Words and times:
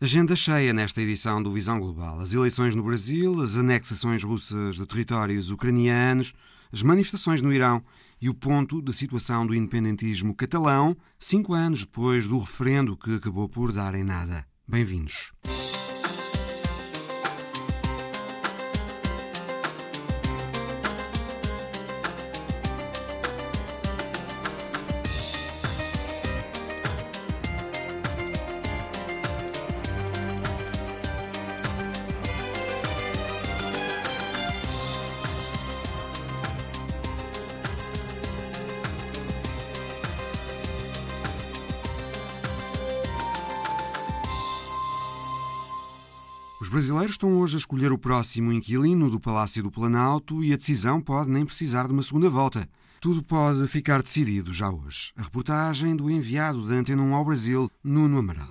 Agenda 0.00 0.36
cheia 0.36 0.72
nesta 0.72 1.02
edição 1.02 1.42
do 1.42 1.52
Visão 1.52 1.80
Global. 1.80 2.20
As 2.20 2.32
eleições 2.32 2.72
no 2.72 2.84
Brasil, 2.84 3.42
as 3.42 3.56
anexações 3.56 4.22
russas 4.22 4.76
de 4.76 4.86
territórios 4.86 5.50
ucranianos, 5.50 6.32
as 6.72 6.84
manifestações 6.84 7.42
no 7.42 7.52
Irão 7.52 7.82
e 8.22 8.28
o 8.28 8.34
ponto 8.34 8.80
da 8.80 8.92
situação 8.92 9.44
do 9.44 9.56
independentismo 9.56 10.36
catalão, 10.36 10.96
cinco 11.18 11.52
anos 11.52 11.80
depois 11.80 12.28
do 12.28 12.38
referendo 12.38 12.96
que 12.96 13.16
acabou 13.16 13.48
por 13.48 13.72
dar 13.72 13.92
em 13.96 14.04
nada. 14.04 14.46
Bem-vindos. 14.68 15.32
Hoje 47.48 47.56
a 47.56 47.58
escolher 47.60 47.92
o 47.92 47.98
próximo 47.98 48.52
inquilino 48.52 49.08
do 49.08 49.18
Palácio 49.18 49.62
do 49.62 49.70
Planalto 49.70 50.44
e 50.44 50.52
a 50.52 50.56
decisão 50.56 51.00
pode 51.00 51.30
nem 51.30 51.46
precisar 51.46 51.86
de 51.86 51.94
uma 51.94 52.02
segunda 52.02 52.28
volta. 52.28 52.68
Tudo 53.00 53.22
pode 53.22 53.66
ficar 53.68 54.02
decidido 54.02 54.52
já 54.52 54.68
hoje. 54.68 55.12
A 55.16 55.22
reportagem 55.22 55.96
do 55.96 56.10
enviado 56.10 56.68
da 56.68 56.74
Antena 56.74 57.02
1 57.02 57.14
ao 57.14 57.24
Brasil, 57.24 57.70
Nuno 57.82 58.18
Amaral. 58.18 58.50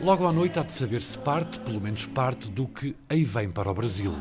Logo 0.00 0.26
à 0.26 0.32
noite 0.32 0.58
há 0.58 0.64
de 0.64 0.72
saber 0.72 1.02
se 1.02 1.16
parte, 1.16 1.60
pelo 1.60 1.80
menos 1.80 2.04
parte, 2.06 2.50
do 2.50 2.66
que 2.66 2.96
aí 3.08 3.22
vem 3.22 3.48
para 3.48 3.70
o 3.70 3.74
Brasil. 3.74 4.12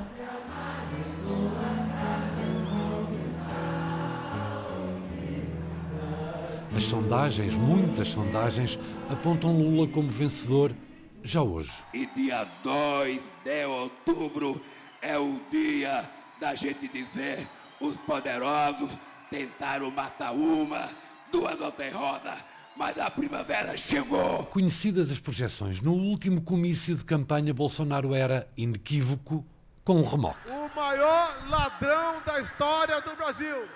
As 6.78 6.83
sondagens, 6.83 7.55
muitas 7.55 8.09
sondagens, 8.09 8.78
apontam 9.09 9.52
Lula 9.52 9.88
como 9.88 10.09
vencedor 10.09 10.75
já 11.23 11.41
hoje. 11.41 11.72
E 11.94 12.05
dia 12.08 12.47
2 12.64 13.22
de 13.44 13.66
outubro 13.66 14.61
é 15.02 15.17
o 15.17 15.39
dia 15.52 16.09
da 16.39 16.55
gente 16.55 16.88
dizer: 16.88 17.47
os 17.80 17.97
poderosos 17.97 18.91
tentaram 19.30 19.89
matar 19.91 20.33
uma, 20.33 20.89
duas 21.31 21.59
ou 21.59 21.73
roda, 21.94 22.38
mas 22.75 23.00
a 23.00 23.09
primavera 23.09 23.78
chegou. 23.78 24.45
Conhecidas 24.45 25.11
as 25.11 25.19
projeções, 25.19 25.81
no 25.81 25.94
último 25.94 26.41
comício 26.41 26.95
de 26.95 27.05
campanha, 27.05 27.53
Bolsonaro 27.53 28.13
era 28.13 28.47
inequívoco 28.58 29.45
com 29.83 29.97
um 29.97 30.08
remoque. 30.08 30.50
O 30.50 30.75
maior 30.75 31.50
ladrão 31.50 32.22
da 32.25 32.39
história 32.41 33.02
do 33.02 33.16
Brasil. 33.16 33.67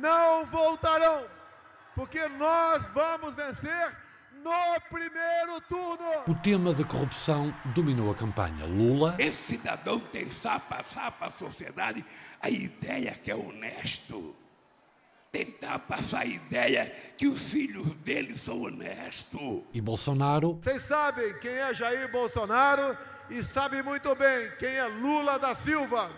Não 0.00 0.44
voltarão, 0.46 1.24
porque 1.94 2.28
nós 2.28 2.86
vamos 2.92 3.34
vencer 3.34 3.96
no 4.48 4.80
primeiro 4.88 5.60
turno. 5.68 6.22
O 6.26 6.34
tema 6.34 6.72
da 6.72 6.84
corrupção 6.84 7.54
dominou 7.66 8.10
a 8.10 8.14
campanha. 8.14 8.64
Lula. 8.64 9.14
Esse 9.18 9.56
cidadão 9.56 10.00
tem 10.00 10.26
passar 10.68 11.12
para 11.12 11.26
a 11.28 11.30
sociedade 11.30 12.04
a 12.40 12.48
ideia 12.48 13.12
que 13.22 13.30
é 13.30 13.34
honesto. 13.34 14.34
Tentar 15.30 15.80
passar 15.80 16.20
a 16.20 16.26
ideia 16.26 16.90
que 17.18 17.26
os 17.26 17.50
filhos 17.50 17.94
dele 17.96 18.36
são 18.38 18.62
honestos. 18.62 19.62
E 19.74 19.80
Bolsonaro. 19.80 20.58
Vocês 20.62 20.82
sabem 20.82 21.38
quem 21.40 21.52
é 21.52 21.74
Jair 21.74 22.10
Bolsonaro 22.10 22.96
e 23.28 23.42
sabem 23.42 23.82
muito 23.82 24.14
bem 24.14 24.50
quem 24.58 24.74
é 24.74 24.86
Lula 24.86 25.38
da 25.38 25.54
Silva. 25.54 26.10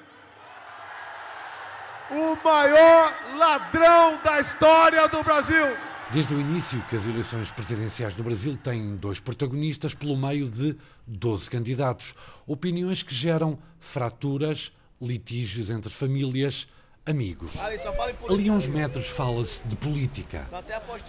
O 2.11 2.37
maior 2.45 3.15
ladrão 3.37 4.21
da 4.23 4.41
história 4.41 5.09
do 5.09 5.23
Brasil. 5.25 5.90
Desde 6.13 6.35
o 6.35 6.41
início 6.41 6.83
que 6.91 6.97
as 6.97 7.07
eleições 7.07 7.53
presidenciais 7.53 8.17
no 8.17 8.25
Brasil 8.25 8.57
têm 8.57 8.97
dois 8.97 9.21
protagonistas 9.21 9.95
pelo 9.95 10.17
meio 10.17 10.51
de 10.51 10.77
12 11.07 11.49
candidatos. 11.49 12.17
Opiniões 12.49 13.01
que 13.01 13.15
geram 13.15 13.57
fraturas, 13.79 14.73
litígios 15.01 15.71
entre 15.71 15.89
famílias, 15.89 16.67
amigos. 17.07 17.53
Ali 18.29 18.49
a 18.49 18.53
uns 18.53 18.67
metros 18.67 19.09
fala-se 19.09 19.67
de 19.67 19.77
política, 19.77 20.47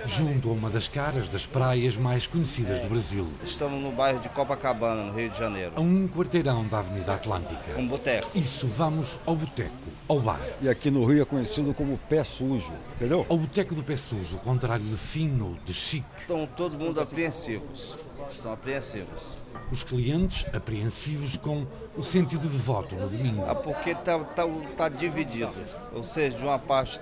junto 0.06 0.50
a 0.50 0.54
uma 0.54 0.70
das 0.70 0.88
caras 0.88 1.28
das 1.28 1.46
praias 1.46 1.96
mais 1.96 2.26
conhecidas 2.26 2.80
do 2.80 2.90
Brasil. 2.90 3.28
Estamos 3.44 3.82
no 3.82 3.92
bairro 3.92 4.20
de 4.20 4.30
Copacabana, 4.30 5.04
no 5.04 5.14
Rio 5.14 5.30
de 5.30 5.38
Janeiro. 5.38 5.74
A 5.76 5.82
um 5.82 6.08
quarteirão 6.08 6.68
da 6.68 6.80
Avenida 6.80 7.14
Atlântica. 7.14 7.78
Um 7.78 7.88
boteco. 7.88 8.32
Isso, 8.34 8.68
vamos 8.68 9.20
ao 9.26 9.36
boteco, 9.36 9.72
ao 10.08 10.20
bar. 10.20 10.42
E 10.62 10.70
aqui 10.70 10.90
no 10.90 11.06
Rio 11.06 11.22
é 11.22 11.26
conhecido 11.26 11.74
como 11.74 11.98
pé 12.10 12.24
sujo, 12.24 12.74
entendeu? 12.96 13.26
Ao 13.30 13.38
boteco 13.38 13.76
do 13.76 13.84
pé 13.84 13.98
sujo, 13.98 14.38
contrário 14.38 14.86
de 14.86 14.98
fino, 14.98 15.58
de 15.66 15.74
chique. 15.74 16.06
Estão 16.22 16.48
todo 16.48 16.78
mundo 16.78 17.02
apreensivos. 17.02 17.98
Estão 18.32 18.54
apreensivos. 18.54 19.38
Os 19.72 19.84
clientes 19.84 20.46
apreensivos 20.54 21.38
com 21.38 21.66
o 21.96 22.04
sentido 22.04 22.48
de 22.48 22.58
voto 22.58 22.96
no 22.96 23.08
domingo. 23.08 23.44
Ah, 23.48 23.56
porque 23.56 23.92
está 23.92 24.20
tá, 24.20 24.44
tá 24.78 24.90
dividido. 24.90 25.54
Ou 25.94 26.04
seja, 26.04 26.38
uma 26.38 26.60
parte 26.60 27.00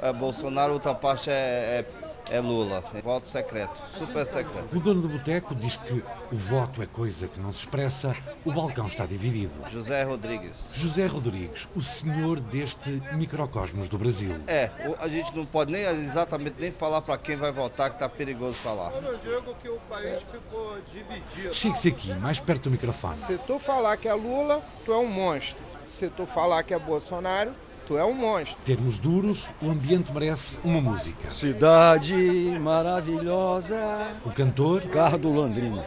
é 0.00 0.12
Bolsonaro, 0.12 0.72
outra 0.72 0.94
parte 0.94 1.30
é, 1.30 1.32
é 1.32 1.86
é 2.32 2.40
Lula. 2.40 2.82
Voto 3.04 3.28
secreto, 3.28 3.78
super 3.98 4.26
secreto. 4.26 4.74
O 4.74 4.80
dono 4.80 5.02
do 5.02 5.08
boteco 5.08 5.54
diz 5.54 5.76
que 5.76 6.02
o 6.32 6.36
voto 6.36 6.82
é 6.82 6.86
coisa 6.86 7.28
que 7.28 7.38
não 7.38 7.52
se 7.52 7.60
expressa, 7.60 8.16
o 8.42 8.50
balcão 8.50 8.86
está 8.86 9.04
dividido. 9.04 9.52
José 9.70 10.02
Rodrigues. 10.02 10.72
José 10.74 11.06
Rodrigues, 11.06 11.68
o 11.76 11.82
senhor 11.82 12.40
deste 12.40 13.02
microcosmos 13.12 13.86
do 13.86 13.98
Brasil. 13.98 14.34
É, 14.46 14.70
a 14.98 15.08
gente 15.08 15.36
não 15.36 15.44
pode 15.44 15.70
nem 15.70 15.82
exatamente 15.82 16.56
nem 16.58 16.72
falar 16.72 17.02
para 17.02 17.18
quem 17.18 17.36
vai 17.36 17.52
votar, 17.52 17.90
que 17.90 17.96
está 17.96 18.08
perigoso 18.08 18.54
falar. 18.54 18.92
Eu 18.92 19.18
digo 19.18 19.54
que 19.56 19.68
o 19.68 19.78
país 19.88 20.18
ficou 20.22 20.78
dividido. 20.90 21.54
Chegue-se 21.54 21.88
aqui, 21.88 22.14
mais 22.14 22.40
perto 22.40 22.64
do 22.64 22.70
microfone. 22.70 23.18
Se 23.18 23.36
tu 23.38 23.58
falar 23.58 23.98
que 23.98 24.08
é 24.08 24.14
Lula, 24.14 24.62
tu 24.86 24.92
é 24.92 24.96
um 24.96 25.06
monstro. 25.06 25.62
Se 25.86 26.08
tu 26.08 26.24
falar 26.24 26.62
que 26.62 26.72
é 26.72 26.78
Bolsonaro, 26.78 27.52
Tu 27.92 27.98
é 27.98 28.04
um 28.06 28.14
monstro. 28.14 28.56
Termos 28.64 28.96
duros, 28.96 29.50
o 29.60 29.68
ambiente 29.68 30.10
merece 30.14 30.56
uma 30.64 30.80
música. 30.80 31.28
Cidade 31.28 32.14
maravilhosa. 32.58 33.76
O 34.24 34.30
cantor? 34.30 34.80
Ricardo 34.80 35.30
Landrini. 35.30 35.78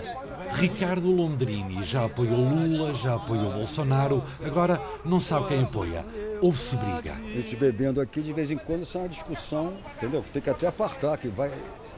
Ricardo 0.51 1.11
Londrini 1.11 1.83
já 1.83 2.05
apoiou 2.05 2.38
Lula, 2.38 2.93
já 2.93 3.16
apoiou 3.16 3.51
Bolsonaro, 3.53 4.23
agora 4.43 4.79
não 5.03 5.19
sabe 5.19 5.47
quem 5.47 5.63
apoia. 5.63 6.05
Houve-se 6.39 6.77
briga. 6.77 7.13
A 7.13 7.31
gente 7.31 7.55
bebendo 7.55 7.99
aqui, 7.99 8.22
de 8.22 8.31
vez 8.31 8.51
em 8.51 8.57
quando, 8.57 8.83
isso 8.83 8.95
é 8.99 9.01
uma 9.01 9.09
discussão, 9.09 9.73
entendeu? 9.97 10.23
Tem 10.31 10.43
que 10.43 10.49
até 10.51 10.67
apartar, 10.67 11.17
que 11.17 11.27
vai. 11.27 11.51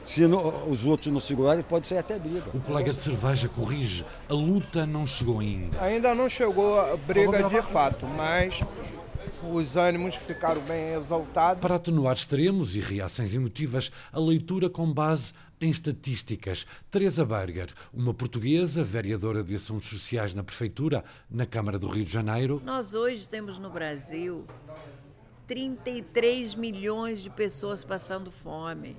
Se 0.04 0.26
não, 0.26 0.70
os 0.70 0.86
outros 0.86 1.12
não 1.12 1.20
segurarem, 1.20 1.62
pode 1.62 1.86
ser 1.86 1.98
até 1.98 2.18
briga. 2.18 2.50
O 2.54 2.60
colega 2.60 2.94
de 2.94 3.00
cerveja 3.00 3.46
corrige. 3.46 4.06
A 4.26 4.32
luta 4.32 4.86
não 4.86 5.06
chegou 5.06 5.40
ainda. 5.40 5.78
Ainda 5.82 6.14
não 6.14 6.30
chegou 6.30 6.80
a 6.80 6.96
briga 6.96 7.42
de 7.42 7.60
fato, 7.60 8.06
mas 8.06 8.62
os 9.42 9.76
ânimos 9.76 10.14
ficaram 10.14 10.60
bem 10.62 10.94
exaltados. 10.94 11.60
Para 11.60 11.76
atenuar 11.76 12.14
extremos 12.14 12.76
e 12.76 12.80
reações 12.80 13.34
emotivas, 13.34 13.90
a 14.12 14.20
leitura 14.20 14.68
com 14.68 14.92
base 14.92 15.32
em 15.60 15.70
estatísticas. 15.70 16.66
Teresa 16.90 17.24
Berger, 17.24 17.72
uma 17.92 18.14
portuguesa, 18.14 18.84
vereadora 18.84 19.42
de 19.42 19.56
Assuntos 19.56 19.88
Sociais 19.88 20.34
na 20.34 20.44
Prefeitura, 20.44 21.04
na 21.30 21.46
Câmara 21.46 21.78
do 21.78 21.88
Rio 21.88 22.04
de 22.04 22.12
Janeiro. 22.12 22.62
Nós 22.64 22.94
hoje 22.94 23.28
temos 23.28 23.58
no 23.58 23.70
Brasil 23.70 24.44
33 25.46 26.54
milhões 26.54 27.20
de 27.22 27.30
pessoas 27.30 27.82
passando 27.82 28.30
fome. 28.30 28.96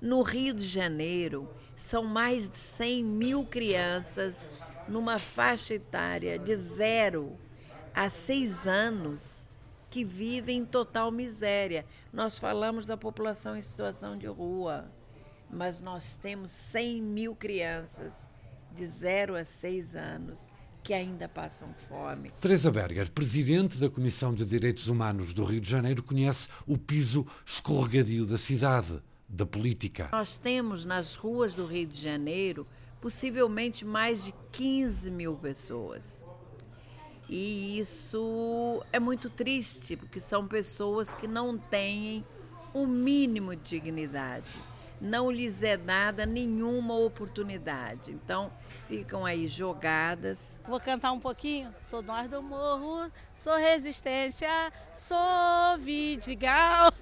No 0.00 0.22
Rio 0.22 0.54
de 0.54 0.64
Janeiro, 0.64 1.48
são 1.76 2.04
mais 2.04 2.48
de 2.48 2.56
100 2.56 3.04
mil 3.04 3.44
crianças 3.44 4.58
numa 4.88 5.18
faixa 5.18 5.74
etária 5.74 6.38
de 6.38 6.56
zero 6.56 7.36
a 7.94 8.08
seis 8.08 8.66
anos 8.66 9.49
que 9.90 10.04
vivem 10.04 10.58
em 10.58 10.64
total 10.64 11.10
miséria. 11.10 11.84
Nós 12.12 12.38
falamos 12.38 12.86
da 12.86 12.96
população 12.96 13.56
em 13.56 13.62
situação 13.62 14.16
de 14.16 14.26
rua, 14.26 14.90
mas 15.50 15.80
nós 15.80 16.16
temos 16.16 16.50
100 16.50 17.02
mil 17.02 17.34
crianças 17.34 18.28
de 18.72 18.86
0 18.86 19.34
a 19.34 19.44
6 19.44 19.96
anos 19.96 20.48
que 20.82 20.94
ainda 20.94 21.28
passam 21.28 21.68
fome. 21.88 22.30
Teresa 22.40 22.70
Berger, 22.70 23.10
presidente 23.10 23.76
da 23.76 23.90
Comissão 23.90 24.32
de 24.32 24.46
Direitos 24.46 24.88
Humanos 24.88 25.34
do 25.34 25.44
Rio 25.44 25.60
de 25.60 25.68
Janeiro, 25.68 26.02
conhece 26.02 26.48
o 26.66 26.78
piso 26.78 27.26
escorregadio 27.44 28.24
da 28.24 28.38
cidade, 28.38 29.02
da 29.28 29.44
política. 29.44 30.08
Nós 30.12 30.38
temos 30.38 30.84
nas 30.84 31.16
ruas 31.16 31.56
do 31.56 31.66
Rio 31.66 31.86
de 31.86 32.00
Janeiro 32.00 32.66
possivelmente 33.00 33.84
mais 33.84 34.24
de 34.24 34.34
15 34.52 35.10
mil 35.10 35.34
pessoas. 35.34 36.24
E 37.32 37.78
isso 37.78 38.84
é 38.92 38.98
muito 38.98 39.30
triste, 39.30 39.94
porque 39.96 40.18
são 40.18 40.48
pessoas 40.48 41.14
que 41.14 41.28
não 41.28 41.56
têm 41.56 42.24
o 42.74 42.84
mínimo 42.88 43.54
de 43.54 43.62
dignidade. 43.62 44.58
não 45.00 45.30
lhes 45.30 45.62
é 45.62 45.76
dada 45.76 46.26
nenhuma 46.26 46.94
oportunidade. 46.94 48.10
Então, 48.12 48.52
ficam 48.86 49.24
aí 49.24 49.48
jogadas. 49.48 50.60
Vou 50.68 50.78
cantar 50.78 51.12
um 51.12 51.20
pouquinho? 51.20 51.72
Sou 51.88 52.02
nós 52.02 52.28
do 52.28 52.42
morro, 52.42 53.10
sou 53.34 53.56
resistência, 53.56 54.50
sou 54.92 55.78
Vidigal. 55.78 56.92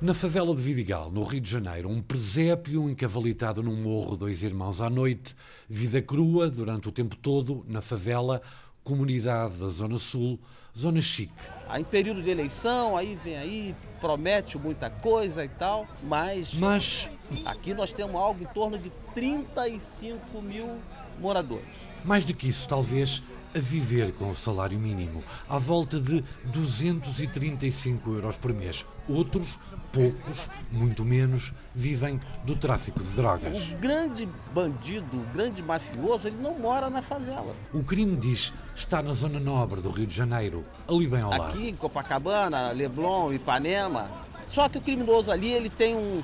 Na 0.00 0.12
favela 0.12 0.54
de 0.54 0.60
Vidigal, 0.60 1.10
no 1.10 1.22
Rio 1.22 1.40
de 1.40 1.50
Janeiro, 1.50 1.88
um 1.88 2.02
presépio 2.02 2.88
encavalitado 2.90 3.62
num 3.62 3.76
morro, 3.76 4.16
dois 4.16 4.42
irmãos 4.42 4.80
à 4.80 4.90
noite, 4.90 5.34
vida 5.68 6.02
crua 6.02 6.50
durante 6.50 6.88
o 6.88 6.92
tempo 6.92 7.16
todo 7.16 7.64
na 7.68 7.80
favela, 7.80 8.42
comunidade 8.84 9.54
da 9.54 9.68
Zona 9.70 9.98
Sul, 9.98 10.38
Zona 10.76 11.00
Chique. 11.00 11.32
Em 11.76 11.82
período 11.82 12.22
de 12.22 12.30
eleição, 12.30 12.96
aí 12.96 13.18
vem 13.24 13.36
aí, 13.36 13.74
promete 14.00 14.58
muita 14.58 14.90
coisa 14.90 15.44
e 15.44 15.48
tal, 15.48 15.88
mas, 16.02 16.52
mas 16.54 17.10
aqui 17.46 17.72
nós 17.72 17.90
temos 17.90 18.14
algo 18.14 18.44
em 18.44 18.46
torno 18.46 18.78
de 18.78 18.90
35 19.14 20.42
mil 20.42 20.78
moradores. 21.18 21.64
Mais 22.04 22.24
do 22.24 22.34
que 22.34 22.46
isso, 22.48 22.68
talvez, 22.68 23.22
a 23.54 23.58
viver 23.58 24.12
com 24.12 24.30
o 24.30 24.36
salário 24.36 24.78
mínimo, 24.78 25.22
à 25.48 25.58
volta 25.58 26.00
de 26.00 26.22
235 26.46 28.10
euros 28.10 28.36
por 28.36 28.52
mês. 28.52 28.84
Outros, 29.08 29.58
poucos, 29.92 30.50
muito 30.72 31.04
menos, 31.04 31.52
vivem 31.74 32.20
do 32.44 32.56
tráfico 32.56 33.02
de 33.02 33.10
drogas. 33.10 33.70
O 33.70 33.76
grande 33.76 34.28
bandido, 34.52 35.16
o 35.16 35.32
grande 35.32 35.62
mafioso, 35.62 36.26
ele 36.26 36.36
não 36.42 36.58
mora 36.58 36.90
na 36.90 37.00
favela. 37.00 37.54
O 37.72 37.82
crime 37.84 38.16
diz 38.16 38.52
está 38.74 39.02
na 39.02 39.12
zona 39.12 39.38
nobre 39.40 39.80
do 39.80 39.90
Rio 39.90 40.06
de 40.06 40.14
Janeiro, 40.14 40.64
ali 40.88 41.06
bem 41.06 41.22
ao 41.22 41.30
lado. 41.30 41.44
Aqui 41.44 41.68
em 41.68 41.76
Copacabana, 41.76 42.70
Leblon, 42.70 43.32
Ipanema. 43.32 44.10
Só 44.48 44.68
que 44.68 44.78
o 44.78 44.80
criminoso 44.80 45.30
ali, 45.30 45.52
ele 45.52 45.70
tem 45.70 45.94
um, 45.94 46.22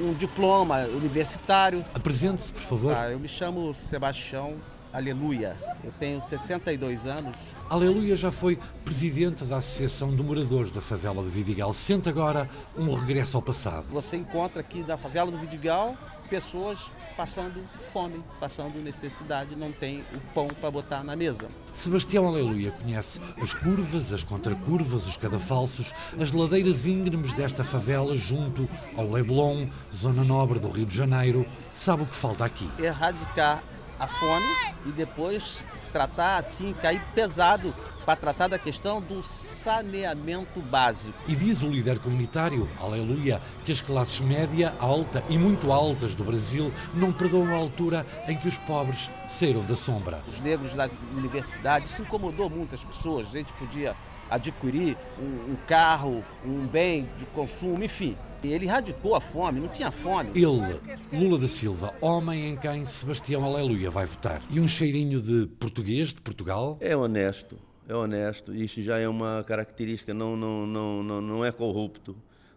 um 0.00 0.14
diploma 0.14 0.80
universitário. 0.86 1.84
Apresente-se, 1.94 2.52
por 2.52 2.62
favor. 2.62 2.94
Ah, 2.94 3.10
eu 3.10 3.18
me 3.18 3.28
chamo 3.28 3.72
Sebastião 3.74 4.56
Aleluia. 4.96 5.54
Eu 5.84 5.92
tenho 6.00 6.22
62 6.22 7.06
anos. 7.06 7.36
Aleluia 7.68 8.16
já 8.16 8.32
foi 8.32 8.58
presidente 8.82 9.44
da 9.44 9.58
Associação 9.58 10.16
de 10.16 10.22
Moradores 10.22 10.70
da 10.70 10.80
Favela 10.80 11.22
de 11.22 11.28
Vidigal. 11.28 11.70
Sente 11.74 12.08
agora 12.08 12.48
um 12.74 12.94
regresso 12.94 13.36
ao 13.36 13.42
passado. 13.42 13.84
Você 13.90 14.16
encontra 14.16 14.62
aqui 14.62 14.82
da 14.82 14.96
Favela 14.96 15.30
do 15.30 15.36
Vidigal 15.36 15.94
pessoas 16.28 16.90
passando 17.16 17.62
fome, 17.92 18.22
passando 18.38 18.78
necessidade, 18.82 19.56
não 19.56 19.72
tem 19.72 20.04
o 20.14 20.20
pão 20.34 20.48
para 20.48 20.70
botar 20.70 21.02
na 21.02 21.16
mesa. 21.16 21.48
Sebastião 21.72 22.26
Aleluia 22.26 22.72
conhece 22.72 23.20
as 23.40 23.54
curvas, 23.54 24.12
as 24.12 24.22
contracurvas, 24.22 25.06
os 25.06 25.16
cadafalsos, 25.16 25.94
as 26.20 26.32
ladeiras 26.32 26.86
íngremes 26.86 27.32
desta 27.32 27.64
favela 27.64 28.14
junto 28.14 28.68
ao 28.96 29.10
Leblon, 29.10 29.68
zona 29.94 30.24
nobre 30.24 30.58
do 30.58 30.68
Rio 30.68 30.86
de 30.86 30.94
Janeiro. 30.94 31.46
Sabe 31.72 32.02
o 32.02 32.06
que 32.06 32.14
falta 32.14 32.44
aqui? 32.44 32.70
Erradicar 32.78 33.62
a 33.98 34.06
fome 34.06 34.46
e 34.84 34.90
depois 34.90 35.64
tratar 35.96 36.36
assim, 36.36 36.74
cair 36.74 37.02
pesado 37.14 37.74
para 38.04 38.16
tratar 38.16 38.48
da 38.48 38.58
questão 38.58 39.00
do 39.00 39.22
saneamento 39.22 40.60
básico. 40.60 41.14
E 41.26 41.34
diz 41.34 41.62
o 41.62 41.68
líder 41.68 41.98
comunitário, 41.98 42.68
aleluia, 42.78 43.40
que 43.64 43.72
as 43.72 43.80
classes 43.80 44.20
média, 44.20 44.74
alta 44.78 45.24
e 45.30 45.38
muito 45.38 45.72
altas 45.72 46.14
do 46.14 46.22
Brasil 46.22 46.70
não 46.92 47.10
perdoam 47.12 47.48
a 47.48 47.56
altura 47.56 48.06
em 48.28 48.36
que 48.36 48.46
os 48.46 48.58
pobres 48.58 49.08
saíram 49.26 49.64
da 49.64 49.74
sombra. 49.74 50.20
Os 50.28 50.38
negros 50.38 50.74
da 50.74 50.90
universidade, 51.16 51.86
isso 51.86 52.02
incomodou 52.02 52.50
muitas 52.50 52.84
pessoas, 52.84 53.28
a 53.28 53.38
gente 53.38 53.52
podia 53.54 53.96
adquirir 54.30 54.98
um, 55.18 55.52
um 55.52 55.56
carro, 55.66 56.22
um 56.44 56.66
bem 56.66 57.08
de 57.18 57.24
consumo, 57.26 57.82
enfim. 57.82 58.18
Ele 58.52 58.66
erradicou 58.66 59.14
a 59.14 59.20
fome, 59.20 59.60
não 59.60 59.68
tinha 59.68 59.90
fome. 59.90 60.30
Ele, 60.34 60.80
Lula 61.12 61.38
da 61.38 61.48
Silva, 61.48 61.94
homem 62.00 62.50
em 62.50 62.56
quem 62.56 62.84
Sebastião 62.84 63.44
Aleluia 63.44 63.90
vai 63.90 64.06
votar. 64.06 64.42
E 64.50 64.60
um 64.60 64.68
cheirinho 64.68 65.20
de 65.20 65.46
português, 65.58 66.08
de 66.08 66.20
Portugal? 66.20 66.76
É 66.80 66.96
honesto, 66.96 67.58
é 67.88 67.94
honesto. 67.94 68.54
Isso 68.54 68.82
já 68.82 68.98
é 68.98 69.08
uma 69.08 69.44
característica, 69.44 70.12
não, 70.12 70.36
não, 70.36 70.66
não, 70.66 71.02
não, 71.02 71.20
não 71.20 71.44
é 71.44 71.52
corrupto. 71.52 72.16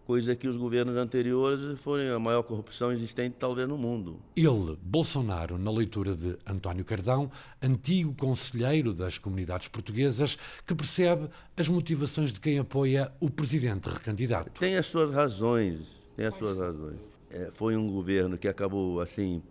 Coisa 0.09 0.35
que 0.35 0.47
os 0.47 0.57
governos 0.57 0.97
anteriores 0.97 1.79
foram 1.81 2.15
a 2.15 2.17
maior 2.17 2.41
corrupção 2.41 2.91
existente 2.91 3.35
talvez 3.37 3.69
no 3.69 3.77
mundo. 3.77 4.19
Ele, 4.35 4.75
Bolsonaro, 4.81 5.55
na 5.59 5.69
leitura 5.69 6.15
de 6.15 6.35
António 6.47 6.83
Cardão, 6.83 7.29
antigo 7.61 8.15
conselheiro 8.15 8.91
das 8.91 9.19
comunidades 9.19 9.67
portuguesas, 9.67 10.35
que 10.65 10.73
percebe 10.73 11.29
as 11.55 11.69
motivações 11.69 12.33
de 12.33 12.39
quem 12.39 12.57
apoia 12.57 13.11
o 13.19 13.29
presidente 13.29 13.87
recandidato. 13.87 14.59
Tem 14.59 14.77
as 14.77 14.87
suas 14.87 15.13
razões, 15.13 15.81
tem 16.15 16.25
as 16.25 16.33
suas 16.33 16.57
razões. 16.57 16.97
É, 17.29 17.51
foi 17.53 17.77
um 17.77 17.87
governo 17.87 18.35
que 18.35 18.47
acabou 18.47 19.01
assim 19.01 19.43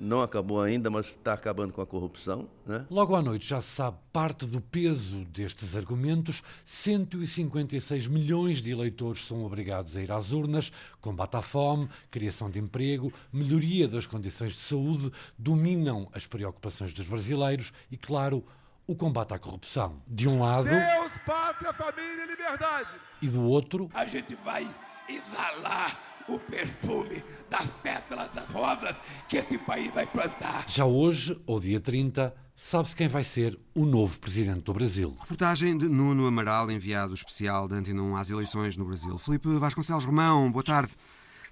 não 0.00 0.22
acabou 0.22 0.62
ainda, 0.62 0.88
mas 0.90 1.06
está 1.06 1.34
acabando 1.34 1.72
com 1.72 1.82
a 1.82 1.86
corrupção. 1.86 2.48
Né? 2.66 2.86
Logo 2.90 3.14
à 3.14 3.20
noite 3.22 3.46
já 3.46 3.60
se 3.60 3.68
sabe 3.68 3.98
parte 4.12 4.46
do 4.46 4.60
peso 4.60 5.24
destes 5.26 5.76
argumentos. 5.76 6.42
156 6.64 8.08
milhões 8.08 8.62
de 8.62 8.70
eleitores 8.70 9.26
são 9.26 9.44
obrigados 9.44 9.96
a 9.96 10.00
ir 10.00 10.10
às 10.10 10.32
urnas. 10.32 10.72
Combate 11.00 11.36
à 11.36 11.42
fome, 11.42 11.88
criação 12.10 12.50
de 12.50 12.58
emprego, 12.58 13.12
melhoria 13.32 13.86
das 13.86 14.06
condições 14.06 14.54
de 14.54 14.60
saúde 14.60 15.12
dominam 15.38 16.08
as 16.14 16.26
preocupações 16.26 16.92
dos 16.92 17.06
brasileiros 17.06 17.72
e, 17.90 17.96
claro, 17.96 18.44
o 18.86 18.94
combate 18.94 19.34
à 19.34 19.38
corrupção. 19.38 20.02
De 20.08 20.26
um 20.26 20.40
lado. 20.40 20.64
Deus, 20.64 21.12
pátria, 21.26 21.72
família 21.74 22.24
e 22.24 22.26
liberdade. 22.26 22.88
E 23.20 23.28
do 23.28 23.42
outro. 23.44 23.90
A 23.92 24.06
gente 24.06 24.34
vai 24.36 24.66
exalar 25.08 26.09
o 26.30 26.38
perfume 26.38 27.22
das 27.50 27.66
pétalas 27.82 28.30
das 28.32 28.48
rosas 28.48 28.96
que 29.28 29.36
esse 29.36 29.58
país 29.58 29.92
vai 29.92 30.06
plantar. 30.06 30.64
Já 30.68 30.84
hoje, 30.86 31.38
ou 31.44 31.58
dia 31.58 31.80
30, 31.80 32.32
sabe-se 32.54 32.94
quem 32.94 33.08
vai 33.08 33.24
ser 33.24 33.58
o 33.74 33.84
novo 33.84 34.18
presidente 34.20 34.62
do 34.62 34.72
Brasil. 34.72 35.16
Reportagem 35.20 35.76
de 35.76 35.88
Nuno 35.88 36.26
Amaral, 36.26 36.70
enviado 36.70 37.12
especial 37.14 37.66
de 37.66 37.74
Antinum 37.74 38.16
às 38.16 38.30
eleições 38.30 38.76
no 38.76 38.84
Brasil. 38.84 39.18
Felipe 39.18 39.48
Vasconcelos 39.58 40.04
Romão, 40.04 40.50
boa 40.52 40.62
tarde. 40.62 40.92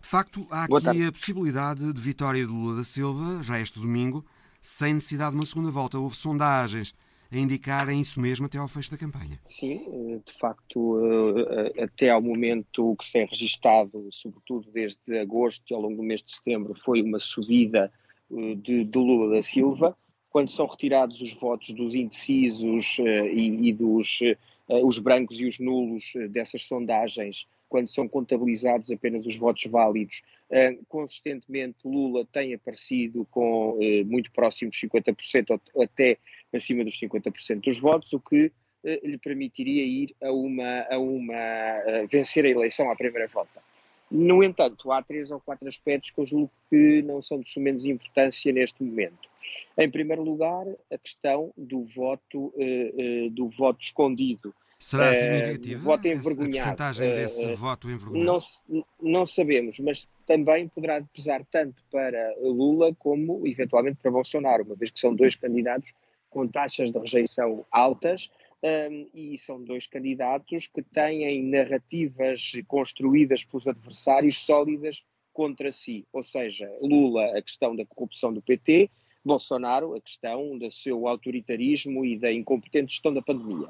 De 0.01 0.09
facto, 0.09 0.47
há 0.49 0.65
aqui 0.65 1.07
a 1.07 1.13
possibilidade 1.13 1.93
de 1.93 2.01
vitória 2.01 2.47
do 2.47 2.55
Lula 2.55 2.77
da 2.77 2.85
Silva, 2.85 3.43
já 3.43 3.59
este 3.59 3.81
domingo, 3.81 4.25
sem 4.61 4.95
necessidade 4.95 5.33
de 5.33 5.37
uma 5.39 5.47
segunda 5.47 5.73
volta. 5.73 5.99
Houve 5.99 6.17
sondagens 6.17 6.95
a 7.31 7.37
indicarem 7.37 8.01
isso 8.01 8.21
mesmo 8.21 8.47
até 8.47 8.59
ao 8.59 8.69
fecho 8.69 8.91
da 8.91 8.97
campanha. 8.97 9.39
Sim, 9.45 10.23
de 10.25 10.33
facto, 10.39 10.99
até 11.79 12.11
ao 12.11 12.23
momento 12.23 12.97
que 12.97 13.07
se 13.07 13.13
tem 13.13 13.27
registado, 13.27 14.09
sobretudo 14.11 14.71
desde 14.71 15.19
agosto 15.19 15.63
e 15.71 15.75
ao 15.75 15.81
longo 15.81 15.97
do 15.97 16.03
mês 16.03 16.23
de 16.23 16.35
setembro, 16.35 16.75
foi 16.75 17.03
uma 17.03 17.21
subida 17.21 17.93
de, 18.31 18.85
de 18.85 18.99
Lula 18.99 19.35
da 19.35 19.43
Silva. 19.43 19.97
Quando 20.31 20.51
são 20.51 20.67
retirados 20.67 21.21
os 21.21 21.33
votos 21.35 21.73
dos 21.75 21.95
indecisos 21.95 22.99
e, 22.99 23.69
e 23.69 23.73
dos 23.73 24.21
os 24.69 24.99
brancos 24.99 25.41
e 25.41 25.47
os 25.47 25.59
nulos 25.59 26.13
dessas 26.29 26.63
sondagens, 26.63 27.47
quando 27.69 27.89
são 27.89 28.07
contabilizados 28.09 28.91
apenas 28.91 29.27
os 29.27 29.37
votos 29.37 29.65
válidos, 29.65 30.23
consistentemente 30.89 31.79
Lula 31.85 32.27
tem 32.27 32.55
aparecido 32.55 33.27
com 33.31 33.79
muito 34.07 34.31
próximo 34.33 34.71
dos 34.71 34.81
50% 34.81 35.61
ou 35.75 35.83
até 35.83 36.19
acima 36.55 36.85
dos 36.85 36.99
50% 36.99 37.61
dos 37.63 37.79
votos, 37.79 38.13
o 38.13 38.21
que 38.21 38.53
eh, 38.85 39.01
lhe 39.05 39.19
permitiria 39.19 39.85
ir 39.85 40.15
a 40.23 40.31
uma, 40.33 40.87
a 40.91 40.99
uma 40.99 41.35
a 41.35 42.07
vencer 42.11 42.45
a 42.45 42.49
eleição 42.49 42.91
à 42.91 42.97
primeira 42.97 43.27
volta. 43.29 43.61
No 44.11 44.43
entanto, 44.43 44.91
há 44.91 45.03
três 45.03 45.31
ou 45.31 45.41
quatro 45.41 45.69
aspectos 45.69 46.11
que 46.11 46.21
eu 46.21 46.27
julgo 46.27 46.51
que 46.71 47.03
não 47.03 47.21
são 47.21 47.41
de 47.41 47.51
sumenos 47.51 47.85
importância 47.85 48.53
neste 48.53 48.83
momento. 48.83 49.29
Em 49.77 49.91
primeiro 49.91 50.23
lugar, 50.23 50.67
a 50.91 50.99
questão 50.99 51.53
do 51.57 51.85
voto, 51.85 52.53
eh, 52.57 52.93
eh, 52.97 53.29
do 53.31 53.49
voto 53.49 53.83
escondido. 53.83 54.55
Será 54.79 55.13
significativa 55.15 55.81
voto 55.81 56.07
a 56.07 56.11
envergonhado. 56.13 56.69
porcentagem 56.69 57.15
desse 57.15 57.53
voto 57.55 57.91
envergonhado? 57.91 58.41
Não, 58.69 58.85
não 59.03 59.27
sabemos, 59.27 59.79
mas 59.81 60.09
também 60.25 60.69
poderá 60.69 61.03
pesar 61.13 61.45
tanto 61.51 61.83
para 61.91 62.35
Lula 62.41 62.95
como, 62.95 63.45
eventualmente, 63.47 63.99
para 64.01 64.11
Bolsonaro, 64.11 64.63
uma 64.63 64.77
vez 64.77 64.91
que 64.91 65.01
são 65.01 65.15
dois 65.15 65.35
candidatos 65.35 65.93
com 66.31 66.47
taxas 66.47 66.91
de 66.91 66.99
rejeição 66.99 67.65
altas 67.71 68.31
um, 68.63 69.07
e 69.15 69.39
são 69.39 69.63
dois 69.63 69.87
candidatos 69.87 70.67
que 70.67 70.83
têm 70.83 71.43
narrativas 71.45 72.53
construídas 72.67 73.45
pelos 73.45 73.69
adversários 73.69 74.37
sólidas 74.39 75.05
contra 75.33 75.71
si, 75.71 76.05
ou 76.13 76.23
seja, 76.23 76.69
Lula 76.81 77.25
a 77.39 77.43
questão 77.43 77.77
da 77.77 77.87
corrupção 77.87 78.33
do 78.33 78.43
PT, 78.43 78.91
Bolsonaro 79.25 79.95
a 79.95 80.01
questão 80.01 80.59
do 80.59 80.71
seu 80.73 81.07
autoritarismo 81.07 82.05
e 82.05 82.19
da 82.19 82.33
incompetente 82.33 82.95
gestão 82.95 83.15
da 83.15 83.23
pandemia. 83.23 83.69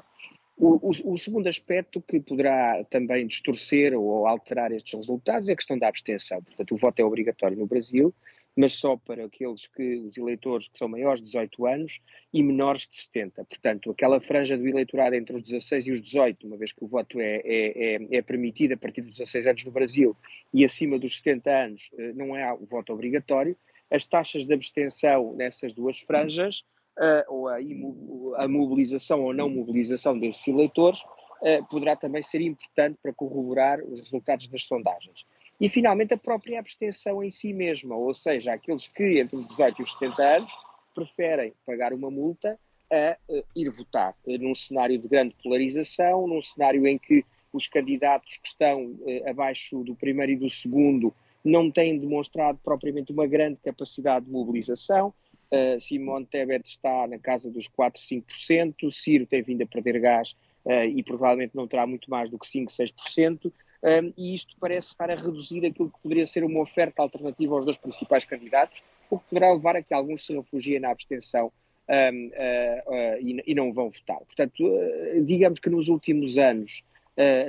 O, 0.57 0.89
o, 0.89 1.13
o, 1.13 1.17
segundo 1.17 1.47
aspecto 1.47 2.01
que 2.01 2.19
poderá 2.19 2.83
também 2.89 3.25
distorcer 3.25 3.97
ou 3.97 4.27
alterar 4.27 4.71
estes 4.71 4.93
resultados 4.93 5.47
é 5.47 5.53
a 5.53 5.55
questão 5.55 5.77
da 5.77 5.87
abstenção. 5.87 6.41
Portanto, 6.43 6.73
o 6.73 6.77
voto 6.77 6.99
é 6.99 7.05
obrigatório 7.05 7.55
no 7.55 7.65
Brasil 7.65 8.13
mas 8.55 8.73
só 8.73 8.97
para 8.97 9.25
aqueles 9.25 9.67
que, 9.67 9.97
os 9.97 10.17
eleitores 10.17 10.67
que 10.67 10.77
são 10.77 10.87
maiores 10.87 11.21
de 11.21 11.27
18 11.27 11.65
anos 11.65 12.01
e 12.33 12.43
menores 12.43 12.87
de 12.87 12.97
70. 12.97 13.45
Portanto, 13.45 13.91
aquela 13.91 14.19
franja 14.19 14.57
do 14.57 14.67
eleitorado 14.67 15.15
entre 15.15 15.35
os 15.35 15.43
16 15.43 15.87
e 15.87 15.91
os 15.91 16.01
18, 16.01 16.45
uma 16.45 16.57
vez 16.57 16.71
que 16.71 16.83
o 16.83 16.87
voto 16.87 17.19
é, 17.19 17.41
é, 17.43 17.95
é, 17.95 18.17
é 18.17 18.21
permitido 18.21 18.73
a 18.73 18.77
partir 18.77 19.01
dos 19.01 19.17
16 19.17 19.47
anos 19.47 19.63
no 19.63 19.71
Brasil 19.71 20.15
e 20.53 20.65
acima 20.65 20.99
dos 20.99 21.17
70 21.17 21.49
anos 21.49 21.89
eh, 21.97 22.13
não 22.13 22.35
é 22.35 22.51
o 22.53 22.65
voto 22.65 22.91
obrigatório, 22.91 23.55
as 23.91 24.05
taxas 24.05 24.45
de 24.45 24.53
abstenção 24.53 25.33
nessas 25.35 25.73
duas 25.73 25.99
franjas, 25.99 26.63
uh, 26.99 27.23
ou 27.27 27.47
a, 27.47 27.57
a, 28.43 28.47
mobilização 28.47 29.23
ou 29.23 29.33
não 29.33 29.49
mobilização 29.49 30.17
desses 30.17 30.47
eleitores, 30.47 31.01
uh, 31.01 31.65
poderá 31.69 31.95
também 31.95 32.21
ser 32.21 32.41
importante 32.41 32.97
para 33.01 33.13
corroborar 33.13 33.83
os 33.83 33.99
resultados 33.99 34.47
das 34.47 34.63
sondagens. 34.63 35.25
E, 35.59 35.67
finalmente, 35.67 36.13
a 36.13 36.17
própria 36.17 36.59
abstenção 36.59 37.23
em 37.23 37.29
si 37.29 37.51
mesma, 37.53 37.95
ou 37.95 38.13
seja, 38.13 38.53
aqueles 38.53 38.87
que 38.87 39.19
entre 39.19 39.35
os 39.35 39.45
18 39.45 39.79
e 39.79 39.81
os 39.83 39.91
70 39.93 40.23
anos 40.23 40.57
preferem 40.95 41.53
pagar 41.65 41.93
uma 41.93 42.09
multa 42.09 42.57
a 42.91 43.17
uh, 43.29 43.43
ir 43.55 43.69
votar, 43.69 44.15
num 44.25 44.55
cenário 44.55 44.97
de 44.97 45.07
grande 45.07 45.35
polarização, 45.43 46.27
num 46.27 46.41
cenário 46.41 46.87
em 46.87 46.97
que 46.97 47.23
os 47.51 47.67
candidatos 47.67 48.37
que 48.37 48.47
estão 48.47 48.95
abaixo 49.25 49.83
do 49.83 49.95
primeiro 49.95 50.33
e 50.33 50.35
do 50.35 50.49
segundo 50.49 51.13
não 51.43 51.71
têm 51.71 51.97
demonstrado 51.97 52.59
propriamente 52.63 53.11
uma 53.11 53.27
grande 53.27 53.57
capacidade 53.63 54.25
de 54.25 54.31
mobilização. 54.31 55.13
Uh, 55.51 55.79
Simone 55.79 56.25
Tebet 56.25 56.67
está 56.67 57.07
na 57.07 57.17
casa 57.17 57.49
dos 57.49 57.67
4, 57.67 57.99
5%, 58.01 58.91
Ciro 58.91 59.25
tem 59.25 59.41
vindo 59.41 59.63
a 59.63 59.65
perder 59.65 59.99
gás 59.99 60.35
uh, 60.63 60.83
e 60.83 61.01
provavelmente 61.01 61.55
não 61.55 61.67
terá 61.67 61.87
muito 61.87 62.09
mais 62.09 62.29
do 62.29 62.37
que 62.37 62.47
5, 62.47 62.71
6%, 62.71 63.51
um, 63.83 64.13
e 64.17 64.35
isto 64.35 64.55
parece 64.59 64.89
estar 64.89 65.09
a 65.09 65.15
reduzir 65.15 65.65
aquilo 65.65 65.89
que 65.89 65.99
poderia 66.01 66.27
ser 66.27 66.43
uma 66.43 66.61
oferta 66.61 67.01
alternativa 67.01 67.55
aos 67.55 67.65
dois 67.65 67.77
principais 67.77 68.25
candidatos, 68.25 68.81
o 69.09 69.17
que 69.17 69.25
poderá 69.29 69.51
levar 69.53 69.75
a 69.75 69.81
que 69.81 69.93
alguns 69.93 70.25
se 70.25 70.35
refugiem 70.35 70.79
na 70.79 70.91
abstenção 70.91 71.51
um, 71.89 72.27
uh, 72.27 73.17
e, 73.21 73.43
e, 73.47 73.55
não 73.55 73.73
vão 73.73 73.89
votar. 73.89 74.19
Portanto, 74.19 74.63
digamos 75.25 75.59
que 75.59 75.69
nos 75.69 75.87
últimos 75.87 76.37
anos 76.37 76.83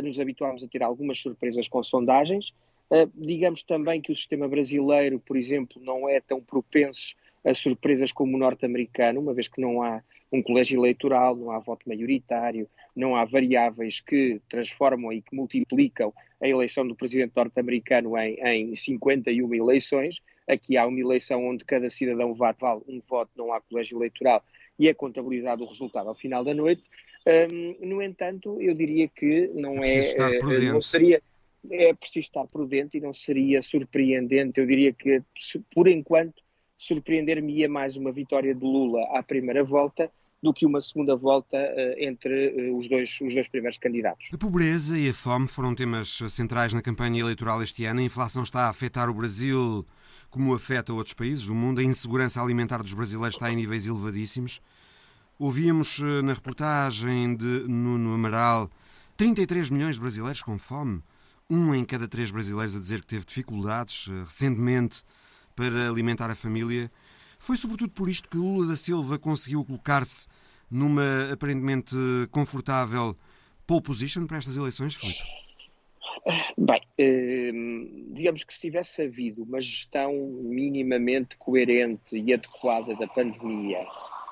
nos 0.03 0.19
habituámos 0.19 0.65
a 0.65 0.67
ter 0.67 0.83
algumas 0.83 1.19
surpresas 1.19 1.69
com 1.69 1.81
sondagens, 1.85 2.53
Uh, 2.91 3.09
digamos 3.15 3.63
também 3.63 4.03
que 4.03 4.11
o 4.11 4.17
sistema 4.17 4.49
brasileiro, 4.49 5.21
por 5.21 5.37
exemplo, 5.37 5.81
não 5.81 6.09
é 6.09 6.21
tão 6.21 6.41
propenso 6.41 7.15
a 7.45 7.55
surpresas 7.55 8.13
como 8.13 8.37
o 8.37 8.39
norte-americano, 8.39 9.21
uma 9.21 9.35
vez 9.35 9.49
que 9.49 9.61
não 9.61 9.83
há 9.83 10.03
um 10.33 10.43
colégio 10.43 10.79
eleitoral, 10.79 11.35
não 11.35 11.51
há 11.51 11.59
voto 11.59 11.89
maioritário, 11.89 12.69
não 12.95 13.17
há 13.17 13.25
variáveis 13.25 14.01
que 14.01 14.41
transformam 14.49 15.13
e 15.13 15.23
que 15.23 15.35
multiplicam 15.35 16.13
a 16.41 16.49
eleição 16.49 16.87
do 16.87 16.95
presidente 16.95 17.33
norte-americano 17.35 18.17
em, 18.17 18.35
em 18.71 18.75
51 18.75 19.55
eleições. 19.55 20.21
Aqui 20.47 20.77
há 20.77 20.87
uma 20.87 21.01
eleição 21.01 21.47
onde 21.47 21.65
cada 21.65 21.91
cidadão 21.91 22.35
vale 22.35 22.59
um 22.87 23.01
voto, 23.01 23.31
não 23.37 23.53
há 23.53 23.61
colégio 23.61 23.99
eleitoral 23.99 24.45
e 24.79 24.89
é 24.89 24.95
contabilizado 24.95 25.65
o 25.65 25.69
resultado 25.69 26.09
ao 26.09 26.15
final 26.15 26.45
da 26.45 26.55
noite. 26.55 26.83
Um, 27.27 27.87
no 27.87 28.03
entanto, 28.03 28.61
eu 28.61 28.75
diria 28.75 29.09
que 29.09 29.51
não 29.55 29.83
é, 29.83 29.99
é 29.99 30.73
não 30.73 30.81
seria 30.81 31.23
é 31.69 31.93
preciso 31.93 32.21
estar 32.21 32.47
prudente 32.47 32.97
e 32.97 33.01
não 33.01 33.13
seria 33.13 33.61
surpreendente. 33.61 34.59
Eu 34.59 34.67
diria 34.67 34.93
que, 34.93 35.23
por 35.75 35.89
enquanto, 35.89 36.43
surpreender-me-ia 36.81 37.69
mais 37.69 37.95
uma 37.95 38.11
vitória 38.11 38.55
de 38.55 38.65
Lula 38.65 39.01
à 39.13 39.23
primeira 39.23 39.63
volta 39.63 40.11
do 40.43 40.55
que 40.55 40.65
uma 40.65 40.81
segunda 40.81 41.15
volta 41.15 41.59
uh, 41.59 42.03
entre 42.03 42.71
uh, 42.71 42.77
os, 42.77 42.89
dois, 42.89 43.21
os 43.21 43.35
dois 43.35 43.47
primeiros 43.47 43.77
candidatos. 43.77 44.31
A 44.33 44.39
pobreza 44.39 44.99
e 44.99 45.11
a 45.11 45.13
fome 45.13 45.47
foram 45.47 45.75
temas 45.75 46.19
centrais 46.31 46.73
na 46.73 46.81
campanha 46.81 47.21
eleitoral 47.21 47.63
este 47.63 47.85
ano. 47.85 48.01
A 48.01 48.05
inflação 48.05 48.43
está 48.43 48.63
a 48.63 48.71
afetar 48.71 49.11
o 49.11 49.15
Brasil 49.15 49.87
como 50.31 50.55
afeta 50.55 50.95
outros 50.95 51.13
países 51.13 51.45
do 51.45 51.55
mundo. 51.55 51.81
A 51.81 51.85
insegurança 51.85 52.43
alimentar 52.43 52.83
dos 52.83 52.95
brasileiros 52.95 53.37
está 53.37 53.53
em 53.53 53.57
níveis 53.57 53.87
elevadíssimos. 53.87 54.63
Ouvíamos 55.39 56.01
eh, 56.01 56.23
na 56.23 56.33
reportagem 56.33 57.37
de 57.37 57.65
Nuno 57.69 58.15
Amaral 58.15 58.71
33 59.19 59.69
milhões 59.69 59.97
de 59.97 60.01
brasileiros 60.01 60.43
com 60.43 60.59
fome 60.59 61.03
um 61.51 61.75
em 61.75 61.85
cada 61.85 62.07
três 62.07 62.31
brasileiros 62.31 62.77
a 62.77 62.79
dizer 62.79 63.01
que 63.01 63.09
teve 63.09 63.25
dificuldades 63.27 64.07
recentemente 64.25 65.03
para 65.55 65.89
alimentar 65.89 66.31
a 66.31 66.35
família. 66.35 66.91
Foi 67.39 67.57
sobretudo 67.57 67.93
por 67.93 68.09
isto 68.09 68.29
que 68.29 68.37
Lula 68.37 68.67
da 68.67 68.77
Silva 68.77 69.19
conseguiu 69.19 69.65
colocar-se 69.65 70.29
numa 70.71 71.33
aparentemente 71.33 71.97
confortável 72.31 73.17
pole 73.67 73.83
position 73.83 74.27
para 74.27 74.39
estas 74.39 74.57
eleições, 74.57 74.95
Filipe? 74.95 75.21
Bem, 76.57 76.81
eh, 76.99 77.51
digamos 78.13 78.45
que 78.45 78.53
se 78.53 78.61
tivesse 78.61 79.03
havido 79.03 79.43
uma 79.43 79.61
gestão 79.61 80.13
minimamente 80.43 81.37
coerente 81.37 82.17
e 82.17 82.35
adequada 82.35 82.95
da 82.95 83.07
pandemia 83.07 83.87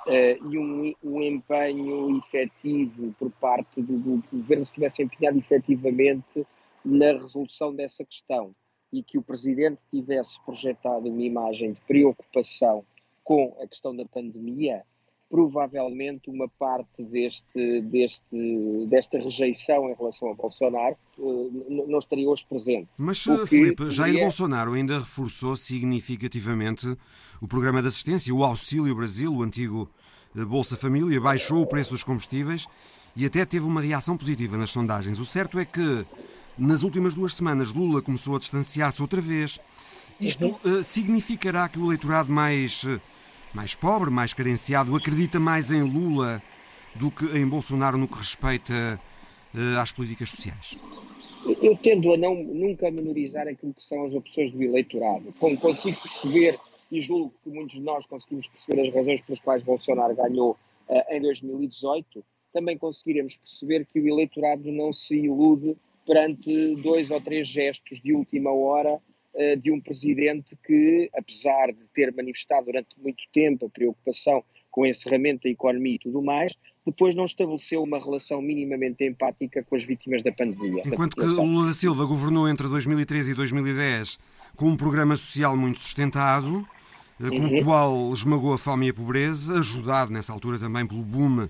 eh, 0.07 0.39
e 0.51 0.59
um, 0.59 0.95
um 1.03 1.23
empenho 1.23 2.19
efetivo 2.19 3.15
por 3.19 3.31
parte 3.33 3.81
do, 3.81 3.99
do 3.99 4.23
governo, 4.31 4.65
se 4.65 4.73
tivesse 4.73 5.03
empenhado 5.03 5.39
efetivamente 5.39 6.47
na 6.85 7.13
resolução 7.13 7.75
dessa 7.75 8.05
questão 8.05 8.55
e 8.93 9.03
que 9.03 9.19
o 9.19 9.23
Presidente 9.23 9.79
tivesse 9.91 10.41
projetado 10.45 11.09
uma 11.09 11.23
imagem 11.23 11.73
de 11.73 11.81
preocupação 11.83 12.85
com 13.23 13.55
a 13.61 13.67
questão 13.67 13.95
da 13.95 14.07
pandemia, 14.07 14.83
provavelmente 15.31 16.31
uma 16.31 16.49
parte 16.49 17.05
deste, 17.05 17.83
deste, 17.83 18.87
desta 18.89 19.19
rejeição 19.19 19.91
em 19.91 19.95
relação 19.95 20.31
a 20.31 20.35
Bolsonaro 20.35 20.97
uh, 21.19 21.87
não 21.87 21.99
estaria 21.99 22.27
hoje 22.29 22.47
presente. 22.49 22.89
Mas, 22.97 23.23
Filipe, 23.47 23.91
Jair 23.91 24.21
Bolsonaro 24.21 24.73
ainda 24.73 25.01
reforçou 25.01 25.55
significativamente 25.55 26.97
o 27.43 27.47
programa 27.47 27.83
de 27.83 27.89
assistência, 27.89 28.35
o 28.35 28.43
Auxílio 28.43 28.95
Brasil, 28.95 29.35
o 29.35 29.43
antigo 29.43 29.91
eh, 30.35 30.45
Bolsa 30.45 30.77
Família, 30.77 31.21
baixou 31.21 31.61
o 31.61 31.67
preço 31.67 31.93
dos 31.93 32.03
combustíveis 32.03 32.67
e 33.15 33.27
até 33.27 33.45
teve 33.45 33.67
uma 33.67 33.83
reação 33.83 34.17
positiva 34.17 34.57
nas 34.57 34.71
sondagens. 34.71 35.19
O 35.19 35.27
certo 35.27 35.59
é 35.59 35.65
que 35.67 36.07
nas 36.59 36.83
últimas 36.83 37.15
duas 37.15 37.35
semanas, 37.35 37.73
Lula 37.73 38.03
começou 38.03 38.35
a 38.37 38.39
distanciar-se 38.39 39.01
outra 39.01 39.21
vez. 39.21 39.61
Isto 40.21 40.59
uh, 40.65 40.83
significará 40.83 41.69
que 41.69 41.79
o 41.79 41.87
eleitorado 41.87 42.31
mais, 42.31 42.83
uh, 42.83 43.01
mais 43.55 43.75
pobre, 43.75 44.11
mais 44.11 44.35
carenciado, 44.35 44.95
acredita 44.97 45.39
mais 45.39 45.71
em 45.71 45.83
Lula 45.83 46.43
do 46.95 47.11
que 47.11 47.25
em 47.39 47.47
Bolsonaro 47.47 47.97
no 47.97 48.09
que 48.09 48.19
respeita 48.19 49.01
uh, 49.55 49.79
às 49.79 49.93
políticas 49.93 50.31
sociais? 50.31 50.77
Eu 51.63 51.77
tendo 51.77 52.13
a 52.13 52.17
não, 52.17 52.35
nunca 52.35 52.91
menorizar 52.91 53.47
aquilo 53.47 53.73
que 53.73 53.83
são 53.83 54.05
as 54.05 54.15
opções 54.15 54.51
do 54.51 54.61
eleitorado. 54.61 55.33
Como 55.39 55.57
consigo 55.57 55.97
perceber, 56.01 56.59
e 56.91 57.01
julgo 57.01 57.33
que 57.45 57.51
muitos 57.51 57.77
de 57.77 57.83
nós 57.83 58.05
conseguimos 58.07 58.49
perceber 58.49 58.89
as 58.89 58.95
razões 58.95 59.21
pelas 59.21 59.39
quais 59.39 59.63
Bolsonaro 59.63 60.17
ganhou 60.17 60.57
em 61.11 61.21
2018, 61.21 62.25
também 62.53 62.77
conseguiremos 62.79 63.37
perceber 63.37 63.85
que 63.85 64.01
o 64.01 64.09
eleitorado 64.09 64.73
não 64.73 64.91
se 64.93 65.15
ilude 65.17 65.77
perante 66.09 66.75
dois 66.77 67.11
ou 67.11 67.21
três 67.21 67.47
gestos 67.47 68.01
de 68.01 68.15
última 68.15 68.51
hora 68.51 68.95
uh, 68.95 69.61
de 69.61 69.71
um 69.71 69.79
presidente 69.79 70.57
que, 70.67 71.11
apesar 71.15 71.67
de 71.67 71.85
ter 71.95 72.15
manifestado 72.15 72.65
durante 72.65 72.99
muito 72.99 73.23
tempo 73.31 73.67
a 73.67 73.69
preocupação 73.69 74.43
com 74.71 74.83
o 74.83 74.87
encerramento 74.87 75.43
da 75.45 75.51
economia 75.51 75.97
e 75.97 75.99
tudo 75.99 76.23
mais, 76.23 76.55
depois 76.87 77.15
não 77.15 77.27
estabeleceu 77.27 77.83
uma 77.83 77.99
relação 77.99 78.41
minimamente 78.41 79.05
empática 79.05 79.63
com 79.63 79.77
as 79.77 79.85
vítimas 79.85 80.23
da 80.23 80.33
pandemia. 80.33 80.83
Enquanto 80.87 81.15
que 81.15 81.25
Lula 81.25 81.67
da 81.67 81.73
Silva 81.75 82.07
governou 82.07 82.49
entre 82.49 82.67
2013 82.67 83.33
e 83.33 83.35
2010 83.35 84.19
com 84.57 84.67
um 84.67 84.77
programa 84.77 85.15
social 85.15 85.55
muito 85.57 85.79
sustentado, 85.79 86.67
eh, 87.21 87.29
com 87.29 87.37
uhum. 87.37 87.61
o 87.61 87.65
qual 87.65 88.13
esmagou 88.13 88.55
a 88.55 88.59
fome 88.59 88.87
e 88.87 88.91
a 88.91 88.95
pobreza, 88.95 89.59
ajudado 89.61 90.11
nessa 90.11 90.33
altura 90.33 90.59
também 90.59 90.87
pelo 90.87 91.03
boom 91.03 91.49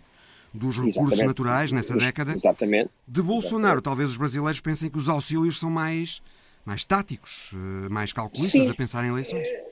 dos 0.53 0.77
recursos 0.77 0.97
Exatamente. 0.97 1.27
naturais 1.27 1.73
nessa 1.73 1.97
década. 1.97 2.35
Exatamente. 2.37 2.91
De 3.07 3.23
Bolsonaro, 3.23 3.57
Exatamente. 3.65 3.85
talvez 3.85 4.11
os 4.11 4.17
brasileiros 4.17 4.61
pensem 4.61 4.91
que 4.91 4.99
os 4.99 5.09
auxílios 5.09 5.59
são 5.59 5.71
mais, 5.71 6.23
mais 6.65 6.85
táticos, 6.85 7.53
eh, 7.55 7.89
mais 7.89 8.13
calculistas 8.13 8.65
Sim. 8.65 8.71
a 8.71 8.75
pensar 8.75 9.05
em 9.05 9.09
eleições. 9.09 9.47
Eh, 9.47 9.65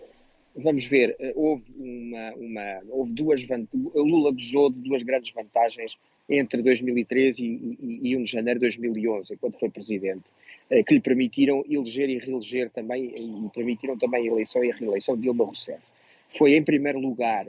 vamos 0.56 0.84
ver, 0.84 1.16
eh, 1.18 1.32
houve, 1.34 1.64
uma, 1.76 2.34
uma, 2.34 2.80
houve 2.90 3.12
duas 3.12 3.40
Lula 3.94 4.32
gozou 4.32 4.70
de 4.70 4.80
duas 4.80 5.02
grandes 5.02 5.32
vantagens 5.32 5.96
entre 6.28 6.62
2013 6.62 7.42
e, 7.42 7.78
e, 7.80 8.10
e 8.10 8.16
1 8.16 8.22
de 8.24 8.30
janeiro 8.30 8.60
de 8.60 8.66
2011, 8.66 9.36
quando 9.36 9.58
foi 9.58 9.70
presidente, 9.70 10.24
que 10.68 10.94
lhe 10.94 11.00
permitiram 11.00 11.64
eleger 11.70 12.10
e 12.10 12.18
reeleger 12.18 12.68
também, 12.70 13.14
e 13.16 13.48
permitiram 13.54 13.96
também 13.96 14.28
a 14.28 14.32
eleição 14.32 14.64
e 14.64 14.72
a 14.72 14.74
reeleição 14.74 15.14
de 15.14 15.22
Dilma 15.22 15.44
Rousseff. 15.44 15.80
Foi, 16.28 16.54
em 16.54 16.64
primeiro 16.64 16.98
lugar, 16.98 17.46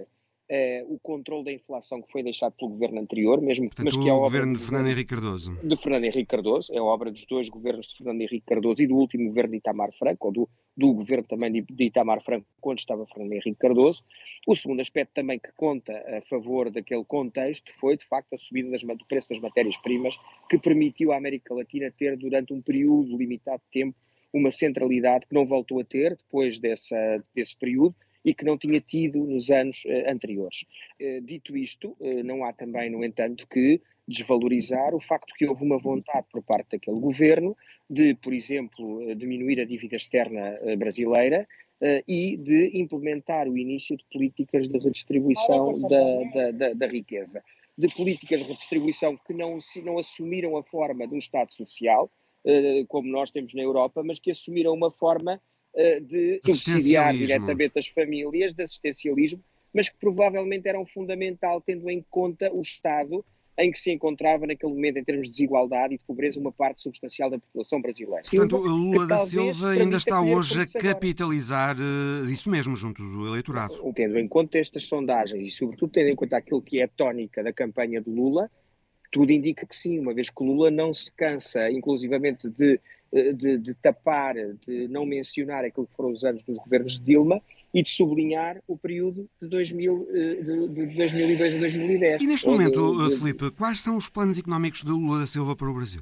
é, 0.50 0.84
o 0.88 0.98
controle 1.00 1.44
da 1.44 1.52
inflação 1.52 2.02
que 2.02 2.12
foi 2.12 2.24
deixado 2.24 2.54
pelo 2.54 2.72
governo 2.72 3.02
anterior, 3.02 3.42
mesmo 3.42 3.66
Portanto, 3.66 3.86
mas 3.86 3.96
que 4.04 4.10
é 4.10 4.14
o 4.14 4.20
governo 4.20 4.54
de 4.54 4.60
Fernando 4.60 4.88
Henrique 4.88 5.10
Cardoso. 5.10 5.60
De 5.62 5.78
Fernando 5.78 6.04
Henrique 6.06 6.26
Cardoso, 6.26 6.72
é 6.74 6.82
obra 6.82 7.12
dos 7.12 7.26
dois 7.26 7.50
governos 7.50 7.88
de 7.88 7.98
Fernando 7.98 8.22
Henrique 8.22 8.46
Cardoso 8.46 8.82
e 8.82 8.88
do 8.88 8.96
último 8.96 9.28
governo 9.28 9.52
de 9.52 9.58
Itamar 9.58 9.92
Franco, 9.98 10.28
ou 10.28 10.34
do, 10.34 10.50
do 10.76 10.94
governo 10.94 11.26
também 11.28 11.52
de, 11.52 11.62
de 11.62 11.84
Itamar 11.84 12.24
Franco, 12.24 12.46
quando 12.62 12.80
estava 12.80 13.06
Fernando 13.08 13.34
Henrique 13.34 13.58
Cardoso. 13.60 14.04
O 14.48 14.56
segundo 14.56 14.80
aspecto 14.80 15.14
também 15.14 15.38
que 15.38 15.52
conta 15.54 15.94
a 15.94 16.22
favor 16.30 16.70
daquele 16.70 17.04
contexto 17.04 17.72
foi, 17.80 17.98
de 17.98 18.06
facto, 18.06 18.34
a 18.34 18.38
subida 18.38 18.70
das, 18.72 18.82
do 18.82 19.06
preço 19.06 19.30
das 19.30 19.40
matérias-primas, 19.40 20.18
que 20.50 20.58
permitiu 20.58 21.12
à 21.12 21.18
América 21.18 21.54
Latina 21.54 21.92
ter, 21.98 22.16
durante 22.16 22.54
um 22.54 22.62
período 22.62 23.18
limitado 23.18 23.62
de 23.66 23.82
tempo, 23.82 23.98
uma 24.34 24.52
centralidade 24.52 25.26
que 25.26 25.34
não 25.34 25.46
voltou 25.46 25.80
a 25.80 25.84
ter 25.84 26.16
depois 26.16 26.60
dessa, 26.60 26.96
desse 27.34 27.58
período 27.58 27.96
e 28.28 28.34
que 28.34 28.44
não 28.44 28.58
tinha 28.58 28.82
tido 28.82 29.26
nos 29.26 29.50
anos 29.50 29.86
uh, 29.86 30.12
anteriores. 30.12 30.66
Uh, 31.02 31.22
dito 31.22 31.56
isto, 31.56 31.96
uh, 32.02 32.24
não 32.26 32.44
há 32.44 32.52
também, 32.52 32.90
no 32.90 33.02
entanto, 33.02 33.48
que 33.48 33.82
desvalorizar 34.06 34.94
o 34.94 35.00
facto 35.00 35.34
que 35.34 35.48
houve 35.48 35.64
uma 35.64 35.78
vontade 35.78 36.28
por 36.30 36.44
parte 36.44 36.72
daquele 36.72 37.00
governo 37.00 37.56
de, 37.90 38.16
por 38.16 38.34
exemplo, 38.34 39.16
diminuir 39.16 39.62
a 39.62 39.66
dívida 39.66 39.98
externa 39.98 40.58
brasileira 40.78 41.46
e 42.08 42.38
de 42.38 42.72
implementar 42.80 43.50
o 43.50 43.58
início 43.58 43.98
de 43.98 44.06
políticas 44.06 44.70
de 44.70 44.78
redistribuição 44.80 45.72
da, 45.82 46.24
da, 46.34 46.52
da, 46.52 46.74
da 46.74 46.88
riqueza. 46.88 47.44
De 47.78 47.90
políticas 47.90 48.42
de 48.42 48.48
redistribuição 48.48 49.18
que 49.18 49.34
não, 49.34 49.58
não 49.84 50.00
assumiram 50.00 50.56
a 50.56 50.64
forma 50.64 51.06
de 51.06 51.14
um 51.14 51.18
Estado 51.18 51.54
social, 51.54 52.10
como 52.88 53.10
nós 53.10 53.30
temos 53.30 53.54
na 53.54 53.62
Europa, 53.62 54.02
mas 54.06 54.20
que 54.20 54.32
assumiram 54.32 54.74
uma 54.74 54.90
forma 54.90 55.34
eh, 55.34 55.40
de 56.02 56.42
subsidiar 56.46 57.14
diretamente 57.14 57.78
as 57.78 57.88
famílias, 57.88 58.54
de 58.54 58.64
assistencialismo, 58.64 59.44
mas 59.74 59.90
que 59.90 59.98
provavelmente 59.98 60.68
eram 60.68 60.86
fundamental, 60.86 61.62
tendo 61.62 61.90
em 61.90 62.04
conta 62.10 62.52
o 62.52 62.62
estado 62.62 63.24
em 63.60 63.72
que 63.72 63.80
se 63.80 63.92
encontrava 63.92 64.46
naquele 64.46 64.72
momento, 64.72 64.98
em 64.98 65.04
termos 65.04 65.26
de 65.26 65.32
desigualdade 65.32 65.96
e 65.96 65.98
de 65.98 66.04
pobreza, 66.06 66.40
uma 66.40 66.52
parte 66.52 66.82
substancial 66.82 67.30
da 67.30 67.40
população 67.40 67.82
brasileira. 67.82 68.22
Portanto, 68.22 68.58
Lula 68.58 69.08
da 69.08 69.18
Silva 69.20 69.72
ainda 69.72 69.98
está 69.98 70.22
hoje 70.22 70.62
a 70.62 70.68
capitalizar 70.68 71.72
agora. 71.72 72.28
Eh, 72.28 72.32
isso 72.32 72.50
mesmo 72.52 72.76
junto 72.76 73.02
do 73.02 73.28
eleitorado. 73.28 73.76
Tendo 73.96 74.20
em 74.20 74.28
conta 74.28 74.60
estas 74.60 74.84
sondagens 74.84 75.48
e, 75.48 75.52
sobretudo, 75.52 75.92
tendo 75.92 76.10
em 76.10 76.16
conta 76.16 76.38
aquilo 76.38 76.62
que 76.62 76.80
é 76.80 76.84
a 76.84 76.88
tónica 76.88 77.44
da 77.44 77.52
campanha 77.52 78.00
de 78.00 78.12
Lula, 78.12 78.50
tudo 79.12 79.32
indica 79.32 79.66
que 79.66 79.76
sim, 79.76 80.00
uma 80.00 80.14
vez 80.14 80.30
que 80.30 80.44
Lula 80.44 80.70
não 80.70 80.94
se 80.94 81.12
cansa, 81.12 81.70
inclusivamente, 81.72 82.50
de 82.50 82.80
eh, 83.12 83.32
de, 83.32 83.58
de, 83.58 83.74
tapar, 83.74 84.36
de 84.36 84.88
não 84.90 85.06
mencionar 85.06 85.64
aquilo 85.64 85.88
que 85.88 85.96
foram 85.96 86.12
os 86.12 86.26
anos 86.26 86.44
dos 86.44 86.58
governos 86.58 87.00
de 87.00 87.06
Dilma 87.06 87.42
e 87.74 87.82
de 87.82 87.90
sublinhar 87.90 88.62
o 88.68 88.78
período 88.78 89.30
de, 89.42 89.48
2000, 89.48 90.10
eh, 90.12 90.36
de, 90.44 90.68
de 90.68 90.98
2002 90.98 91.56
a 91.56 91.58
2010. 91.58 92.22
E 92.22 92.28
neste 92.28 92.48
momento, 92.48 93.08
de, 93.08 93.18
Felipe, 93.18 93.50
quais 93.52 93.80
são 93.80 93.96
os 93.96 94.10
planos 94.10 94.38
económicos 94.38 94.84
de 94.84 94.90
Lula 94.90 95.20
da 95.20 95.26
Silva 95.26 95.56
para 95.56 95.70
o 95.70 95.74
Brasil? 95.74 96.02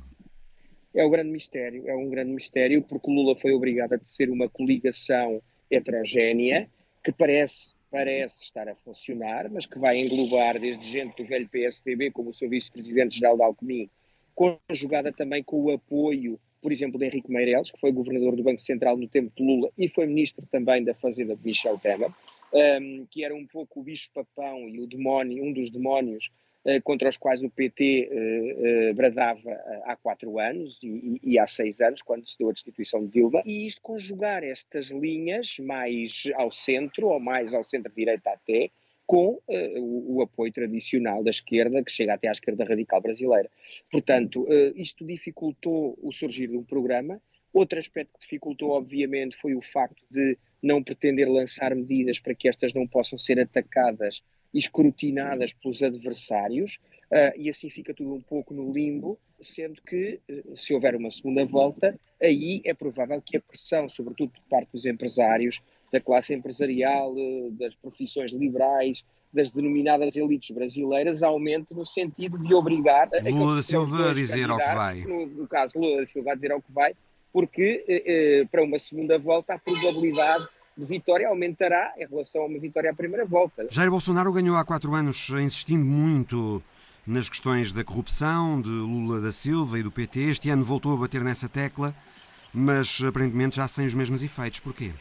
É 0.96 1.06
um 1.06 1.12
grande 1.12 1.30
mistério, 1.30 1.84
é 1.88 1.96
um 1.96 2.10
grande 2.10 2.32
mistério, 2.32 2.82
porque 2.82 3.12
Lula 3.12 3.36
foi 3.36 3.52
obrigado 3.54 3.94
a 3.94 4.00
ter 4.18 4.32
uma 4.32 4.50
coligação 4.50 5.40
heterogénea 5.70 6.68
que 7.04 7.12
parece 7.12 7.76
parece 7.96 8.44
estar 8.44 8.68
a 8.68 8.76
funcionar, 8.76 9.50
mas 9.50 9.66
que 9.66 9.80
vai 9.80 9.98
englobar 9.98 10.60
desde 10.60 10.86
gente 10.86 11.16
do 11.16 11.26
velho 11.26 11.48
PSDB, 11.48 12.12
como 12.12 12.32
o 12.32 12.34
seu 12.34 12.50
vice-presidente 12.50 13.18
geral 13.18 13.38
da 13.38 13.46
Alckmin, 13.46 13.90
conjugada 14.36 15.14
também 15.14 15.42
com 15.42 15.64
o 15.64 15.72
apoio 15.72 16.38
por 16.66 16.72
exemplo, 16.72 16.98
de 16.98 17.06
Henrique 17.06 17.32
Meireles, 17.32 17.70
que 17.70 17.80
foi 17.80 17.92
governador 17.92 18.36
do 18.36 18.42
Banco 18.42 18.60
Central 18.60 18.98
no 18.98 19.08
tempo 19.08 19.32
de 19.38 19.44
Lula 19.44 19.70
e 19.78 19.88
foi 19.88 20.08
ministro 20.08 20.48
também 20.52 20.84
da 20.84 20.96
Fazenda 20.96 21.36
de 21.36 21.46
Michel 21.46 21.78
Temer, 21.78 22.10
um, 22.52 23.06
que 23.12 23.24
era 23.24 23.36
um 23.36 23.46
pouco 23.46 23.82
o 23.82 23.84
bicho-papão 23.84 24.68
e 24.68 24.80
o 24.80 24.88
demónio, 24.88 25.44
um 25.44 25.54
dos 25.54 25.70
demónios 25.70 26.32
contra 26.84 27.08
os 27.08 27.18
quais 27.18 27.44
o 27.44 27.50
PT 27.50 28.10
uh, 28.12 28.92
uh, 28.92 28.94
bradava 28.96 29.52
há 29.86 29.96
quatro 29.96 30.40
anos 30.40 30.82
e, 30.82 31.20
e, 31.24 31.38
há 31.38 31.46
seis 31.46 31.80
anos, 31.80 32.02
quando 32.02 32.28
se 32.28 32.38
deu 32.38 32.50
a 32.50 32.54
destituição 32.54 33.06
de 33.06 33.12
Dilma, 33.12 33.44
e 33.46 33.68
isto 33.68 33.82
conjugar 33.82 34.44
estas 34.44 34.88
linhas 34.88 35.58
mais 35.60 36.24
ao 36.36 36.50
centro, 36.50 37.08
ou 37.10 37.20
mais 37.20 37.54
ao 37.54 37.64
centro-direita 37.64 38.32
até, 38.32 38.72
com 39.06 39.40
uh, 39.48 39.80
o, 39.80 40.16
o, 40.16 40.22
apoio 40.24 40.52
tradicional 40.52 41.24
da 41.24 41.30
esquerda, 41.30 41.84
que 41.84 41.92
chega 41.92 42.16
até 42.16 42.28
à 42.28 42.32
esquerda 42.32 42.66
radical 42.66 43.00
brasileira. 43.00 43.50
Portanto, 43.92 44.44
uh, 44.44 44.74
isto 44.76 45.06
dificultou 45.06 45.98
o 46.02 46.12
surgir 46.12 46.48
de 46.48 46.58
um 46.58 46.64
programa. 46.64 47.22
Outro 47.54 47.78
aspecto 47.78 48.14
que 48.14 48.22
dificultou, 48.22 48.72
obviamente, 48.72 49.38
foi 49.38 49.54
o 49.54 49.62
facto 49.62 50.04
de 50.10 50.38
não 50.62 50.84
pretender 50.84 51.30
lançar 51.30 51.76
medidas 51.76 52.20
para 52.20 52.34
que 52.34 52.50
estas 52.50 52.74
não 52.74 52.88
possam 52.88 53.20
ser 53.20 53.40
atacadas 53.40 54.24
escrutinadas 54.58 55.54
pelos 55.54 55.84
adversários, 55.84 56.80
uh, 57.12 57.38
e 57.38 57.50
assim 57.50 57.70
fica 57.70 57.94
tudo 57.94 58.14
um 58.14 58.22
pouco 58.22 58.54
no 58.54 58.72
limbo, 58.72 59.20
sendo 59.42 59.82
que, 59.82 60.20
se 60.56 60.74
houver 60.74 60.96
uma 60.96 61.12
segunda 61.12 61.46
volta, 61.46 62.00
aí 62.22 62.62
é 62.64 62.74
provável 62.74 63.22
que 63.22 63.38
a 63.38 63.42
pressão, 63.42 63.90
sobretudo 63.90 64.32
por 64.32 64.44
parte 64.50 64.72
dos 64.72 64.86
empresários, 64.86 65.62
da 65.92 66.00
classe 66.02 66.34
empresarial, 66.34 67.14
eh, 67.18 67.50
das 67.52 67.76
profissões 67.76 68.32
liberais, 68.32 69.04
das 69.32 69.50
denominadas 69.50 70.16
elites 70.16 70.54
brasileiras 70.56 71.22
aumente 71.22 71.74
no 71.74 71.86
sentido 71.86 72.38
de 72.38 72.54
obrigar 72.54 73.10
a 73.14 73.30
Lula 73.30 73.56
da 73.56 73.62
Silva 73.62 74.12
a 74.12 74.14
dizer 74.14 74.50
ao 74.50 74.58
que 74.58 74.74
vai. 74.74 75.02
No, 75.02 75.26
no, 75.26 75.48
caso, 75.48 75.78
Lula 75.78 76.02
da 76.02 76.06
Silva 76.06 76.32
a 76.32 76.36
dizer 76.36 76.52
ao 76.52 76.62
que 76.62 76.72
vai, 76.72 76.94
porque 77.32 77.84
eh, 77.88 78.04
eh, 78.06 78.46
para 78.50 78.64
uma 78.64 78.80
segunda 78.80 79.18
volta 79.18 79.54
a 79.54 79.60
probabilidade 79.60 80.48
de 80.78 80.86
vitória 80.86 81.28
aumentará 81.28 81.94
em 81.98 82.06
relação 82.06 82.42
a 82.42 82.46
uma 82.46 82.60
vitória 82.60 82.92
à 82.92 82.94
primeira 82.94 83.26
volta. 83.26 83.68
Jair 83.70 83.90
Bolsonaro 83.90 84.32
ganhou 84.32 84.56
há 84.56 84.66
quatro 84.66 84.94
anos 84.94 85.30
insistindo 85.30 85.86
muito 85.86 86.62
nas 87.06 87.30
questões 87.30 87.72
da 87.72 87.84
corrupção 87.84 88.62
de 88.62 88.70
Lula 88.70 89.22
da 89.22 89.32
Silva 89.32 89.80
e 89.80 89.84
do 89.84 89.92
PT. 89.92 90.20
Este 90.22 90.50
ano 90.50 90.66
voltou 90.66 90.94
a 90.94 90.98
bater 90.98 91.22
nessa 91.22 91.48
tecla, 91.48 91.96
mas 92.54 93.02
aparentemente 93.08 93.56
já 93.56 93.68
sem 93.68 93.86
os 93.86 93.94
mesmos 93.94 94.24
efeitos. 94.24 94.60
Porquê? 94.60 94.92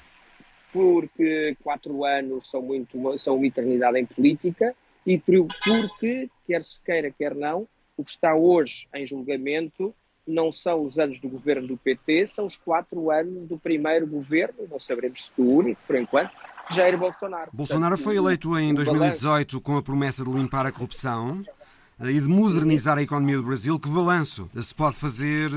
porque 0.75 1.57
quatro 1.63 2.05
anos 2.05 2.51
são, 2.51 2.61
muito, 2.61 3.17
são 3.17 3.37
uma 3.37 3.47
eternidade 3.47 3.97
em 3.97 4.05
política 4.05 4.75
e 5.07 5.17
porque, 5.17 6.29
quer 6.45 6.65
se 6.65 6.83
queira, 6.83 7.13
quer 7.13 7.33
não, 7.33 7.69
o 7.97 8.03
que 8.03 8.11
está 8.11 8.35
hoje 8.35 8.89
em 8.93 9.07
julgamento 9.07 9.95
não 10.27 10.51
são 10.51 10.83
os 10.83 10.99
anos 10.99 11.19
do 11.19 11.29
governo 11.29 11.69
do 11.69 11.77
PT, 11.77 12.29
são 12.29 12.47
os 12.47 12.57
quatro 12.57 13.11
anos 13.11 13.49
do 13.49 13.59
primeiro 13.59 14.07
governo, 14.07 14.67
não 14.71 14.81
saberemos 14.81 15.27
se 15.27 15.33
do 15.37 15.49
único, 15.49 15.81
por 15.87 15.97
enquanto, 15.97 16.31
Jair 16.71 16.97
Bolsonaro. 16.97 17.51
Bolsonaro 17.53 17.99
foi 17.99 18.17
eleito 18.17 18.59
em 18.59 18.73
2018 18.75 19.61
com 19.61 19.77
a 19.77 19.83
promessa 19.83 20.25
de 20.25 20.31
limpar 20.31 20.67
a 20.67 20.73
corrupção 20.73 21.45
e 22.01 22.21
de 22.21 22.29
modernizar 22.29 22.99
a 22.99 23.03
economia 23.03 23.37
do 23.37 23.43
Brasil. 23.43 23.79
Que 23.79 23.89
balanço 23.89 24.49
se 24.55 24.75
pode 24.75 24.97
fazer 24.97 25.51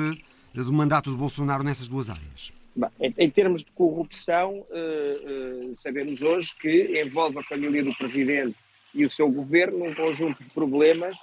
do 0.53 0.73
mandato 0.73 1.11
de 1.11 1.17
Bolsonaro 1.17 1.63
nessas 1.63 1.87
duas 1.87 2.09
áreas? 2.09 2.51
Em, 2.99 3.13
em, 3.17 3.29
termos 3.29 3.61
de 3.61 3.71
corrupção, 3.71 4.59
uh, 4.59 5.75
sabemos 5.75 6.21
hoje 6.21 6.53
que 6.59 7.01
envolve 7.01 7.39
a 7.39 7.43
família 7.43 7.83
do 7.83 7.95
Presidente 7.95 8.55
e 8.93 9.03
o 9.03 9.09
seu 9.09 9.29
governo 9.31 9.79
num 9.79 9.95
conjunto 9.95 10.43
de 10.43 10.49
problemas 10.51 11.17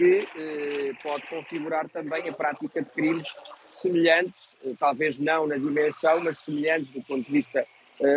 que 0.00 0.20
uh, 0.22 1.02
pode 1.02 1.26
configurar 1.26 1.86
também 1.90 2.26
a 2.26 2.32
prática 2.32 2.80
de 2.80 2.88
crimes 2.90 3.28
semelhantes, 3.70 4.48
talvez 4.78 5.18
não 5.18 5.46
na 5.46 5.58
dimensão, 5.58 6.24
mas 6.24 6.38
semelhantes 6.38 6.88
do 6.88 7.02
ponto 7.02 7.26
de 7.26 7.30
vista 7.30 7.66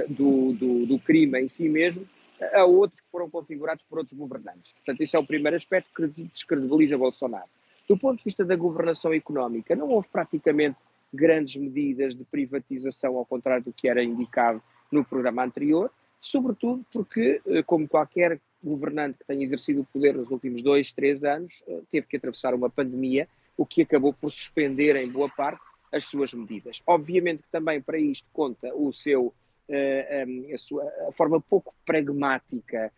do, 0.07 0.53
do, 0.53 0.85
do, 0.85 0.99
crime 0.99 1.41
em 1.41 1.49
si 1.49 1.67
mesmo, 1.67 2.07
a 2.53 2.63
outros 2.63 3.01
que 3.01 3.07
foram 3.11 3.29
configurados 3.29 3.83
por 3.83 3.97
outros 3.97 4.17
governantes. 4.17 4.71
Portanto, 4.73 5.03
isso 5.03 5.17
é 5.17 5.19
o 5.19 5.25
primeiro 5.25 5.57
aspecto 5.57 5.89
que 5.93 6.07
descredibiliza 6.23 6.97
Bolsonaro. 6.97 7.49
Do 7.87 7.97
ponto 7.97 8.19
de 8.19 8.23
vista 8.23 8.45
da 8.45 8.55
governação 8.55 9.13
económica, 9.13 9.75
não 9.75 9.89
houve 9.89 10.07
praticamente 10.07 10.77
grandes 11.13 11.57
medidas 11.57 12.15
de 12.15 12.23
privatização, 12.23 13.17
ao 13.17 13.25
contrário 13.25 13.65
do 13.65 13.73
que 13.73 13.89
era 13.89 14.01
indicado 14.01 14.63
no 14.89 15.03
programa 15.03 15.43
anterior, 15.43 15.91
sobretudo 16.21 16.85
porque, 16.91 17.41
eh, 17.45 17.61
como 17.63 17.87
qualquer 17.87 18.39
governante 18.63 19.17
que 19.19 19.25
tenha 19.25 19.43
exercido 19.43 19.81
o 19.81 19.85
poder 19.85 20.15
nos 20.15 20.31
últimos 20.31 20.61
dois, 20.61 20.91
três 20.91 21.23
anos, 21.23 21.63
eh, 21.67 21.81
teve 21.91 22.07
que 22.07 22.17
atravessar 22.17 22.53
uma 22.53 22.69
pandemia, 22.69 23.27
o 23.57 23.65
que 23.65 23.81
acabou 23.81 24.13
por 24.13 24.31
suspender, 24.31 24.95
em 24.95 25.09
boa 25.09 25.29
parte, 25.29 25.61
as 25.91 26.05
suas 26.05 26.33
medidas. 26.33 26.81
Obviamente 26.87 27.43
que 27.43 27.49
também 27.51 27.81
para 27.81 27.99
isto 27.99 28.27
conta 28.33 28.73
o 28.73 28.91
seu, 28.91 29.33
eh, 29.69 30.25
a, 30.53 30.57
sua, 30.57 30.83
a 31.07 31.11
forma 31.11 31.39
pouco 31.39 31.73
pragmática 31.85 32.91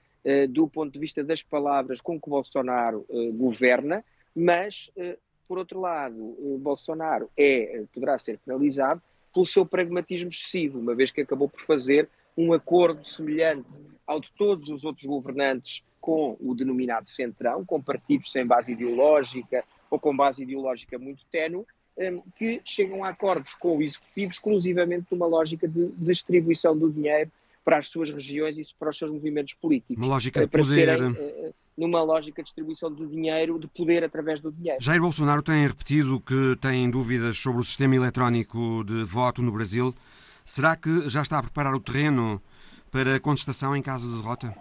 do 0.50 0.68
ponto 0.68 0.92
de 0.92 0.98
vista 0.98 1.24
das 1.24 1.44
palavras 1.44 2.02
com 2.02 2.20
que 2.20 2.28
Bolsonaro 2.28 3.06
governa, 3.34 4.04
mas 4.36 4.92
por 5.48 5.60
outro 5.60 5.80
lado, 5.80 6.36
Bolsonaro 6.60 7.30
é, 7.38 7.84
poderá 7.94 8.18
ser 8.18 8.40
penalizado 8.40 9.04
pelo 9.36 9.46
seu 9.46 9.66
pragmatismo 9.66 10.30
excessivo, 10.30 10.80
uma 10.80 10.96
vez 10.96 11.12
que 11.12 11.22
acabou 11.22 11.50
por 11.50 11.60
fazer 11.62 12.10
um 12.38 12.54
acordo 12.54 13.06
semelhante 13.06 13.80
ao 14.06 14.20
de 14.20 14.32
todos 14.38 14.70
os 14.70 14.84
outros 14.84 15.06
governantes 15.06 15.84
com 16.00 16.38
o 16.40 16.54
denominado 16.54 17.10
centrão, 17.10 17.66
com 17.66 17.82
partidos 17.82 18.32
sem 18.32 18.46
base 18.46 18.74
ideológica 18.74 19.64
ou 19.90 20.00
com 20.00 20.16
base 20.16 20.44
ideológica 20.44 21.00
muito 21.00 21.26
ténue, 21.32 21.66
hum, 21.98 22.22
que 22.36 22.62
chegam 22.64 23.04
a 23.04 23.10
acordos 23.10 23.54
com 23.56 23.78
o 23.78 23.82
executivo 23.82 24.32
exclusivamente 24.32 25.08
numa 25.12 25.26
lógica 25.26 25.68
de 25.68 25.88
distribuição 25.98 26.78
do 26.78 26.92
dinheiro 26.92 27.32
para 27.64 27.80
as 27.80 27.88
suas 27.88 28.12
regiões 28.12 28.58
e 28.58 28.64
para 28.78 28.92
os 28.92 28.98
seus 28.98 29.10
movimentos 29.10 29.56
políticos. 29.56 29.98
Uma 29.98 30.14
lógica 30.14 30.42
de 30.42 30.48
poder. 30.48 30.66
Serem, 30.66 31.16
eh, 31.18 31.52
numa 31.76 32.04
lógica 32.04 32.42
de 32.42 32.46
distribuição 32.46 32.94
de 32.94 33.06
dinheiro, 33.08 33.60
de 33.60 33.68
poder 33.68 34.04
através 34.04 34.40
do 34.40 34.52
dinheiro. 34.52 34.82
Jair 34.82 35.02
Bolsonaro 35.02 35.42
tem 35.42 35.68
repetido 35.68 36.22
que 36.22 36.56
tem 36.62 36.90
dúvidas 36.90 37.38
sobre 37.38 37.62
o 37.62 37.64
sistema 37.64 37.96
eletrónico 37.96 38.84
de 38.86 39.04
voto 39.04 39.42
no 39.42 39.52
Brasil. 39.52 39.94
Será 40.46 40.76
que 40.76 41.10
já 41.10 41.24
está 41.24 41.40
a 41.40 41.42
preparar 41.42 41.74
o 41.74 41.80
terreno 41.80 42.40
para 42.92 43.20
contestação 43.20 43.76
em 43.76 43.82
caso 43.82 44.08
de 44.08 44.22
derrota? 44.22 44.56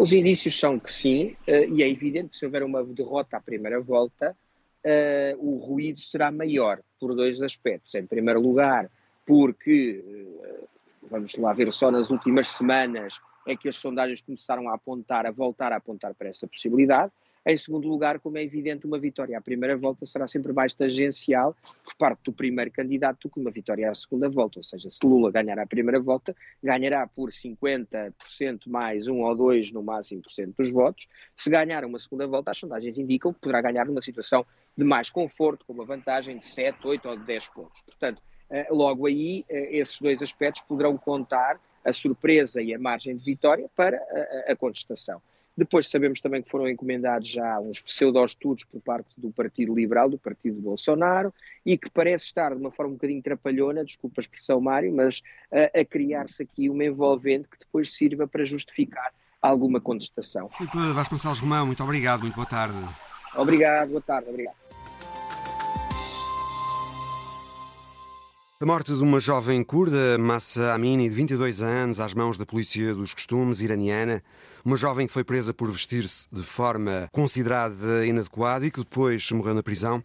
Os 0.00 0.12
indícios 0.12 0.58
são 0.58 0.78
que 0.78 0.92
sim, 0.92 1.36
eh, 1.46 1.66
e 1.66 1.82
é 1.82 1.90
evidente 1.90 2.30
que 2.30 2.36
se 2.38 2.46
houver 2.46 2.62
uma 2.62 2.84
derrota 2.84 3.36
à 3.36 3.40
primeira 3.40 3.80
volta, 3.80 4.36
uh, 4.84 5.36
o 5.38 5.56
ruído 5.56 6.00
será 6.00 6.30
maior. 6.30 6.80
por 7.00 7.14
dois 7.14 7.40
aspectos. 7.42 7.94
Em 7.94 8.06
primeiro 8.06 8.40
lugar, 8.40 8.90
porque, 9.24 10.02
eh, 10.04 10.64
vamos 11.08 11.34
lá 11.36 11.52
ver, 11.52 11.72
só 11.72 11.90
nas 11.90 12.10
últimas 12.10 12.48
semanas 12.48 13.14
é 13.46 13.56
que 13.56 13.68
as 13.68 13.76
sondagens 13.76 14.20
começaram 14.20 14.68
a 14.68 14.74
apontar, 14.74 15.26
a 15.26 15.30
voltar 15.30 15.72
a 15.72 15.76
apontar 15.76 16.14
para 16.14 16.28
essa 16.28 16.46
possibilidade. 16.46 17.12
Em 17.48 17.56
segundo 17.56 17.88
lugar, 17.88 18.20
como 18.20 18.36
é 18.36 18.42
evidente, 18.42 18.86
uma 18.86 18.98
vitória 18.98 19.38
à 19.38 19.40
primeira 19.40 19.74
volta 19.74 20.04
será 20.04 20.28
sempre 20.28 20.52
mais 20.52 20.74
tangencial 20.74 21.56
por 21.82 21.94
parte 21.94 22.24
do 22.24 22.30
primeiro 22.30 22.70
candidato 22.70 23.26
que 23.26 23.40
uma 23.40 23.50
vitória 23.50 23.90
à 23.90 23.94
segunda 23.94 24.28
volta. 24.28 24.58
Ou 24.58 24.62
seja, 24.62 24.90
se 24.90 24.98
Lula 25.02 25.32
ganhar 25.32 25.58
a 25.58 25.66
primeira 25.66 25.98
volta, 25.98 26.36
ganhará 26.62 27.06
por 27.06 27.30
50% 27.30 28.66
mais 28.66 29.08
um 29.08 29.22
ou 29.22 29.34
dois, 29.34 29.72
no 29.72 29.82
máximo, 29.82 30.20
por 30.20 30.30
cento 30.30 30.56
dos 30.58 30.70
votos. 30.70 31.08
Se 31.34 31.48
ganhar 31.48 31.86
uma 31.86 31.98
segunda 31.98 32.26
volta, 32.26 32.50
as 32.50 32.58
sondagens 32.58 32.98
indicam 32.98 33.32
que 33.32 33.40
poderá 33.40 33.62
ganhar 33.62 33.86
numa 33.86 34.02
situação 34.02 34.44
de 34.76 34.84
mais 34.84 35.08
conforto, 35.08 35.64
com 35.64 35.72
uma 35.72 35.86
vantagem 35.86 36.36
de 36.36 36.44
7, 36.44 36.86
8 36.86 37.08
ou 37.08 37.16
10 37.16 37.48
pontos. 37.48 37.80
Portanto, 37.80 38.20
eh, 38.50 38.66
logo 38.70 39.06
aí, 39.06 39.46
eh, 39.48 39.78
esses 39.78 39.98
dois 39.98 40.20
aspectos 40.20 40.60
poderão 40.68 40.98
contar 40.98 41.58
a 41.82 41.94
surpresa 41.94 42.60
e 42.60 42.74
a 42.74 42.78
margem 42.78 43.16
de 43.16 43.24
vitória 43.24 43.70
para 43.74 43.96
a, 44.46 44.52
a 44.52 44.54
contestação. 44.56 45.22
Depois 45.58 45.90
sabemos 45.90 46.20
também 46.20 46.40
que 46.40 46.48
foram 46.48 46.68
encomendados 46.68 47.28
já 47.28 47.58
uns 47.58 47.80
pseudo-estudos 47.80 48.62
por 48.62 48.80
parte 48.80 49.08
do 49.16 49.32
Partido 49.32 49.74
Liberal, 49.74 50.08
do 50.08 50.16
Partido 50.16 50.60
Bolsonaro, 50.60 51.34
e 51.66 51.76
que 51.76 51.90
parece 51.90 52.26
estar 52.26 52.54
de 52.54 52.60
uma 52.60 52.70
forma 52.70 52.92
um 52.92 52.94
bocadinho 52.94 53.20
trapalhona, 53.20 53.84
desculpa 53.84 54.20
a 54.20 54.22
expressão 54.22 54.60
Mário, 54.60 54.94
mas 54.94 55.20
a, 55.50 55.80
a 55.80 55.84
criar-se 55.84 56.44
aqui 56.44 56.70
uma 56.70 56.84
envolvente 56.84 57.48
que 57.48 57.58
depois 57.58 57.92
sirva 57.92 58.24
para 58.28 58.44
justificar 58.44 59.12
alguma 59.42 59.80
contestação. 59.80 60.48
Filipe 60.50 60.92
Vasconcelos 60.92 61.40
Romão, 61.40 61.66
muito 61.66 61.82
obrigado, 61.82 62.20
muito 62.20 62.36
boa 62.36 62.46
tarde. 62.46 62.78
Obrigado, 63.34 63.88
boa 63.88 64.00
tarde, 64.00 64.28
obrigado. 64.30 64.67
A 68.60 68.66
morte 68.66 68.92
de 68.92 69.00
uma 69.04 69.20
jovem 69.20 69.62
curda, 69.62 70.18
Massa 70.18 70.72
Amini, 70.74 71.08
de 71.08 71.14
22 71.14 71.62
anos, 71.62 72.00
às 72.00 72.12
mãos 72.12 72.36
da 72.36 72.44
polícia 72.44 72.92
dos 72.92 73.14
costumes 73.14 73.60
iraniana, 73.60 74.20
uma 74.64 74.76
jovem 74.76 75.06
que 75.06 75.12
foi 75.12 75.22
presa 75.22 75.54
por 75.54 75.70
vestir-se 75.70 76.26
de 76.32 76.42
forma 76.42 77.08
considerada 77.12 78.04
inadequada 78.04 78.66
e 78.66 78.70
que 78.72 78.80
depois 78.80 79.30
morreu 79.30 79.54
na 79.54 79.62
prisão, 79.62 80.02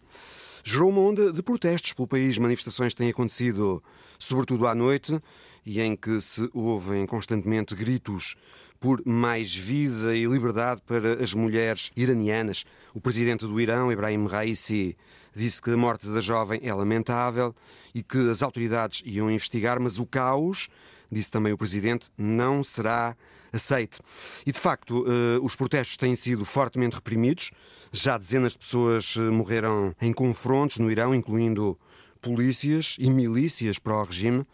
gerou 0.62 0.88
uma 0.88 1.00
onda 1.00 1.32
de 1.32 1.42
protestos 1.42 1.94
pelo 1.94 2.06
país. 2.06 2.38
Manifestações 2.38 2.94
têm 2.94 3.10
acontecido, 3.10 3.82
sobretudo 4.20 4.68
à 4.68 4.74
noite, 4.74 5.20
e 5.66 5.80
em 5.80 5.96
que 5.96 6.20
se 6.20 6.48
ouvem 6.54 7.06
constantemente 7.06 7.74
gritos 7.74 8.36
por 8.84 9.00
mais 9.06 9.56
vida 9.56 10.14
e 10.14 10.26
liberdade 10.26 10.82
para 10.86 11.14
as 11.24 11.32
mulheres 11.32 11.90
iranianas. 11.96 12.66
O 12.92 13.00
presidente 13.00 13.46
do 13.46 13.58
Irão, 13.58 13.90
Ibrahim 13.90 14.26
Raisi, 14.26 14.94
disse 15.34 15.62
que 15.62 15.70
a 15.70 15.76
morte 15.76 16.06
da 16.06 16.20
jovem 16.20 16.60
é 16.62 16.74
lamentável 16.74 17.54
e 17.94 18.02
que 18.02 18.28
as 18.28 18.42
autoridades 18.42 19.02
iam 19.06 19.30
investigar, 19.30 19.80
mas 19.80 19.98
o 19.98 20.04
caos, 20.04 20.68
disse 21.10 21.30
também 21.30 21.50
o 21.50 21.56
presidente, 21.56 22.10
não 22.18 22.62
será 22.62 23.16
aceite. 23.50 24.00
E 24.44 24.52
de 24.52 24.58
facto, 24.60 25.06
eh, 25.08 25.38
os 25.40 25.56
protestos 25.56 25.96
têm 25.96 26.14
sido 26.14 26.44
fortemente 26.44 26.96
reprimidos. 26.96 27.52
Já 27.90 28.18
dezenas 28.18 28.52
de 28.52 28.58
pessoas 28.58 29.14
eh, 29.16 29.20
morreram 29.30 29.96
em 29.98 30.12
confrontos 30.12 30.76
no 30.76 30.90
Irão, 30.90 31.14
incluindo 31.14 31.78
polícias 32.20 32.96
e 32.98 33.10
milícias 33.10 33.78
para 33.78 33.96
o 33.96 34.02
regime. 34.04 34.44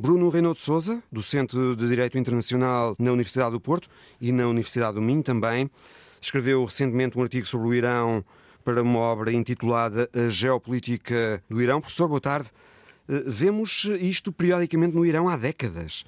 Bruno 0.00 0.28
Reynaud 0.28 0.56
de 0.56 0.64
Souza, 0.64 1.02
docente 1.10 1.56
de 1.74 1.88
Direito 1.88 2.16
Internacional 2.16 2.94
na 3.00 3.10
Universidade 3.10 3.50
do 3.50 3.60
Porto 3.60 3.88
e 4.20 4.30
na 4.30 4.46
Universidade 4.46 4.94
do 4.94 5.02
Minho 5.02 5.24
também, 5.24 5.68
escreveu 6.20 6.64
recentemente 6.64 7.18
um 7.18 7.22
artigo 7.22 7.44
sobre 7.44 7.66
o 7.66 7.74
Irão 7.74 8.24
para 8.64 8.80
uma 8.80 9.00
obra 9.00 9.32
intitulada 9.32 10.08
A 10.14 10.30
Geopolítica 10.30 11.42
do 11.50 11.60
Irão. 11.60 11.80
Professor, 11.80 12.06
boa 12.06 12.20
tarde. 12.20 12.48
Eh, 13.08 13.24
vemos 13.26 13.88
isto 13.98 14.30
periodicamente 14.30 14.94
no 14.94 15.04
Irão 15.04 15.28
há 15.28 15.36
décadas. 15.36 16.04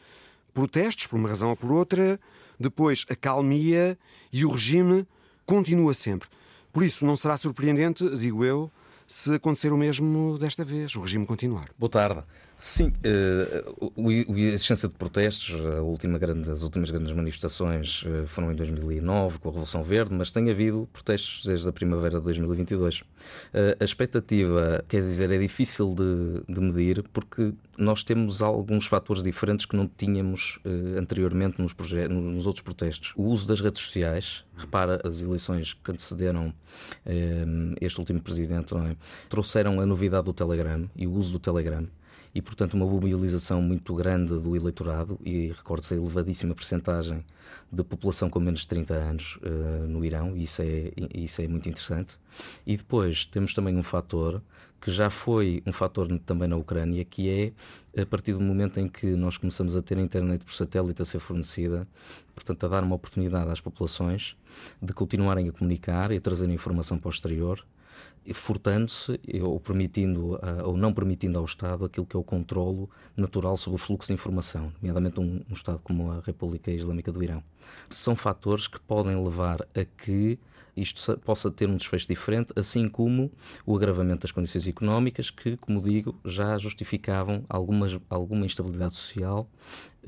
Protestos, 0.55 1.09
por 1.09 1.17
uma 1.17 1.29
razão 1.29 1.49
ou 1.49 1.57
por 1.57 1.73
outra, 1.73 2.21
depois 2.61 3.05
a 3.11 3.17
calmia 3.17 3.99
e 4.33 4.45
o 4.45 4.53
regime 4.53 5.05
continua 5.45 5.95
sempre. 5.95 6.29
Por 6.73 6.85
isso, 6.85 7.05
não 7.05 7.17
será 7.17 7.37
surpreendente, 7.37 8.09
digo 8.17 8.45
eu, 8.45 8.71
se 9.05 9.35
acontecer 9.35 9.73
o 9.73 9.77
mesmo 9.77 10.39
desta 10.39 10.65
vez, 10.65 10.95
o 10.95 11.01
regime 11.01 11.27
continuar. 11.27 11.71
Boa 11.77 11.91
tarde. 11.91 12.23
Sim, 12.63 12.93
uh, 13.07 13.93
a 14.07 14.39
existência 14.39 14.87
de 14.87 14.95
protestos, 14.95 15.55
a 15.65 15.81
última 15.81 16.19
grande, 16.19 16.51
as 16.51 16.61
últimas 16.61 16.91
grandes 16.91 17.11
manifestações 17.11 18.03
uh, 18.03 18.27
foram 18.27 18.53
em 18.53 18.55
2009 18.55 19.39
com 19.39 19.49
a 19.49 19.53
Revolução 19.53 19.83
Verde, 19.83 20.13
mas 20.13 20.31
tem 20.31 20.51
havido 20.51 20.87
protestos 20.93 21.43
desde 21.47 21.67
a 21.67 21.73
primavera 21.73 22.19
de 22.19 22.25
2022. 22.25 23.01
Uh, 23.01 23.05
eh, 23.55 23.77
a 23.81 23.85
expectativa, 23.85 24.85
quer 24.87 25.01
dizer, 25.01 25.31
é 25.31 25.39
difícil 25.39 25.95
de, 25.95 26.43
de, 26.53 26.61
medir 26.61 27.03
porque 27.15 27.55
nós 27.79 28.03
temos 28.03 28.43
alguns 28.43 28.87
fatores 28.87 29.23
diferentes 29.23 29.65
que 29.65 29.75
não 29.75 29.89
tínhamos 29.89 30.59
anteriormente 30.99 31.63
nos, 31.63 31.75
nos, 32.11 32.47
outros 32.47 32.63
protestos. 32.63 33.15
O 33.17 33.25
uso 33.25 33.49
das 33.49 33.63
redes 33.63 33.81
sociais, 33.81 34.45
repara 34.55 35.01
as 35.03 35.23
eleições 35.23 35.73
que 35.73 35.91
antecederam 35.91 36.53
este 37.81 37.99
último 37.99 38.21
presidente, 38.21 38.75
é? 38.75 38.97
trouxeram 39.31 39.81
a 39.81 39.87
novidade 39.87 40.27
do 40.27 40.35
Telegram 40.35 40.89
e 40.95 41.07
o 41.07 41.13
uso 41.13 41.33
do 41.33 41.39
Telegram 41.39 41.87
e, 42.35 42.41
portanto, 42.41 42.75
uma 42.75 42.87
mobilização 42.87 43.61
muito 43.61 43.95
grande 43.95 44.39
do 44.39 44.55
eleitorado 44.55 45.19
e 45.25 45.49
recorde-se 45.49 45.95
a 45.95 45.97
elevadíssima 45.97 46.55
percentagem 46.55 47.25
de 47.73 47.83
população 47.83 48.31
com 48.31 48.39
menos 48.39 48.61
de 48.61 48.69
30 48.69 48.95
anos 48.95 49.39
uh, 49.43 49.87
no 49.89 50.05
Irão, 50.05 50.37
e 50.37 50.43
isso 50.43 50.63
é, 50.63 50.93
isso 51.13 51.43
é 51.43 51.49
muito 51.49 51.69
interessante. 51.69 52.17
E 52.67 52.77
depois 52.77 53.25
temos 53.25 53.53
também 53.53 53.77
um 53.77 53.83
fator 53.83 54.41
que 54.81 54.91
já 54.91 55.11
foi 55.11 55.63
um 55.67 55.73
fator 55.73 56.09
também 56.21 56.49
na 56.49 56.57
Ucrânia, 56.57 57.05
que 57.05 57.29
é 57.95 58.01
a 58.01 58.07
partir 58.07 58.33
do 58.33 58.41
momento 58.41 58.81
em 58.81 58.89
que 58.89 59.15
nós 59.15 59.37
começamos 59.37 59.77
a 59.77 59.83
ter 59.83 59.99
a 59.99 60.01
internet 60.01 60.43
por 60.43 60.55
satélite 60.55 61.03
a 61.03 61.05
ser 61.05 61.19
fornecida, 61.19 61.87
portanto, 62.35 62.65
a 62.65 62.69
dar 62.69 62.83
uma 62.83 62.95
oportunidade 62.95 63.51
às 63.51 63.61
populações 63.61 64.37
de 64.81 64.93
continuarem 64.95 65.49
a 65.49 65.53
comunicar 65.53 66.11
e 66.13 66.17
a 66.17 66.21
trazer 66.21 66.49
informação 66.49 66.97
para 66.99 67.09
o 67.09 67.11
exterior 67.11 67.63
furtando-se 68.33 69.19
ou 69.43 69.59
permitindo 69.59 70.39
ah, 70.43 70.63
ou 70.67 70.77
não 70.77 70.93
permitindo 70.93 71.39
ao 71.39 71.45
Estado 71.45 71.85
aquilo 71.85 72.07
que 72.07 72.17
é 72.17 72.21
o 72.21 72.23
controlo 72.23 72.89
natural 73.17 73.57
sobre 73.57 73.77
o 73.77 73.79
fluxo 73.79 74.09
de 74.09 74.15
informação, 74.15 74.73
nomeadamente 74.81 75.19
um, 75.19 75.43
um 75.49 75.55
Estado 75.55 75.81
como 75.83 76.13
a 76.13 76.21
República 76.21 76.71
Islâmica 76.71 77.11
do 77.11 77.23
Irão. 77.23 77.43
São 77.89 78.15
fatores 78.15 78.67
que 78.67 78.79
podem 78.81 79.23
levar 79.23 79.63
a 79.75 79.85
que 79.85 80.39
isto 80.77 81.19
possa 81.19 81.51
ter 81.51 81.69
um 81.69 81.77
desfecho 81.77 82.07
diferente, 82.07 82.53
assim 82.57 82.89
como 82.89 83.31
o 83.67 83.77
agravamento 83.77 84.23
das 84.23 84.33
condições 84.33 84.67
económicas, 84.67 85.31
que, 85.31 85.57
como 85.57 85.83
digo, 85.83 86.15
já 86.25 86.57
justificavam 86.59 87.45
algumas, 87.49 87.99
alguma 88.09 88.47
instabilidade 88.47 88.95
social 88.95 89.49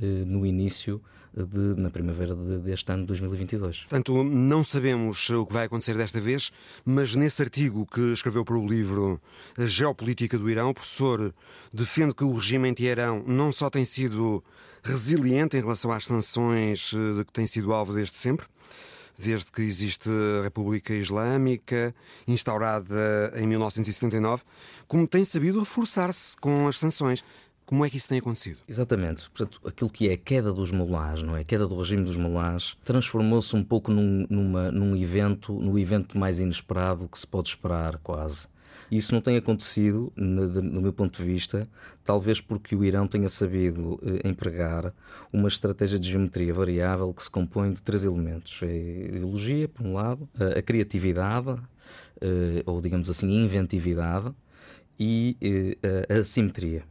eh, 0.00 0.24
no 0.24 0.46
início 0.46 1.02
de, 1.34 1.80
na 1.80 1.90
primavera 1.90 2.34
de, 2.34 2.58
deste 2.58 2.90
ano 2.92 3.02
de 3.02 3.08
2022. 3.08 3.80
Portanto, 3.80 4.22
não 4.24 4.62
sabemos 4.62 5.30
o 5.30 5.46
que 5.46 5.52
vai 5.52 5.66
acontecer 5.66 5.96
desta 5.96 6.20
vez, 6.20 6.52
mas 6.84 7.14
nesse 7.14 7.42
artigo 7.42 7.86
que 7.86 8.12
escreveu 8.12 8.44
para 8.44 8.56
o 8.56 8.66
livro 8.66 9.20
A 9.56 9.66
Geopolítica 9.66 10.38
do 10.38 10.50
Irão, 10.50 10.70
o 10.70 10.74
professor 10.74 11.34
defende 11.72 12.14
que 12.14 12.24
o 12.24 12.34
regime 12.34 12.68
em 12.68 12.74
Teherão 12.74 13.22
não 13.26 13.50
só 13.50 13.70
tem 13.70 13.84
sido 13.84 14.44
resiliente 14.82 15.56
em 15.56 15.60
relação 15.60 15.92
às 15.92 16.06
sanções 16.06 16.92
eh, 16.92 17.18
de 17.18 17.24
que 17.24 17.32
tem 17.32 17.46
sido 17.46 17.72
alvo 17.72 17.92
desde 17.92 18.16
sempre, 18.16 18.46
desde 19.16 19.52
que 19.52 19.62
existe 19.62 20.08
a 20.40 20.42
República 20.42 20.92
Islâmica, 20.92 21.94
instaurada 22.26 23.32
em 23.36 23.46
1979, 23.46 24.42
como 24.88 25.06
tem 25.06 25.24
sabido 25.24 25.60
reforçar-se 25.60 26.36
com 26.36 26.66
as 26.66 26.78
sanções. 26.78 27.24
Como 27.64 27.84
é 27.84 27.90
que 27.90 27.96
isso 27.96 28.08
tem 28.08 28.18
acontecido? 28.18 28.58
Exatamente. 28.68 29.30
Portanto, 29.30 29.60
aquilo 29.66 29.88
que 29.88 30.08
é 30.08 30.12
a 30.14 30.16
queda 30.16 30.52
dos 30.52 30.70
mulás, 30.70 31.22
não 31.22 31.36
é? 31.36 31.40
A 31.40 31.44
queda 31.44 31.66
do 31.66 31.76
regime 31.76 32.04
dos 32.04 32.16
mulás, 32.16 32.76
transformou-se 32.84 33.54
um 33.56 33.64
pouco 33.64 33.90
num, 33.90 34.26
numa, 34.28 34.70
num 34.70 34.96
evento, 34.96 35.52
no 35.52 35.78
evento 35.78 36.18
mais 36.18 36.38
inesperado 36.38 37.08
que 37.08 37.18
se 37.18 37.26
pode 37.26 37.48
esperar, 37.48 37.98
quase. 37.98 38.46
Isso 38.92 39.14
não 39.14 39.22
tem 39.22 39.38
acontecido, 39.38 40.12
no 40.14 40.82
meu 40.82 40.92
ponto 40.92 41.16
de 41.16 41.24
vista, 41.26 41.66
talvez 42.04 42.42
porque 42.42 42.76
o 42.76 42.84
Irão 42.84 43.06
tenha 43.06 43.28
sabido 43.28 43.98
eh, 44.02 44.28
empregar 44.28 44.92
uma 45.32 45.48
estratégia 45.48 45.98
de 45.98 46.10
geometria 46.10 46.52
variável 46.52 47.10
que 47.14 47.22
se 47.22 47.30
compõe 47.30 47.72
de 47.72 47.80
três 47.80 48.04
elementos: 48.04 48.60
a 48.62 48.66
ideologia, 48.66 49.66
por 49.66 49.86
um 49.86 49.94
lado, 49.94 50.28
a 50.38 50.60
criatividade, 50.60 51.56
eh, 52.20 52.62
ou 52.66 52.82
digamos 52.82 53.08
assim, 53.08 53.30
a 53.30 53.44
inventividade, 53.44 54.30
e 55.00 55.38
eh, 55.40 56.06
a 56.14 56.18
assimetria. 56.20 56.84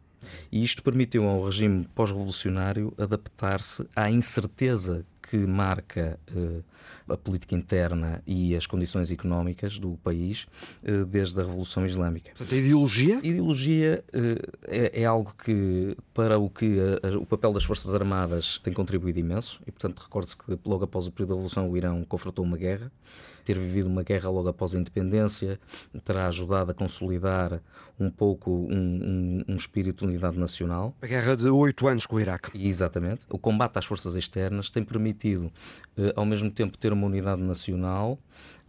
E 0.51 0.63
isto 0.63 0.83
permitiu 0.83 1.27
ao 1.27 1.45
regime 1.45 1.87
pós-revolucionário 1.95 2.93
adaptar-se 2.97 3.87
à 3.95 4.09
incerteza 4.09 5.05
que 5.21 5.37
marca 5.37 6.19
a 7.07 7.17
política 7.17 7.55
interna 7.55 8.21
e 8.25 8.55
as 8.55 8.65
condições 8.65 9.11
económicas 9.11 9.77
do 9.77 9.97
país 10.03 10.47
desde 11.09 11.39
a 11.39 11.43
Revolução 11.43 11.85
Islâmica. 11.85 12.31
Portanto, 12.31 12.53
a 12.53 12.57
ideologia? 12.57 13.15
A 13.17 13.25
ideologia 13.25 14.03
é, 14.67 15.01
é, 15.01 15.05
algo 15.05 15.33
que, 15.43 15.95
para 16.13 16.37
o 16.39 16.49
que 16.49 16.77
a, 16.79 17.07
a, 17.07 17.17
o 17.17 17.25
papel 17.25 17.53
das 17.53 17.63
Forças 17.63 17.93
Armadas 17.93 18.59
tem 18.63 18.73
contribuído 18.73 19.19
imenso, 19.19 19.61
e 19.65 19.71
portanto 19.71 19.99
recorde-se 19.99 20.37
que 20.37 20.57
logo 20.65 20.83
após 20.83 21.07
o 21.07 21.11
período 21.11 21.29
da 21.29 21.35
Revolução 21.35 21.69
o 21.69 21.77
Irão 21.77 22.03
confrontou 22.03 22.43
uma 22.43 22.57
guerra 22.57 22.91
ter 23.51 23.59
vivido 23.59 23.87
uma 23.87 24.01
guerra 24.01 24.29
logo 24.29 24.47
após 24.47 24.73
a 24.73 24.79
independência 24.79 25.59
terá 26.03 26.27
ajudado 26.27 26.71
a 26.71 26.73
consolidar 26.73 27.61
um 27.99 28.09
pouco 28.09 28.49
um, 28.49 29.43
um, 29.47 29.53
um 29.53 29.55
espírito 29.55 29.99
de 29.99 30.11
unidade 30.11 30.39
nacional. 30.39 30.95
A 31.01 31.05
guerra 31.05 31.35
de 31.35 31.47
oito 31.49 31.87
anos 31.87 32.05
com 32.05 32.15
o 32.15 32.19
Iraque. 32.19 32.51
Exatamente. 32.55 33.25
O 33.29 33.37
combate 33.37 33.77
às 33.77 33.85
forças 33.85 34.15
externas 34.15 34.69
tem 34.69 34.83
permitido, 34.83 35.51
eh, 35.97 36.13
ao 36.15 36.25
mesmo 36.25 36.49
tempo, 36.49 36.77
ter 36.77 36.93
uma 36.93 37.05
unidade 37.05 37.41
nacional 37.41 38.17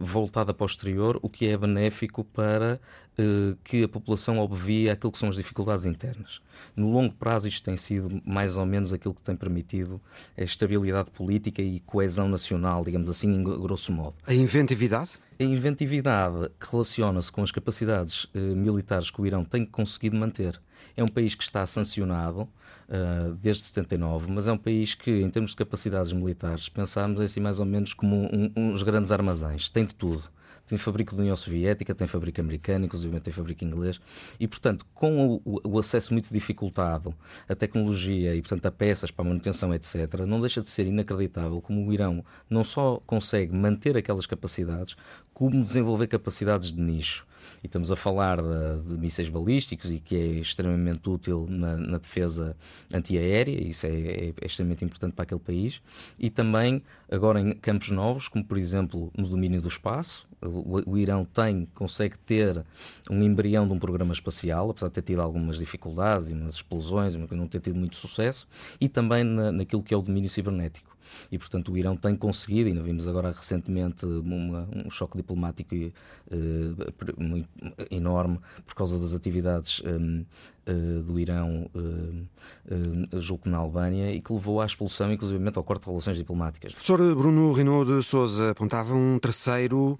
voltada 0.03 0.53
para 0.53 0.63
o 0.63 0.67
exterior, 0.67 1.19
o 1.21 1.29
que 1.29 1.47
é 1.47 1.57
benéfico 1.57 2.23
para 2.23 2.79
eh, 3.17 3.55
que 3.63 3.83
a 3.83 3.87
população 3.87 4.39
obvie 4.39 4.89
aquilo 4.89 5.11
que 5.11 5.17
são 5.17 5.29
as 5.29 5.35
dificuldades 5.35 5.85
internas. 5.85 6.41
No 6.75 6.91
longo 6.91 7.13
prazo, 7.13 7.47
isto 7.47 7.63
tem 7.63 7.77
sido 7.77 8.21
mais 8.25 8.55
ou 8.55 8.65
menos 8.65 8.91
aquilo 8.91 9.13
que 9.13 9.21
tem 9.21 9.35
permitido 9.35 10.01
a 10.37 10.43
estabilidade 10.43 11.11
política 11.11 11.61
e 11.61 11.79
coesão 11.81 12.27
nacional, 12.27 12.83
digamos 12.83 13.09
assim, 13.09 13.33
em 13.33 13.43
grosso 13.43 13.91
modo. 13.91 14.15
A 14.25 14.33
inventividade? 14.33 15.11
A 15.39 15.43
inventividade 15.43 16.49
relaciona-se 16.59 17.31
com 17.31 17.41
as 17.41 17.51
capacidades 17.51 18.27
eh, 18.33 18.39
militares 18.39 19.09
que 19.09 19.21
o 19.21 19.25
Irão 19.25 19.43
tem 19.43 19.65
conseguido 19.65 20.15
manter. 20.15 20.59
É 20.95 21.03
um 21.03 21.07
país 21.07 21.35
que 21.35 21.43
está 21.43 21.65
sancionado 21.65 22.41
uh, 22.41 23.33
desde 23.41 23.63
79, 23.63 24.31
mas 24.31 24.47
é 24.47 24.51
um 24.51 24.57
país 24.57 24.93
que, 24.95 25.11
em 25.11 25.29
termos 25.29 25.51
de 25.51 25.57
capacidades 25.57 26.13
militares, 26.13 26.69
pensamos 26.69 27.19
assim 27.19 27.39
mais 27.39 27.59
ou 27.59 27.65
menos 27.65 27.93
como 27.93 28.29
um, 28.33 28.51
uns 28.55 28.83
grandes 28.83 29.11
armazéns. 29.11 29.69
Tem 29.69 29.85
de 29.85 29.95
tudo 29.95 30.29
tem 30.65 30.77
fábrica 30.77 31.15
da 31.15 31.21
União 31.21 31.35
Soviética, 31.35 31.93
tem 31.93 32.07
fábrica 32.07 32.41
americana, 32.41 32.85
inclusive 32.85 33.19
tem 33.19 33.33
fábrica 33.33 33.65
inglês, 33.65 33.99
e 34.39 34.47
portanto, 34.47 34.85
com 34.93 35.41
o, 35.43 35.61
o, 35.63 35.79
acesso 35.79 36.13
muito 36.13 36.33
dificultado 36.33 37.13
à 37.47 37.55
tecnologia 37.55 38.33
e 38.33 38.41
portanto 38.41 38.65
a 38.65 38.71
peças 38.71 39.11
para 39.11 39.25
a 39.25 39.27
manutenção, 39.27 39.73
etc., 39.73 40.21
não 40.25 40.39
deixa 40.39 40.61
de 40.61 40.67
ser 40.67 40.87
inacreditável 40.87 41.61
como 41.61 41.85
o 41.85 41.93
Irão 41.93 42.23
não 42.49 42.63
só 42.63 43.01
consegue 43.05 43.53
manter 43.53 43.97
aquelas 43.97 44.25
capacidades, 44.25 44.95
como 45.33 45.63
desenvolver 45.63 46.07
capacidades 46.07 46.71
de 46.71 46.79
nicho. 46.79 47.25
E 47.61 47.65
estamos 47.65 47.91
a 47.91 47.95
falar 47.95 48.41
de, 48.41 48.87
de 48.87 48.97
mísseis 48.97 49.29
balísticos 49.29 49.91
e 49.91 49.99
que 49.99 50.15
é 50.15 50.25
extremamente 50.39 51.09
útil 51.09 51.45
na, 51.49 51.75
na 51.75 51.97
defesa 51.97 52.55
antiaérea, 52.93 53.61
isso 53.61 53.85
é, 53.85 53.89
é, 53.89 54.33
é, 54.41 54.45
extremamente 54.45 54.85
importante 54.85 55.13
para 55.13 55.23
aquele 55.23 55.39
país. 55.39 55.81
E 56.19 56.29
também 56.29 56.81
agora 57.11 57.41
em 57.41 57.51
campos 57.53 57.89
novos, 57.89 58.27
como 58.27 58.45
por 58.45 58.57
exemplo 58.57 59.11
no 59.17 59.27
domínio 59.27 59.61
do 59.61 59.67
espaço, 59.67 60.27
o, 60.41 60.91
o 60.91 60.97
Irão 60.97 61.25
tem, 61.25 61.67
consegue 61.73 62.17
ter 62.17 62.63
um 63.09 63.21
embrião 63.21 63.67
de 63.67 63.73
um 63.73 63.79
programa 63.79 64.13
espacial, 64.13 64.69
apesar 64.69 64.87
de 64.87 64.93
ter 64.93 65.01
tido 65.01 65.21
algumas 65.21 65.57
dificuldades 65.57 66.29
e 66.29 66.33
umas 66.33 66.55
explosões, 66.55 67.15
não 67.15 67.47
ter 67.47 67.59
tido 67.59 67.75
muito 67.75 67.95
sucesso, 67.95 68.47
e 68.79 68.87
também 68.89 69.23
na, 69.23 69.51
naquilo 69.51 69.83
que 69.83 69.93
é 69.93 69.97
o 69.97 70.01
domínio 70.01 70.29
cibernético 70.29 70.92
e, 71.31 71.37
portanto, 71.37 71.71
o 71.71 71.77
Irão 71.77 71.95
tem 71.95 72.15
conseguido, 72.15 72.69
e 72.69 72.73
nós 72.73 72.83
vimos 72.83 73.07
agora 73.07 73.31
recentemente 73.31 74.05
uma, 74.05 74.67
um 74.85 74.89
choque 74.89 75.17
diplomático 75.17 75.75
uh, 75.75 77.45
enorme 77.89 78.39
por 78.65 78.75
causa 78.75 78.97
das 78.99 79.13
atividades 79.13 79.81
um, 79.85 80.25
uh, 80.67 81.03
do 81.03 81.19
Irão 81.19 81.69
uh, 81.75 83.21
julgo 83.21 83.49
na 83.49 83.57
Albânia 83.57 84.13
e 84.13 84.21
que 84.21 84.31
levou 84.33 84.61
à 84.61 84.65
expulsão, 84.65 85.11
inclusive, 85.11 85.43
ao 85.55 85.63
corte 85.63 85.83
de 85.83 85.89
relações 85.89 86.17
diplomáticas. 86.17 86.73
Professor 86.73 87.15
Bruno 87.15 87.51
Renaud 87.53 87.97
de 87.97 88.03
Souza 88.03 88.51
apontava 88.51 88.93
um 88.93 89.19
terceiro 89.19 89.99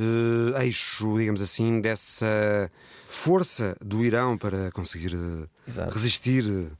Uh, 0.00 0.56
eixo, 0.60 1.18
digamos 1.18 1.42
assim, 1.42 1.80
dessa 1.80 2.70
força 3.08 3.76
do 3.84 4.04
Irão 4.04 4.38
para 4.38 4.70
conseguir 4.70 5.12
uh, 5.12 5.48
resistir 5.90 6.70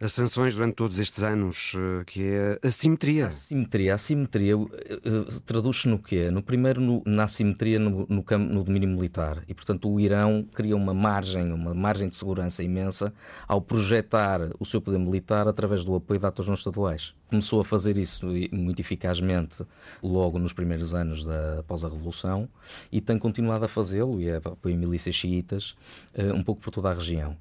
as 0.00 0.12
sanções 0.12 0.54
durante 0.54 0.74
todos 0.74 0.98
estes 0.98 1.22
anos, 1.22 1.72
eh, 1.76 2.04
que 2.04 2.22
é 2.22 2.58
a 2.62 2.70
simetria. 2.70 3.26
A 3.26 3.30
simetria, 3.30 3.94
a 3.94 3.98
simetria 3.98 4.56
uh, 4.56 4.68
traduz-se 5.46 5.88
no 5.88 5.98
quê? 5.98 6.30
No 6.30 6.42
primeiro, 6.42 6.80
no, 6.80 7.02
na 7.06 7.24
assimetria 7.24 7.78
no, 7.78 8.06
no, 8.08 8.24
no, 8.38 8.64
domínio 8.64 8.88
militar. 8.88 9.42
E, 9.48 9.54
portanto, 9.54 9.90
o 9.90 10.00
Irão 10.00 10.46
cria 10.54 10.76
uma 10.76 10.92
margem, 10.92 11.52
uma 11.52 11.72
margem 11.74 12.08
de 12.08 12.16
segurança 12.16 12.62
imensa 12.62 13.12
ao 13.46 13.60
projetar 13.60 14.50
o 14.58 14.64
seu 14.64 14.80
poder 14.80 14.98
militar 14.98 15.46
através 15.48 15.84
do 15.84 15.94
apoio 15.94 16.20
de 16.20 16.26
atores 16.26 16.48
não 16.48 16.54
estaduais 16.54 17.14
começou 17.28 17.60
a 17.60 17.64
fazer 17.64 17.96
isso 17.96 18.26
muito 18.52 18.80
eficazmente 18.80 19.64
logo 20.02 20.38
nos 20.38 20.52
primeiros 20.52 20.94
anos 20.94 21.24
da, 21.24 21.60
após 21.60 21.84
a 21.84 21.88
Revolução 21.88 22.48
e 22.92 23.00
tem 23.00 23.18
continuado 23.18 23.64
a 23.64 23.68
fazê-lo 23.68 24.20
e 24.20 24.28
é 24.28 24.36
apoio 24.36 24.76
milícias 24.76 25.14
xiitas 25.14 25.74
uh, 26.16 26.34
um 26.34 26.42
pouco 26.42 26.60
por 26.60 26.70
toda 26.70 26.90
a 26.90 26.94
região. 26.94 27.36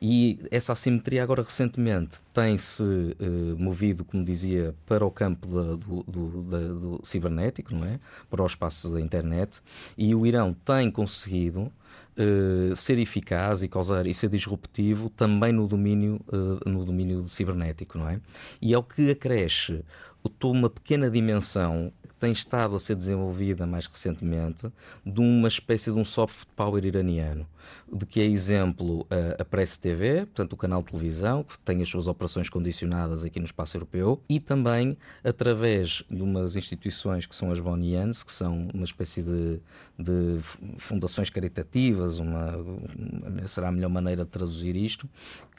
E 0.00 0.38
essa 0.50 0.72
assimetria 0.72 1.22
agora 1.22 1.42
recentemente 1.42 2.18
tem-se 2.32 2.82
uh, 2.82 3.16
movido, 3.58 4.04
como 4.04 4.24
dizia, 4.24 4.74
para 4.86 5.04
o 5.04 5.10
campo 5.10 5.46
da, 5.48 5.76
do, 5.76 6.02
do, 6.04 6.42
da, 6.42 6.58
do 6.58 7.00
cibernético, 7.02 7.74
não 7.74 7.86
é? 7.86 7.98
para 8.30 8.42
o 8.42 8.46
espaço 8.46 8.88
da 8.88 9.00
internet, 9.00 9.60
e 9.96 10.14
o 10.14 10.26
Irão 10.26 10.54
tem 10.64 10.90
conseguido 10.90 11.72
uh, 12.18 12.74
ser 12.74 12.98
eficaz 12.98 13.62
e 13.62 13.68
causar 13.68 14.06
e 14.06 14.14
ser 14.14 14.28
disruptivo 14.28 15.10
também 15.10 15.52
no 15.52 15.66
domínio, 15.66 16.20
uh, 16.28 16.68
no 16.68 16.84
domínio 16.84 17.26
cibernético, 17.28 17.98
não 17.98 18.08
é? 18.08 18.20
E 18.60 18.74
é 18.74 18.78
o 18.78 18.82
que 18.82 19.10
acresce 19.10 19.84
uma 20.42 20.68
pequena 20.68 21.08
dimensão 21.08 21.92
tem 22.26 22.32
estado 22.32 22.74
a 22.74 22.80
ser 22.80 22.96
desenvolvida 22.96 23.64
mais 23.66 23.86
recentemente 23.86 24.68
de 25.04 25.20
uma 25.20 25.46
espécie 25.46 25.92
de 25.92 25.96
um 25.96 26.04
soft 26.04 26.48
power 26.56 26.84
iraniano, 26.84 27.46
de 27.92 28.04
que 28.04 28.20
é 28.20 28.24
exemplo 28.24 29.06
a, 29.08 29.42
a 29.42 29.44
Press 29.44 29.76
TV, 29.76 30.26
portanto 30.26 30.54
o 30.54 30.56
canal 30.56 30.80
de 30.80 30.86
televisão, 30.86 31.44
que 31.44 31.56
tem 31.60 31.80
as 31.80 31.88
suas 31.88 32.08
operações 32.08 32.50
condicionadas 32.50 33.22
aqui 33.22 33.38
no 33.38 33.44
espaço 33.44 33.76
europeu, 33.76 34.20
e 34.28 34.40
também 34.40 34.98
através 35.22 36.02
de 36.10 36.20
umas 36.20 36.56
instituições 36.56 37.26
que 37.26 37.36
são 37.36 37.52
as 37.52 37.60
Bonians, 37.60 38.24
que 38.24 38.32
são 38.32 38.68
uma 38.74 38.84
espécie 38.84 39.22
de, 39.22 39.60
de 39.96 40.40
fundações 40.76 41.30
caritativas, 41.30 42.18
uma, 42.18 42.54
será 43.46 43.68
a 43.68 43.72
melhor 43.72 43.90
maneira 43.90 44.24
de 44.24 44.30
traduzir 44.30 44.74
isto, 44.74 45.08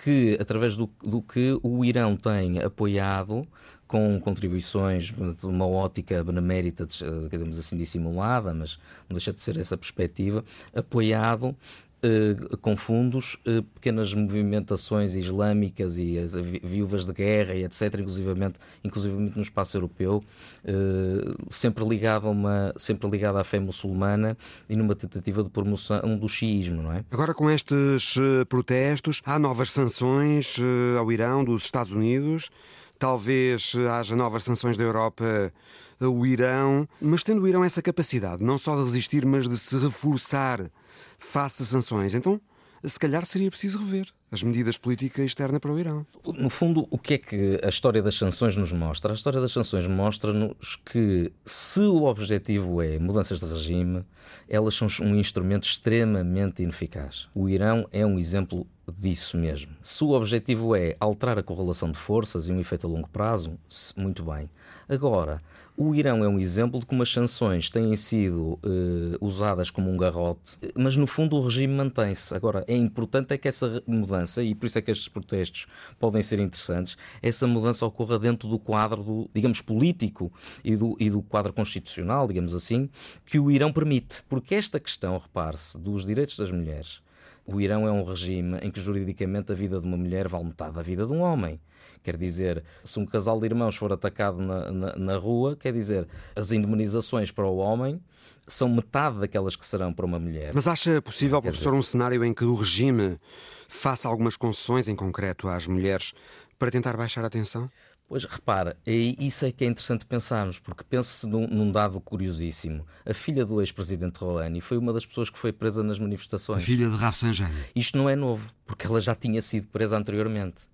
que 0.03 0.37
através 0.37 0.75
do, 0.75 0.89
do 1.01 1.21
que 1.21 1.57
o 1.63 1.85
Irão 1.85 2.17
tem 2.17 2.59
apoiado 2.59 3.47
com 3.87 4.19
contribuições 4.19 5.13
de 5.37 5.45
uma 5.45 5.67
ótica 5.67 6.23
benemérita, 6.23 6.85
digamos 7.29 7.57
assim, 7.57 7.77
dissimulada, 7.77 8.53
mas 8.53 8.77
não 9.09 9.15
deixa 9.15 9.31
de 9.31 9.39
ser 9.39 9.57
essa 9.57 9.77
perspectiva, 9.77 10.43
apoiado 10.75 11.55
Uh, 11.97 12.55
com 12.59 12.77
fundos, 12.77 13.39
uh, 13.47 13.63
pequenas 13.73 14.13
movimentações 14.13 15.15
islâmicas 15.15 15.97
e 15.97 16.19
as 16.19 16.33
viúvas 16.61 17.07
de 17.07 17.11
guerra 17.11 17.55
e 17.55 17.63
etc, 17.63 17.91
inclusivamente, 17.95 18.59
inclusivamente 18.83 19.35
no 19.35 19.41
espaço 19.41 19.75
europeu, 19.75 20.23
uh, 20.63 21.45
sempre 21.49 21.83
ligado 21.83 22.27
a 22.27 22.29
uma, 22.29 22.71
sempre 22.77 23.09
ligado 23.09 23.39
à 23.39 23.43
fé 23.43 23.59
muçulmana 23.59 24.37
e 24.69 24.75
numa 24.75 24.93
tentativa 24.93 25.43
de 25.43 25.49
promoção 25.49 26.15
do 26.15 26.29
xiismo, 26.29 26.83
não 26.83 26.93
é? 26.93 27.03
Agora 27.09 27.33
com 27.33 27.49
estes 27.49 28.15
protestos, 28.47 29.23
há 29.25 29.39
novas 29.39 29.71
sanções 29.71 30.55
ao 30.99 31.11
Irão 31.11 31.43
dos 31.43 31.63
Estados 31.63 31.91
Unidos. 31.91 32.51
Talvez 32.99 33.73
haja 33.91 34.15
novas 34.15 34.43
sanções 34.43 34.77
da 34.77 34.83
Europa 34.83 35.53
ao 35.99 36.25
Irão, 36.25 36.87
mas 37.01 37.23
tendo 37.23 37.41
o 37.41 37.47
Irão 37.47 37.63
essa 37.63 37.81
capacidade, 37.81 38.43
não 38.43 38.57
só 38.57 38.75
de 38.75 38.81
resistir, 38.81 39.25
mas 39.25 39.47
de 39.47 39.57
se 39.57 39.77
reforçar 39.77 40.71
face 41.19 41.63
a 41.63 41.65
sanções, 41.65 42.15
então 42.15 42.39
se 42.83 42.99
calhar 42.99 43.25
seria 43.25 43.49
preciso 43.49 43.79
rever 43.79 44.07
as 44.31 44.43
medidas 44.43 44.77
políticas 44.77 45.25
externas 45.25 45.59
para 45.59 45.71
o 45.71 45.79
Irão. 45.79 46.05
No 46.37 46.49
fundo, 46.49 46.87
o 46.91 46.97
que 46.97 47.13
é 47.13 47.17
que 47.17 47.59
a 47.63 47.69
história 47.69 48.01
das 48.01 48.15
sanções 48.15 48.57
nos 48.57 48.71
mostra? 48.71 49.13
A 49.13 49.15
história 49.15 49.39
das 49.39 49.51
sanções 49.51 49.87
mostra-nos 49.87 50.75
que, 50.85 51.31
se 51.45 51.79
o 51.79 52.03
objetivo 52.03 52.81
é 52.81 52.99
mudanças 52.99 53.39
de 53.39 53.45
regime, 53.45 54.03
elas 54.49 54.75
são 54.75 54.87
um 55.01 55.15
instrumento 55.15 55.67
extremamente 55.67 56.61
ineficaz. 56.61 57.29
O 57.33 57.47
Irão 57.47 57.87
é 57.91 58.05
um 58.05 58.19
exemplo 58.19 58.67
disso 58.97 59.37
mesmo. 59.37 59.71
Se 59.81 60.03
o 60.03 60.11
objetivo 60.11 60.75
é 60.75 60.95
alterar 60.99 61.37
a 61.37 61.43
correlação 61.43 61.91
de 61.91 61.97
forças 61.97 62.47
e 62.47 62.51
um 62.51 62.59
efeito 62.59 62.87
a 62.87 62.89
longo 62.89 63.09
prazo, 63.09 63.57
muito 63.95 64.23
bem. 64.23 64.49
Agora, 64.89 65.39
o 65.79 65.93
Irão 65.93 66.23
é 66.23 66.27
um 66.27 66.39
exemplo 66.39 66.79
de 66.79 66.87
como 66.87 67.03
as 67.03 67.11
sanções 67.13 67.69
têm 67.69 67.95
sido 67.95 68.59
uh, 68.63 69.17
usadas 69.21 69.69
como 69.69 69.91
um 69.91 69.95
garrote, 69.95 70.57
mas 70.75 70.97
no 70.97 71.05
fundo 71.05 71.37
o 71.37 71.43
regime 71.43 71.71
mantém-se. 71.71 72.33
Agora, 72.33 72.65
é 72.67 72.75
importante 72.75 73.35
é 73.35 73.37
que 73.37 73.47
essa 73.47 73.83
mudança, 73.85 74.41
e 74.41 74.55
por 74.55 74.65
isso 74.65 74.79
é 74.79 74.81
que 74.81 74.89
estes 74.89 75.07
protestos 75.07 75.67
podem 75.99 76.23
ser 76.23 76.39
interessantes, 76.39 76.97
essa 77.21 77.45
mudança 77.45 77.85
ocorra 77.85 78.17
dentro 78.17 78.49
do 78.49 78.57
quadro, 78.57 79.03
do, 79.03 79.29
digamos, 79.31 79.61
político 79.61 80.33
e 80.63 80.75
do, 80.75 80.97
e 80.99 81.11
do 81.11 81.21
quadro 81.21 81.53
constitucional, 81.53 82.27
digamos 82.27 82.55
assim, 82.55 82.89
que 83.23 83.37
o 83.37 83.51
Irão 83.51 83.71
permite. 83.71 84.23
Porque 84.27 84.55
esta 84.55 84.79
questão, 84.79 85.19
repare-se, 85.19 85.77
dos 85.77 86.03
direitos 86.03 86.39
das 86.39 86.51
mulheres, 86.51 87.01
o 87.45 87.61
Irão 87.61 87.87
é 87.87 87.91
um 87.91 88.03
regime 88.03 88.57
em 88.63 88.71
que 88.71 88.81
juridicamente 88.81 89.51
a 89.51 89.55
vida 89.55 89.79
de 89.79 89.85
uma 89.85 89.95
mulher 89.95 90.27
vale 90.27 90.45
metade 90.45 90.73
da 90.73 90.81
vida 90.81 91.05
de 91.05 91.13
um 91.13 91.21
homem 91.21 91.59
Quer 92.03 92.17
dizer, 92.17 92.63
se 92.83 92.99
um 92.99 93.05
casal 93.05 93.39
de 93.39 93.45
irmãos 93.45 93.75
for 93.75 93.91
atacado 93.91 94.37
na, 94.39 94.71
na, 94.71 94.95
na 94.95 95.17
rua, 95.17 95.55
quer 95.55 95.73
dizer, 95.73 96.07
as 96.35 96.51
indemnizações 96.51 97.31
para 97.31 97.45
o 97.45 97.57
homem 97.57 98.01
são 98.47 98.69
metade 98.69 99.19
daquelas 99.19 99.55
que 99.55 99.67
serão 99.67 99.93
para 99.93 100.05
uma 100.05 100.19
mulher. 100.19 100.51
Mas 100.53 100.67
acha 100.67 101.01
possível, 101.01 101.41
professor, 101.41 101.73
um 101.73 101.81
cenário 101.81 102.23
em 102.23 102.33
que 102.33 102.45
o 102.45 102.55
regime 102.55 103.19
faça 103.67 104.07
algumas 104.07 104.37
concessões, 104.37 104.87
em 104.87 104.95
concreto 104.95 105.47
às 105.47 105.67
mulheres, 105.67 106.13
para 106.57 106.71
tentar 106.71 106.95
baixar 106.95 107.25
a 107.25 107.29
tensão? 107.29 107.69
Pois 108.07 108.23
repara, 108.23 108.77
isso 108.85 109.45
é 109.45 109.51
que 109.51 109.65
é 109.65 109.67
interessante 109.67 110.05
pensarmos, 110.05 110.59
porque 110.59 110.81
pense 110.81 111.27
num, 111.27 111.45
num, 111.45 111.69
dado 111.69 111.99
curiosíssimo. 111.99 112.87
A 113.05 113.13
filha 113.13 113.45
do 113.45 113.59
ex-presidente 113.59 114.17
Rouhani 114.19 114.61
foi 114.61 114.77
uma 114.77 114.93
das 114.93 115.05
pessoas 115.05 115.29
que 115.29 115.37
foi 115.37 115.51
presa 115.51 115.83
nas 115.83 115.99
manifestações. 115.99 116.59
A 116.59 116.65
filha 116.65 116.89
de 116.89 116.95
Rafsanjani. 116.95 117.53
Isto 117.75 117.97
não 117.97 118.09
é 118.09 118.15
novo, 118.15 118.49
porque 118.65 118.87
ela 118.87 119.01
já 119.01 119.13
tinha 119.13 119.41
sido 119.41 119.67
presa 119.67 119.97
anteriormente 119.97 120.69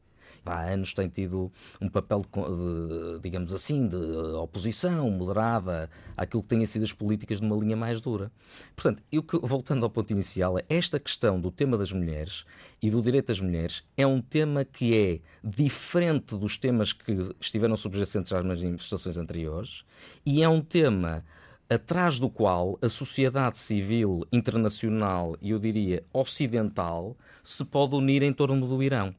há 0.45 0.61
anos 0.61 0.93
tem 0.93 1.07
tido 1.07 1.51
um 1.79 1.89
papel, 1.89 2.21
de, 2.21 3.19
digamos 3.21 3.53
assim, 3.53 3.87
de 3.87 3.95
oposição 4.35 5.09
moderada 5.09 5.89
àquilo 6.17 6.43
que 6.43 6.49
tenham 6.49 6.65
sido 6.65 6.83
as 6.83 6.93
políticas 6.93 7.39
de 7.39 7.45
uma 7.45 7.55
linha 7.55 7.75
mais 7.75 8.01
dura. 8.01 8.31
Portanto, 8.75 9.03
eu, 9.11 9.23
voltando 9.41 9.83
ao 9.83 9.89
ponto 9.89 10.11
inicial, 10.11 10.55
esta 10.69 10.99
questão 10.99 11.39
do 11.39 11.51
tema 11.51 11.77
das 11.77 11.91
mulheres 11.91 12.45
e 12.81 12.89
do 12.89 13.01
direito 13.01 13.27
das 13.27 13.39
mulheres 13.39 13.83
é 13.95 14.05
um 14.05 14.21
tema 14.21 14.65
que 14.65 14.97
é 14.97 15.19
diferente 15.47 16.35
dos 16.35 16.57
temas 16.57 16.93
que 16.93 17.11
estiveram 17.39 17.75
subjacentes 17.77 18.31
às 18.33 18.43
manifestações 18.43 19.17
anteriores 19.17 19.83
e 20.25 20.43
é 20.43 20.49
um 20.49 20.61
tema 20.61 21.23
atrás 21.69 22.19
do 22.19 22.29
qual 22.29 22.77
a 22.81 22.89
sociedade 22.89 23.57
civil 23.57 24.25
internacional 24.31 25.35
e 25.41 25.51
eu 25.51 25.59
diria 25.59 26.03
ocidental 26.13 27.15
se 27.41 27.63
pode 27.65 27.95
unir 27.95 28.21
em 28.21 28.33
torno 28.33 28.67
do 28.67 28.83
Irão 28.83 29.15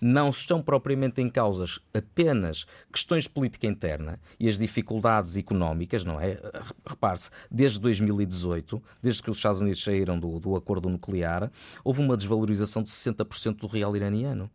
não 0.00 0.30
estão 0.30 0.62
propriamente 0.62 1.20
em 1.20 1.28
causas 1.28 1.80
apenas 1.92 2.66
questões 2.92 3.24
de 3.24 3.30
política 3.30 3.66
interna 3.66 4.20
e 4.38 4.48
as 4.48 4.58
dificuldades 4.58 5.36
económicas, 5.36 6.04
não 6.04 6.20
é? 6.20 6.38
Repare-se, 6.86 7.30
desde 7.50 7.80
2018, 7.80 8.82
desde 9.02 9.22
que 9.22 9.30
os 9.30 9.36
Estados 9.36 9.60
Unidos 9.60 9.82
saíram 9.82 10.18
do, 10.18 10.38
do 10.38 10.56
acordo 10.56 10.88
nuclear, 10.88 11.50
houve 11.82 12.00
uma 12.00 12.16
desvalorização 12.16 12.82
de 12.82 12.90
60% 12.90 13.56
do 13.56 13.66
real 13.66 13.96
iraniano 13.96 14.50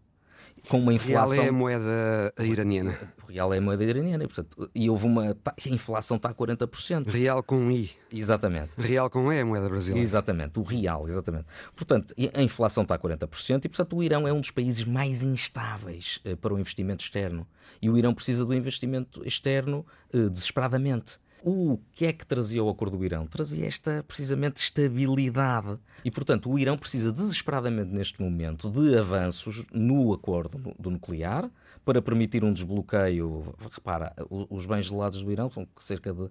com 0.68 0.80
uma 0.80 0.94
inflação. 0.94 1.36
Real 1.36 1.46
é 1.46 1.50
a 1.50 1.52
moeda 1.52 2.34
iraniana. 2.40 2.98
O 3.24 3.32
real 3.32 3.54
é 3.54 3.58
a 3.58 3.62
moeda 3.62 3.84
iraniana, 3.84 4.24
e, 4.24 4.28
portanto, 4.28 4.70
e 4.74 4.90
houve 4.90 5.06
uma. 5.06 5.38
A 5.46 5.70
inflação 5.70 6.18
está 6.18 6.30
a 6.30 6.34
40%. 6.34 7.08
Real 7.08 7.44
com 7.44 7.70
I. 7.72 7.92
Exatamente. 8.12 8.72
Real 8.78 9.10
com 9.10 9.32
E 9.32 9.38
é 9.38 9.42
a 9.42 9.46
moeda 9.46 9.70
brasileira. 9.70 10.04
Exatamente, 10.04 10.60
o 10.60 10.64
real, 10.64 11.08
exatamente. 11.08 11.46
Portanto, 11.76 12.14
a 12.34 12.42
inflação 12.42 12.84
está 12.84 12.96
a 12.96 13.00
40% 13.00 13.66
e, 13.66 13.70
portanto, 13.70 13.96
o 13.96 14.04
Irão 14.04 14.28
é 14.28 14.34
um 14.34 14.42
dos 14.42 14.52
países 14.52 14.84
mais 14.84 15.22
instáveis 15.22 16.20
eh, 16.26 16.36
para 16.36 16.54
o 16.54 16.60
investimento 16.60 17.04
externo. 17.04 17.48
E 17.82 17.90
o 17.90 17.98
Irão 17.98 18.14
precisa 18.14 18.44
do 18.46 18.54
investimento 18.54 19.26
externo 19.26 19.86
eh, 20.14 20.30
desesperadamente. 20.30 21.20
O 21.44 21.80
que 21.94 22.06
é 22.06 22.14
que 22.14 22.26
trazia 22.26 22.64
o 22.64 22.70
acordo 22.70 22.98
do 22.98 23.06
Irão? 23.06 23.26
Trazia 23.26 23.66
esta, 23.66 24.04
precisamente, 24.08 24.58
estabilidade. 24.58 25.80
E, 26.04 26.12
portanto, 26.12 26.52
o 26.52 26.60
Irão 26.60 26.78
precisa 26.78 27.12
desesperadamente, 27.12 27.92
neste 27.94 28.22
momento, 28.22 28.70
de 28.70 28.98
avanços 28.98 29.66
no 29.72 30.14
acordo 30.14 30.74
do 30.78 30.90
nuclear 30.90 31.50
para 31.86 32.02
permitir 32.02 32.44
um 32.44 32.54
desbloqueio. 32.54 33.56
Repara, 33.72 34.14
os 34.30 34.66
bens 34.66 34.86
gelados 34.86 35.22
do 35.22 35.32
Irão 35.32 35.50
são 35.50 35.68
cerca 35.80 36.14
de. 36.14 36.30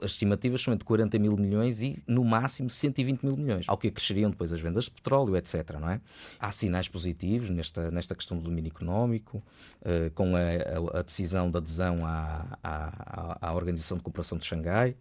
As 0.00 0.12
estimativas 0.12 0.62
são 0.62 0.72
entre 0.72 0.86
40 0.86 1.18
mil 1.18 1.36
milhões 1.36 1.82
e, 1.82 2.00
no 2.06 2.24
máximo, 2.24 2.70
120 2.70 3.24
mil 3.24 3.36
milhões. 3.36 3.66
Ao 3.68 3.76
que 3.76 3.88
acresceriam 3.88 4.30
depois 4.30 4.52
as 4.52 4.60
vendas 4.60 4.84
de 4.84 4.92
petróleo, 4.92 5.36
etc. 5.36 5.72
Não 5.80 5.90
é? 5.90 6.00
Há 6.38 6.52
sinais 6.52 6.86
positivos 6.86 7.50
nesta, 7.50 7.90
nesta 7.90 8.14
questão 8.14 8.38
do 8.38 8.44
domínio 8.44 8.70
económico, 8.70 9.42
uh, 9.80 10.08
com 10.14 10.36
a, 10.36 10.40
a, 10.40 11.00
a, 11.00 11.02
decisão 11.02 11.50
de 11.50 11.56
adesão 11.56 12.06
à, 12.06 12.58
à, 12.62 13.48
à 13.48 13.54
Organização 13.54 13.96
de 13.96 14.04
Cooperação 14.04 14.38
de 14.38 14.44
Xangai. 14.44 14.94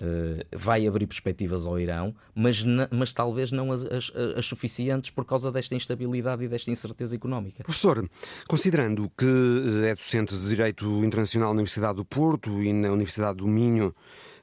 Uh, 0.00 0.42
vai 0.56 0.86
abrir 0.86 1.06
perspectivas 1.06 1.66
ao 1.66 1.78
Irão, 1.78 2.14
mas, 2.34 2.64
mas 2.90 3.12
talvez 3.12 3.52
não 3.52 3.70
as, 3.70 3.84
as, 3.84 4.10
as, 4.34 4.46
suficientes 4.46 5.10
por 5.10 5.26
causa 5.26 5.52
desta 5.52 5.74
instabilidade 5.74 6.42
e 6.42 6.48
desta 6.48 6.70
incerteza 6.70 7.14
económica. 7.14 7.62
Professor, 7.62 8.08
considerando 8.48 9.12
que 9.14 9.26
eh, 9.26 9.90
é 9.90 9.94
docente 9.94 10.34
de 10.34 10.48
Direito 10.48 10.86
Internacional 11.04 11.50
na 11.50 11.58
Universidade 11.58 11.96
do 11.96 12.04
Porto 12.06 12.62
e 12.62 12.72
na 12.72 12.90
Universidade 12.90 13.36
do 13.36 13.46
Minho, 13.46 13.94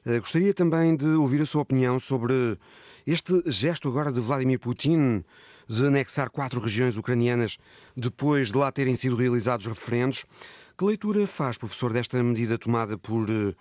uh, 0.06 0.20
gostaria 0.20 0.54
também 0.54 0.94
de 0.94 1.08
ouvir 1.08 1.40
a 1.40 1.46
sua 1.46 1.62
opinião 1.62 1.98
sobre 1.98 2.56
este 3.04 3.42
gesto 3.46 3.88
agora 3.88 4.12
de 4.12 4.20
Vladimir 4.20 4.60
Putin 4.60 5.24
de 5.68 5.86
anexar 5.86 6.30
quatro 6.30 6.60
regiões 6.60 6.96
ucranianas 6.96 7.58
depois 7.96 8.52
de 8.52 8.56
lá 8.56 8.70
terem 8.70 8.94
sido 8.94 9.16
realizados 9.16 9.66
referendos. 9.66 10.24
Que 10.78 10.84
leitura 10.84 11.26
faz, 11.26 11.58
professor, 11.58 11.92
desta 11.92 12.22
medida 12.22 12.56
tomada 12.56 12.96
por 12.96 13.28
uh, 13.28 13.54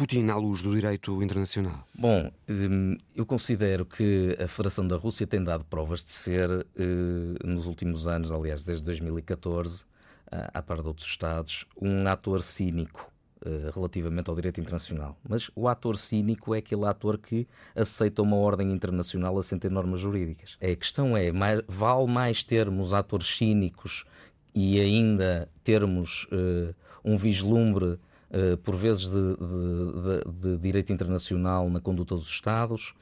Putin 0.00 0.30
à 0.30 0.36
luz 0.36 0.62
do 0.62 0.74
direito 0.74 1.22
internacional? 1.22 1.86
Bom, 1.94 2.32
hum, 2.48 2.96
eu 3.14 3.26
considero 3.26 3.84
que 3.84 4.34
a 4.42 4.48
Federação 4.48 4.88
da 4.88 4.96
Rússia 4.96 5.26
tem 5.26 5.44
dado 5.44 5.62
provas 5.66 6.02
de 6.02 6.08
ser, 6.08 6.50
eh, 6.50 7.44
nos 7.44 7.66
últimos 7.66 8.06
anos, 8.06 8.32
aliás, 8.32 8.64
desde 8.64 8.82
2014, 8.82 9.84
à 10.30 10.62
par 10.62 10.80
de 10.80 10.88
outros 10.88 11.06
Estados, 11.06 11.66
um 11.78 12.08
ator 12.08 12.42
cínico 12.42 13.12
eh, 13.44 13.70
relativamente 13.74 14.30
ao 14.30 14.34
direito 14.34 14.58
internacional. 14.58 15.18
Mas 15.22 15.50
o 15.54 15.68
ator 15.68 15.98
cínico 15.98 16.54
é 16.54 16.60
aquele 16.60 16.86
ator 16.86 17.18
que 17.18 17.46
aceita 17.76 18.22
uma 18.22 18.36
ordem 18.36 18.72
internacional 18.72 19.38
a 19.38 19.42
ter 19.58 19.70
normas 19.70 20.00
jurídicas. 20.00 20.56
A 20.62 20.74
questão 20.76 21.14
é, 21.14 21.30
mais, 21.30 21.60
vale 21.68 22.06
mais 22.06 22.42
termos 22.42 22.94
atores 22.94 23.26
cínicos 23.26 24.06
e 24.54 24.80
ainda 24.80 25.46
termos 25.62 26.26
uh, 26.32 26.74
um 27.04 27.18
vislumbre 27.18 27.98
eh, 28.32 28.56
por 28.62 28.76
vezes, 28.76 29.10
de, 29.10 29.36
de, 29.36 30.24
de, 30.24 30.52
de, 30.52 30.58
direito 30.58 30.92
internacional 30.92 31.68
na 31.68 31.80
conduta 31.80 32.14
dos 32.14 32.28
Estados. 32.28 32.94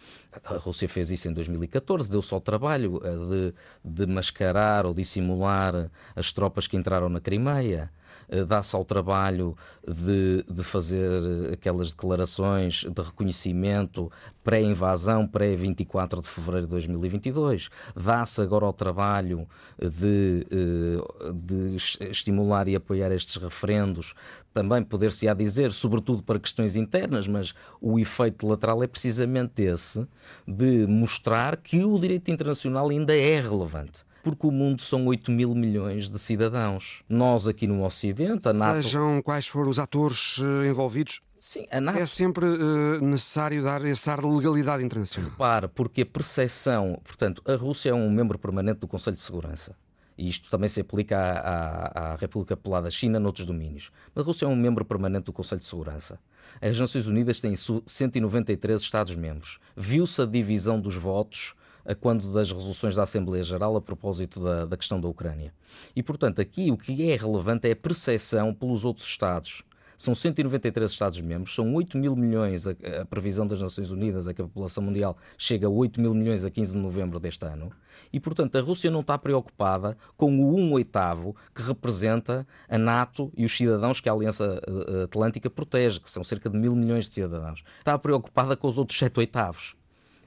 A 0.44 0.54
Rússia 0.54 0.88
fez 0.88 1.10
isso 1.10 1.28
em 1.28 1.32
2014, 1.32 2.10
deu-se 2.10 2.32
ao 2.32 2.40
trabalho 2.40 3.00
eh, 3.04 3.52
de, 3.84 4.04
de 4.04 4.06
mascarar 4.06 4.86
ou 4.86 4.94
dissimular 4.94 5.90
as 6.16 6.32
tropas 6.32 6.66
que 6.66 6.76
entraram 6.76 7.08
na 7.08 7.20
Crimeia. 7.20 7.90
Eh, 8.28 8.44
dá-se 8.44 8.74
ao 8.76 8.84
trabalho 8.84 9.56
de, 9.86 10.42
de 10.42 10.62
fazer 10.62 11.52
aquelas 11.52 11.92
declarações 11.92 12.84
de 12.84 13.02
reconhecimento 13.02 14.10
pré-invasão, 14.44 15.26
pré-24 15.26 16.20
de 16.20 16.28
fevereiro 16.28 16.66
de 16.66 16.70
2022. 16.70 17.68
Dá-se 17.96 18.40
agora 18.40 18.66
ao 18.66 18.72
trabalho 18.72 19.48
de, 19.78 20.46
eh, 20.50 21.32
de 21.32 21.76
estimular 22.10 22.68
e 22.68 22.76
apoiar 22.76 23.12
estes 23.12 23.36
referendos, 23.36 24.14
também 24.52 24.82
poder-se-á 24.82 25.34
dizer, 25.34 25.72
sobretudo 25.72 26.22
para 26.22 26.38
questões 26.38 26.76
internas, 26.76 27.26
mas 27.26 27.54
o 27.80 27.98
efeito 27.98 28.46
lateral 28.46 28.82
é 28.82 28.86
precisamente 28.86 29.62
esse, 29.62 30.06
de 30.46 30.86
mostrar 30.86 31.56
que 31.56 31.84
o 31.84 31.98
direito 31.98 32.30
internacional 32.30 32.88
ainda 32.88 33.16
é 33.16 33.40
relevante 33.40 34.07
porque 34.28 34.46
o 34.46 34.50
mundo 34.50 34.82
são 34.82 35.06
8 35.06 35.30
mil 35.30 35.54
milhões 35.54 36.10
de 36.10 36.18
cidadãos. 36.18 37.02
Nós 37.08 37.48
aqui 37.48 37.66
no 37.66 37.82
Ocidente, 37.82 38.46
a 38.46 38.52
NATO... 38.52 38.82
Sejam 38.82 39.22
quais 39.22 39.46
forem 39.46 39.70
os 39.70 39.78
atores 39.78 40.36
eh, 40.38 40.68
envolvidos, 40.68 41.22
Sim, 41.40 41.66
NATO... 41.80 41.98
É 41.98 42.04
sempre 42.04 42.44
uh, 42.44 43.00
necessário 43.00 43.62
dar 43.62 43.82
esse 43.86 44.10
ar 44.10 44.20
de 44.20 44.26
legalidade 44.26 44.84
internacional. 44.84 45.30
Repara, 45.30 45.66
porque 45.66 46.02
a 46.02 46.06
percepção... 46.06 47.00
Portanto, 47.02 47.42
a 47.46 47.54
Rússia 47.54 47.88
é 47.88 47.94
um 47.94 48.10
membro 48.10 48.38
permanente 48.38 48.80
do 48.80 48.88
Conselho 48.88 49.16
de 49.16 49.22
Segurança. 49.22 49.74
E 50.18 50.28
isto 50.28 50.50
também 50.50 50.68
se 50.68 50.80
aplica 50.80 51.16
à, 51.16 51.30
à, 51.30 52.12
à 52.12 52.16
República 52.16 52.54
Popular 52.54 52.82
da 52.82 52.90
China 52.90 53.18
noutros 53.18 53.46
domínios. 53.46 53.90
Mas 54.14 54.24
a 54.24 54.26
Rússia 54.26 54.44
é 54.44 54.48
um 54.48 54.56
membro 54.56 54.84
permanente 54.84 55.24
do 55.24 55.32
Conselho 55.32 55.60
de 55.60 55.66
Segurança. 55.66 56.18
As 56.60 56.78
Nações 56.78 57.06
Unidas 57.06 57.40
têm 57.40 57.54
193 57.56 58.78
Estados-membros. 58.78 59.58
Viu-se 59.74 60.20
a 60.20 60.26
divisão 60.26 60.78
dos 60.78 60.96
votos 60.96 61.54
a 61.84 61.94
quando 61.94 62.32
das 62.32 62.50
resoluções 62.50 62.94
da 62.94 63.02
Assembleia 63.02 63.44
Geral 63.44 63.76
a 63.76 63.80
propósito 63.80 64.40
da, 64.40 64.66
da 64.66 64.76
questão 64.76 65.00
da 65.00 65.08
Ucrânia. 65.08 65.52
E, 65.94 66.02
portanto, 66.02 66.40
aqui 66.40 66.70
o 66.70 66.76
que 66.76 67.10
é 67.10 67.16
relevante 67.16 67.68
é 67.68 67.72
a 67.72 67.76
percepção 67.76 68.54
pelos 68.54 68.84
outros 68.84 69.06
Estados. 69.06 69.62
São 69.98 70.14
193 70.14 70.92
Estados-membros, 70.92 71.52
são 71.52 71.74
8 71.74 71.98
mil 71.98 72.14
milhões 72.14 72.68
a, 72.68 72.70
a, 73.00 73.04
previsão 73.04 73.44
das 73.44 73.60
Nações 73.60 73.90
Unidas, 73.90 74.28
é 74.28 74.32
que 74.32 74.40
a 74.40 74.44
população 74.44 74.80
mundial 74.80 75.16
chega 75.36 75.66
a 75.66 75.70
8 75.70 76.00
mil 76.00 76.14
milhões 76.14 76.44
a 76.44 76.50
15 76.50 76.72
de 76.72 76.78
novembro 76.78 77.18
deste 77.18 77.44
ano. 77.44 77.72
E, 78.12 78.20
portanto, 78.20 78.56
a 78.56 78.60
Rússia 78.60 78.92
não 78.92 79.00
está 79.00 79.18
preocupada 79.18 79.98
com 80.16 80.40
o 80.40 80.56
1 80.56 80.72
oitavo 80.72 81.34
que 81.52 81.62
representa 81.62 82.46
a 82.68 82.78
NATO 82.78 83.32
e 83.36 83.44
os 83.44 83.56
cidadãos 83.56 84.00
que 84.00 84.08
a 84.08 84.12
Aliança 84.12 84.60
eh, 84.64 85.02
Atlântica 85.02 85.50
protege, 85.50 85.98
que 85.98 86.10
são 86.10 86.22
cerca 86.22 86.48
de 86.48 86.56
mil 86.56 86.76
milhões 86.76 87.08
de 87.08 87.14
cidadãos. 87.14 87.64
Está 87.80 87.98
preocupada 87.98 88.56
com 88.56 88.68
os 88.68 88.78
outros 88.78 88.96
7 88.96 89.18
oitavos 89.18 89.77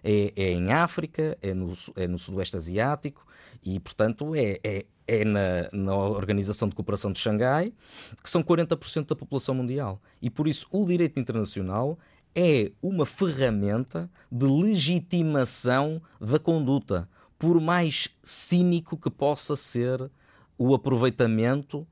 é, 0.03 0.33
é 0.35 0.51
em 0.51 0.71
África, 0.71 1.37
é 1.41 1.53
no, 1.53 1.73
é 1.95 2.07
no 2.07 2.17
Sudoeste 2.17 2.57
Asiático 2.57 3.25
e, 3.63 3.79
portanto, 3.79 4.35
é, 4.35 4.59
é, 4.63 4.85
é 5.07 5.25
na, 5.25 5.69
na, 5.71 5.95
Organização 5.95 6.67
de 6.67 6.75
Cooperação 6.75 7.11
de 7.11 7.19
Xangai, 7.19 7.73
que 8.21 8.29
são 8.29 8.43
40% 8.43 9.07
da 9.07 9.15
população 9.15 9.55
mundial. 9.55 10.01
E 10.21 10.29
por 10.29 10.47
isso 10.47 10.67
o 10.71 10.85
direito 10.85 11.19
internacional 11.19 11.97
é 12.35 12.71
uma 12.81 13.05
ferramenta 13.05 14.09
de 14.31 14.45
legitimação 14.45 16.01
da 16.19 16.39
conduta, 16.39 17.07
por 17.37 17.59
mais 17.59 18.09
cínico 18.23 18.95
que 18.97 19.09
possa 19.09 19.55
ser 19.55 20.09
o 20.57 20.73
aproveitamento 20.73 21.85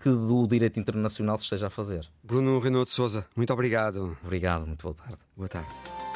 que 0.00 0.10
do 0.10 0.46
direito 0.48 0.80
internacional 0.80 1.38
se 1.38 1.44
esteja 1.44 1.68
a 1.68 1.70
fazer. 1.70 2.08
Bruno 2.24 2.58
Renault 2.58 2.86
de 2.86 2.94
Souza, 2.94 3.24
muito 3.36 3.52
obrigado. 3.52 4.16
Obrigado, 4.24 4.66
muito 4.66 4.82
boa 4.82 4.94
tarde. 4.94 5.18
Boa 5.36 5.48
tarde. 5.48 6.09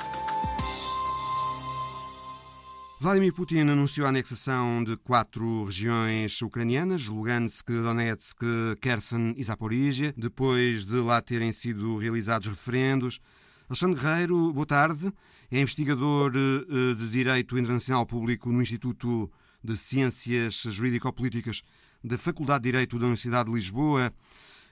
Vladimir 3.04 3.34
Putin 3.34 3.68
anunciou 3.68 4.06
a 4.06 4.08
anexação 4.08 4.82
de 4.82 4.96
quatro 4.96 5.64
regiões 5.64 6.40
ucranianas, 6.40 7.06
Lugansk, 7.06 7.68
Donetsk, 7.68 8.40
Kherson 8.80 9.34
e 9.36 9.44
Zaporizhia, 9.44 10.14
depois 10.16 10.86
de 10.86 10.96
lá 11.00 11.20
terem 11.20 11.52
sido 11.52 11.98
realizados 11.98 12.48
referendos. 12.48 13.20
Alexandre 13.68 14.00
Guerreiro, 14.00 14.54
boa 14.54 14.64
tarde. 14.64 15.12
É 15.50 15.60
investigador 15.60 16.32
eh, 16.34 16.94
de 16.94 17.10
Direito 17.10 17.58
Internacional 17.58 18.06
Público 18.06 18.50
no 18.50 18.62
Instituto 18.62 19.30
de 19.62 19.76
Ciências 19.76 20.62
Jurídico-Políticas 20.62 21.62
da 22.02 22.16
Faculdade 22.16 22.64
de 22.64 22.70
Direito 22.70 22.98
da 22.98 23.04
Universidade 23.04 23.50
de 23.50 23.54
Lisboa. 23.54 24.14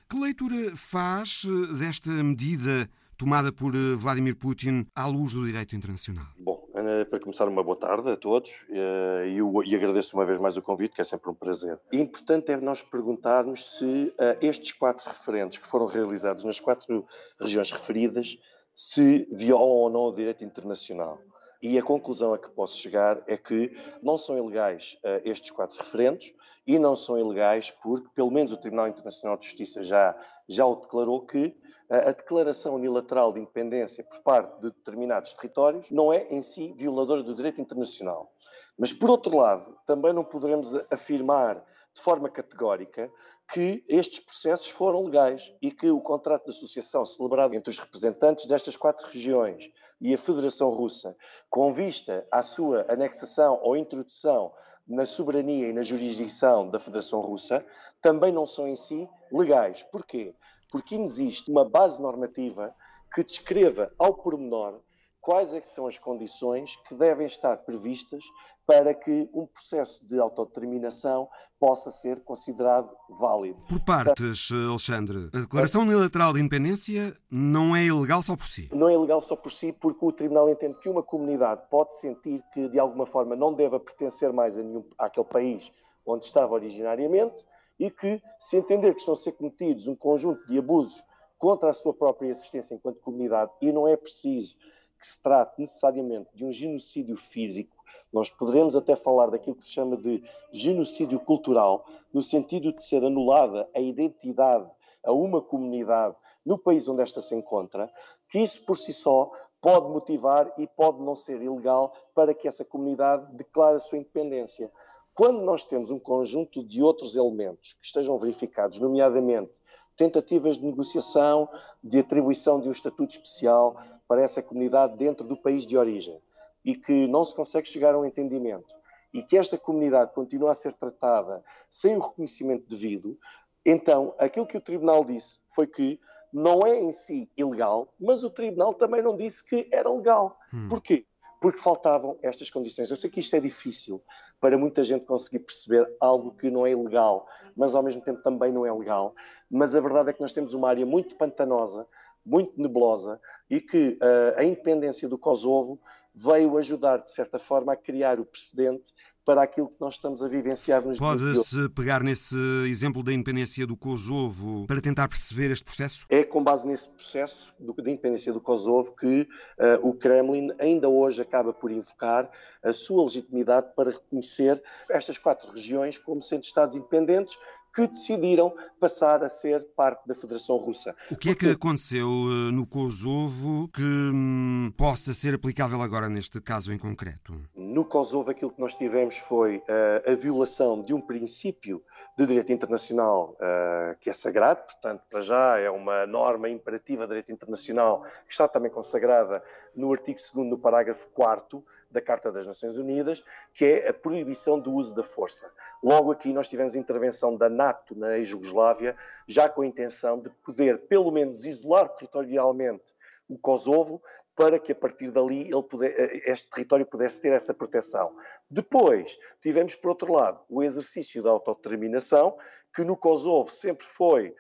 Que 0.09 0.19
leitura 0.19 0.75
faz 0.75 1.43
eh, 1.45 1.75
desta 1.75 2.11
medida 2.11 2.89
tomada 3.23 3.53
por 3.53 3.73
eh, 3.73 3.95
Vladimir 3.95 4.35
Putin 4.37 4.85
à 4.97 5.07
luz 5.07 5.33
do 5.33 5.47
direito 5.47 5.77
internacional? 5.77 6.27
Bom, 6.37 6.61
para 7.09 7.21
começar, 7.21 7.47
uma 7.47 7.63
boa 7.63 7.77
tarde 7.77 8.11
a 8.11 8.17
todos 8.17 8.67
e, 8.69 9.39
e 9.71 9.77
agradeço 9.77 10.17
uma 10.17 10.27
vez 10.27 10.41
mais 10.41 10.57
o 10.57 10.63
convite, 10.63 10.95
que 10.95 11.01
é 11.01 11.05
sempre 11.05 11.31
um 11.31 11.35
prazer. 11.35 11.79
Importante 11.93 12.51
é 12.51 12.57
nós 12.57 12.83
perguntarmos 12.83 13.77
se 13.77 13.85
uh, 13.85 14.37
estes 14.41 14.73
quatro 14.73 15.09
referentes 15.09 15.59
que 15.59 15.67
foram 15.69 15.87
realizados 15.87 16.43
nas 16.43 16.59
quatro 16.59 17.07
regiões 17.41 17.71
referidas 17.71 18.37
se 18.73 19.29
violam 19.31 19.69
ou 19.69 19.91
não 19.91 20.01
o 20.07 20.13
direito 20.13 20.43
internacional. 20.43 21.21
E 21.63 21.79
a 21.79 21.83
conclusão 21.83 22.35
a 22.35 22.39
que 22.39 22.51
posso 22.51 22.77
chegar 22.77 23.23
é 23.29 23.37
que 23.37 23.71
não 24.03 24.19
são 24.19 24.37
ilegais 24.37 24.97
uh, 25.05 25.23
estes 25.25 25.53
quatro 25.53 25.79
referendos 25.79 26.35
e 26.67 26.77
não 26.77 26.97
são 26.97 27.17
ilegais 27.17 27.71
porque, 27.83 28.09
pelo 28.15 28.33
menos, 28.33 28.51
o 28.51 28.57
Tribunal 28.57 28.89
Internacional 28.89 29.37
de 29.37 29.45
Justiça 29.45 29.85
já, 29.85 30.17
já 30.49 30.67
o 30.67 30.75
declarou 30.75 31.25
que 31.25 31.55
a 31.99 32.13
declaração 32.13 32.77
unilateral 32.77 33.33
de 33.33 33.41
independência 33.41 34.03
por 34.03 34.21
parte 34.23 34.61
de 34.61 34.71
determinados 34.71 35.35
territórios 35.35 35.91
não 35.91 36.13
é 36.13 36.27
em 36.31 36.41
si 36.41 36.73
violadora 36.73 37.23
do 37.23 37.35
direito 37.35 37.61
internacional. 37.61 38.33
Mas, 38.79 38.93
por 38.93 39.11
outro 39.11 39.37
lado, 39.37 39.77
também 39.87 40.13
não 40.13 40.25
poderemos 40.25 40.75
afirmar 40.91 41.63
de 41.95 42.01
forma 42.01 42.31
categórica 42.31 43.13
que 43.53 43.85
estes 43.87 44.21
processos 44.21 44.71
foram 44.71 45.05
legais 45.05 45.53
e 45.61 45.71
que 45.71 45.91
o 45.91 46.01
contrato 46.01 46.45
de 46.45 46.51
associação 46.53 47.05
celebrado 47.05 47.55
entre 47.55 47.71
os 47.71 47.79
representantes 47.79 48.47
destas 48.47 48.77
quatro 48.77 49.07
regiões 49.09 49.71
e 50.01 50.15
a 50.15 50.19
Federação 50.19 50.71
Russa, 50.71 51.15
com 51.51 51.73
vista 51.75 52.27
à 52.33 52.43
sua 52.43 52.87
anexação 52.89 53.61
ou 53.63 53.77
introdução 53.77 54.53
na 54.89 55.05
soberania 55.05 55.69
e 55.69 55.73
na 55.73 55.83
jurisdição 55.83 56.71
da 56.71 56.81
Federação 56.81 57.21
Russa, 57.21 57.65
também 58.01 58.33
não 58.33 58.47
são 58.47 58.67
em 58.67 58.77
si 58.77 59.07
legais. 59.31 59.83
Porquê? 59.83 60.35
Porque 60.73 60.97
existe 60.97 61.51
uma 61.51 61.69
base 61.69 62.03
normativa 62.03 62.75
que 63.15 63.23
descreva 63.23 63.93
ao 63.99 64.15
pormenor 64.15 64.81
quais 65.21 65.55
é 65.55 65.63
são 65.63 65.87
as 65.87 65.99
condições 65.99 66.75
que 66.89 66.97
devem 66.97 67.27
estar 67.27 67.59
previstas 67.59 68.25
para 68.67 68.93
que 68.93 69.29
um 69.33 69.47
processo 69.47 70.05
de 70.07 70.19
autodeterminação 70.19 71.29
possa 71.61 71.93
ser 71.93 72.21
considerado 72.25 72.93
válido. 73.09 73.61
Por 73.69 73.79
partes, 73.85 74.49
Alexandre, 74.51 75.31
a 75.33 75.41
declaração 75.41 75.83
unilateral 75.83 76.33
de 76.33 76.41
independência 76.41 77.17
não 77.31 77.77
é 77.77 77.85
ilegal 77.85 78.21
só 78.21 78.37
por 78.37 78.47
si? 78.47 78.69
Não 78.73 78.89
é 78.89 78.95
ilegal 78.95 79.23
só 79.23 79.37
por 79.37 79.53
si 79.53 79.73
porque 79.73 80.05
o 80.05 80.11
Tribunal 80.11 80.49
entende 80.49 80.79
que 80.81 80.89
uma 80.89 81.05
comunidade 81.05 81.63
pode 81.71 81.93
sentir 81.97 82.43
que 82.53 82.69
de 82.69 82.81
alguma 82.81 83.07
forma 83.07 83.37
não 83.37 83.55
deva 83.55 83.79
pertencer 83.79 84.33
mais 84.33 84.59
a 84.59 84.63
nenhum, 84.63 84.85
àquele 84.99 85.27
país 85.27 85.71
onde 86.05 86.25
estava 86.25 86.53
originariamente 86.55 87.47
e 87.79 87.91
que 87.91 88.23
se 88.39 88.57
entender 88.57 88.93
que 88.93 89.01
estão 89.01 89.15
a 89.15 89.17
ser 89.17 89.33
cometidos 89.33 89.89
um 89.89 89.97
conjunto 89.97 90.47
de 90.47 90.59
abusos 90.59 91.03
contra 91.39 91.71
a 91.71 91.73
sua 91.73 91.93
própria 91.93 92.29
existência 92.29 92.75
enquanto 92.75 93.01
comunidade 93.01 93.51
e 93.61 93.73
não 93.73 93.89
é 93.89 93.97
preciso 93.97 94.57
que 94.99 95.07
se 95.07 95.21
trate 95.21 95.61
necessariamente 95.61 96.31
de 96.33 96.45
um 96.45 96.53
genocídio 96.53 97.17
físico, 97.17 97.77
nós 98.13 98.31
poderemos 98.31 98.77
até 98.77 98.95
falar 98.95 99.31
daquilo 99.31 99.57
que 99.57 99.65
se 99.65 99.73
chama 99.73 99.97
de 99.97 100.23
genocídio 100.53 101.19
cultural, 101.19 101.85
no 102.13 102.23
sentido 102.23 102.73
de 102.73 102.85
ser 102.85 103.05
anulada 103.05 103.69
a 103.75 103.81
identidade 103.81 104.71
a 105.05 105.13
uma 105.13 105.43
comunidade 105.43 106.15
no 106.47 106.57
país 106.57 106.89
onde 106.89 107.03
esta 107.03 107.21
se 107.21 107.35
encontra, 107.35 107.91
que 108.29 108.39
isso 108.39 108.65
por 108.65 108.77
si 108.77 108.93
só 108.93 109.33
pode 109.61 109.89
motivar 109.89 110.53
e 110.59 110.67
pode 110.67 111.01
não 111.01 111.15
ser 111.15 111.41
ilegal 111.41 111.93
para 112.15 112.35
que 112.35 112.47
essa 112.47 112.65
comunidade 112.65 113.33
declare 113.35 113.77
a 113.77 113.81
sua 113.81 113.99
independência. 113.99 114.71
Quando 115.15 115.43
nós 115.43 115.65
temos 115.65 115.91
um 115.91 115.99
conjunto 115.99 116.65
de 116.65 116.83
outros 116.83 117.17
elementos 117.17 117.75
que 117.75 117.85
estejam 117.85 118.19
verificados, 118.19 118.79
nomeadamente 118.79 119.61
tentativas 119.97 120.57
de 120.57 120.65
negociação, 120.65 121.49
de 121.85 121.99
atribuição 121.99 122.61
de 122.61 122.69
um 122.69 122.71
estatuto 122.71 123.11
especial, 123.11 123.77
para 124.09 124.23
essa 124.23 124.43
comunidade 124.43 124.97
dentro 124.97 125.27
do 125.27 125.37
país 125.37 125.67
de 125.67 125.77
origem 125.77 126.21
e 126.65 126.75
que 126.75 127.07
não 127.07 127.25
se 127.25 127.35
consegue 127.35 127.69
chegar 127.69 127.95
a 127.95 127.99
um 127.99 128.05
entendimento 128.05 128.75
e 129.13 129.23
que 129.23 129.37
esta 129.37 129.59
comunidade 129.59 130.13
continua 130.13 130.53
a 130.53 130.55
ser 130.55 130.73
tratada 130.75 131.45
sem 131.69 131.97
o 131.97 132.01
reconhecimento 132.01 132.67
devido, 132.69 133.19
então 133.65 134.15
aquilo 134.19 134.47
que 134.47 134.57
o 134.57 134.61
Tribunal 134.61 135.05
disse 135.05 135.41
foi 135.49 135.67
que 135.67 136.01
não 136.33 136.67
é 136.67 136.81
em 136.81 136.93
si 136.93 137.31
ilegal, 137.37 137.93
mas 138.01 138.25
o 138.25 138.31
Tribunal 138.31 138.73
também 138.75 139.03
não 139.03 139.15
disse 139.15 139.45
que 139.45 139.69
era 139.71 139.91
legal. 139.91 140.39
Hum. 140.53 140.69
Porquê? 140.69 141.07
Porque 141.43 141.59
faltavam 141.59 142.17
estas 142.23 142.49
condições. 142.49 142.89
Eu 142.89 142.95
sei 142.95 143.11
que 143.11 143.19
isto 143.19 143.35
é 143.35 143.41
difícil 143.41 144.01
para 144.41 144.57
muita 144.57 144.85
gente 144.85 145.05
conseguir 145.05 145.41
perceber 145.41 145.93
algo 145.99 146.31
que 146.31 146.49
não 146.49 146.65
é 146.65 146.71
ilegal, 146.71 147.27
mas 147.57 147.75
ao 147.75 147.83
mesmo 147.83 148.01
tempo 148.01 148.23
também 148.23 148.53
não 148.53 148.65
é 148.65 148.73
legal. 148.73 149.13
Mas 149.51 149.75
a 149.75 149.81
verdade 149.81 150.11
é 150.11 150.13
que 150.13 150.21
nós 150.21 150.33
temos 150.33 150.55
uma 150.55 150.69
área 150.69 150.87
muito 150.87 151.17
pantanosa, 151.17 151.85
muito 152.25 152.53
nebulosa 152.57 153.21
e 153.51 153.61
que 153.61 153.99
uh, 154.01 154.39
a 154.39 154.45
independência 154.45 155.09
do 155.09 155.19
Kosovo 155.19 155.81
veio 156.15 156.57
ajudar, 156.59 156.99
de 156.99 157.11
certa 157.11 157.39
forma, 157.39 157.73
a 157.73 157.77
criar 157.77 158.21
o 158.21 158.25
precedente 158.25 158.93
para 159.25 159.43
aquilo 159.43 159.69
que 159.69 159.81
nós 159.81 159.95
estamos 159.95 160.23
a 160.23 160.29
vivenciar 160.29 160.85
nos 160.85 160.99
dias 160.99 161.21
Pode-se 161.21 161.69
pegar 161.71 162.03
nesse 162.03 162.37
exemplo 162.69 163.03
da 163.03 163.13
independência 163.13 163.67
do 163.67 163.77
Kosovo 163.77 164.67
para 164.67 164.81
tentar 164.81 165.09
perceber 165.09 165.51
este 165.51 165.65
processo? 165.65 166.05
É 166.09 166.25
com 166.25 166.43
base 166.43 166.67
nesse 166.67 166.89
processo 166.89 167.55
da 167.61 167.91
independência 167.91 168.33
do 168.33 168.41
Kosovo 168.41 168.95
que 168.97 169.23
uh, 169.23 169.89
o 169.89 169.95
Kremlin 169.95 170.51
ainda 170.59 170.89
hoje 170.89 171.23
acaba 171.23 171.53
por 171.53 171.71
invocar 171.71 172.29
a 172.63 172.73
sua 172.73 173.05
legitimidade 173.05 173.69
para 173.77 173.91
reconhecer 173.91 174.63
estas 174.89 175.19
quatro 175.19 175.53
regiões 175.53 175.99
como 175.99 176.21
sendo 176.23 176.43
Estados 176.43 176.77
independentes, 176.77 177.37
que 177.75 177.87
decidiram 177.87 178.55
passar 178.79 179.23
a 179.23 179.29
ser 179.29 179.65
parte 179.75 180.07
da 180.07 180.15
Federação 180.15 180.57
Russa. 180.57 180.95
O 181.11 181.17
que 181.17 181.31
é 181.31 181.35
que 181.35 181.49
aconteceu 181.49 182.09
eh, 182.09 182.53
no 182.53 182.67
Kosovo 182.67 183.69
que 183.69 183.83
hum, 183.83 184.73
possa 184.77 185.15
ser 185.15 185.35
aplicável 185.35 185.81
agora 185.81 186.09
neste 186.09 186.41
caso 186.41 186.73
em 186.73 186.79
concreto? 186.79 187.41
No 187.55 187.85
Kosovo, 187.85 188.31
aquilo 188.31 188.51
que 188.51 188.61
nós 188.61 188.75
tivemos 188.75 189.17
foi 189.17 189.57
uh, 189.57 190.13
a 190.13 190.15
violação 190.15 190.83
de 190.83 190.93
um 190.93 191.01
princípio 191.01 191.83
de 192.19 192.27
direito 192.27 192.53
internacional 192.53 193.37
uh, 193.37 193.97
que 194.01 194.11
é 194.11 194.13
sagrado, 194.13 194.63
portanto, 194.65 195.03
para 195.09 195.21
já 195.21 195.59
é 195.59 195.71
uma 195.71 196.07
norma 196.07 196.49
imperativa 196.49 197.05
de 197.05 197.09
direito 197.09 197.33
internacional 197.33 198.03
que 198.27 198.33
está 198.33 198.47
também 198.47 198.71
consagrada 198.71 199.43
no 199.75 199.91
artigo 199.93 200.19
2, 200.35 200.47
no 200.49 200.59
parágrafo 200.59 201.09
4 201.15 201.65
da 201.93 202.01
Carta 202.01 202.33
das 202.33 202.47
Nações 202.47 202.79
Unidas, 202.79 203.23
que 203.53 203.65
é 203.65 203.89
a 203.89 203.95
proibição 203.95 204.59
do 204.59 204.73
uso 204.73 204.95
da 204.95 205.03
força. 205.03 205.53
Logo 205.83 206.11
aqui 206.11 206.33
nós 206.33 206.49
tivemos 206.49 206.75
intervenção 206.75 207.37
da 207.37 207.49
NATO 207.49 207.95
na 207.95 208.19
ex-Jugoslávia, 208.19 208.97
já 209.27 209.49
com 209.49 209.63
a 209.63 209.67
intenção 209.67 210.19
de 210.21 210.31
poder, 210.45 210.87
pelo 210.87 211.11
menos, 211.11 211.45
isolar 211.45 211.89
territorialmente 211.91 212.95
o 213.29 213.39
Kosovo, 213.39 214.03
para 214.35 214.59
que 214.59 214.73
a 214.73 214.75
partir 214.75 215.11
dali 215.11 215.51
eh, 215.53 216.23
este 216.31 216.51
território 216.51 216.87
pudesse 216.87 217.21
ter 217.21 217.33
essa 217.33 217.53
proteção. 217.53 218.17
Depois, 218.53 219.19
tivemos, 219.41 219.75
por 219.75 219.89
outro 219.89 220.13
lado, 220.13 220.45
o 220.47 220.63
exercício 220.63 221.23
da 221.23 221.31
autodeterminação, 221.31 222.37
que 222.75 222.85
no 222.85 222.99
Kosovo 222.99 223.51
sempre 223.51 223.87
foi 223.87 224.35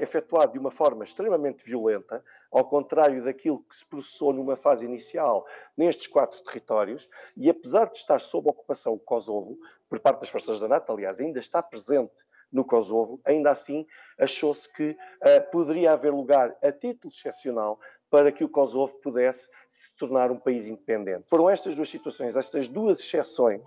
efetuado 0.00 0.54
de 0.54 0.58
uma 0.58 0.70
forma 0.70 1.04
extremamente 1.04 1.62
violenta, 1.62 2.24
ao 2.50 2.66
contrário 2.66 3.22
daquilo 3.22 3.62
que 3.62 3.76
se 3.76 3.84
processou 3.84 4.32
numa 4.32 4.56
fase 4.56 4.86
inicial 4.86 5.46
nestes 5.76 6.06
quatro 6.06 6.42
territórios, 6.42 7.06
e 7.36 7.50
apesar 7.50 7.90
de 7.90 7.98
estar 7.98 8.18
sob 8.18 8.48
ocupação 8.48 8.94
o 8.94 8.98
Kosovo, 8.98 9.58
por 9.90 10.00
parte 10.00 10.20
das 10.20 10.30
forças 10.30 10.58
da 10.58 10.66
NATO, 10.66 10.90
aliás, 10.90 11.20
ainda 11.20 11.38
está 11.38 11.62
presente 11.62 12.24
no 12.50 12.64
Kosovo, 12.64 13.20
ainda 13.26 13.50
assim 13.50 13.86
achou-se 14.18 14.72
que 14.72 14.92
uh, 14.92 15.50
poderia 15.50 15.92
haver 15.92 16.14
lugar, 16.14 16.56
a 16.62 16.72
título 16.72 17.12
excepcional, 17.12 17.78
para 18.14 18.30
que 18.30 18.44
o 18.44 18.48
Kosovo 18.48 18.94
pudesse 19.02 19.50
se 19.66 19.96
tornar 19.96 20.30
um 20.30 20.38
país 20.38 20.68
independente. 20.68 21.24
Foram 21.28 21.50
estas 21.50 21.74
duas 21.74 21.88
situações, 21.88 22.36
estas 22.36 22.68
duas 22.68 23.00
exceções, 23.00 23.60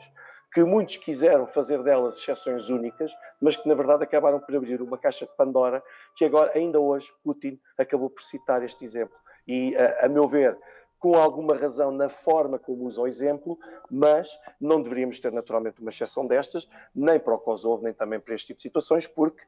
que 0.54 0.64
muitos 0.64 0.96
quiseram 0.96 1.46
fazer 1.48 1.84
delas 1.84 2.18
exceções 2.18 2.70
únicas, 2.70 3.12
mas 3.42 3.58
que 3.58 3.68
na 3.68 3.76
verdade 3.76 4.06
acabaram 4.06 4.40
por 4.40 4.56
abrir 4.56 4.82
uma 4.82 4.98
caixa 4.98 5.26
de 5.26 5.36
Pandora, 5.36 5.84
que 6.16 6.24
agora, 6.24 6.54
ainda 6.56 6.80
hoje, 6.80 7.12
Putin 7.26 7.60
acabou 7.78 8.10
por 8.10 8.22
citar 8.22 8.64
este 8.64 8.86
exemplo. 8.86 9.18
E, 9.46 9.76
a, 9.76 10.06
a 10.06 10.08
meu 10.08 10.30
ver, 10.30 10.58
com 10.98 11.16
alguma 11.16 11.54
razão 11.54 11.92
na 11.92 12.08
forma 12.08 12.58
como 12.58 12.86
usa 12.86 13.02
o 13.02 13.08
exemplo, 13.08 13.60
mas 13.92 14.30
não 14.62 14.82
deveríamos 14.82 15.20
ter 15.20 15.34
naturalmente 15.34 15.82
uma 15.82 15.90
exceção 15.90 16.26
destas, 16.26 16.70
nem 16.96 17.20
para 17.20 17.36
o 17.36 17.40
Kosovo, 17.40 17.84
nem 17.84 17.94
também 17.94 18.18
para 18.18 18.34
este 18.34 18.48
tipo 18.48 18.60
de 18.60 18.64
situações, 18.64 19.06
porque 19.06 19.44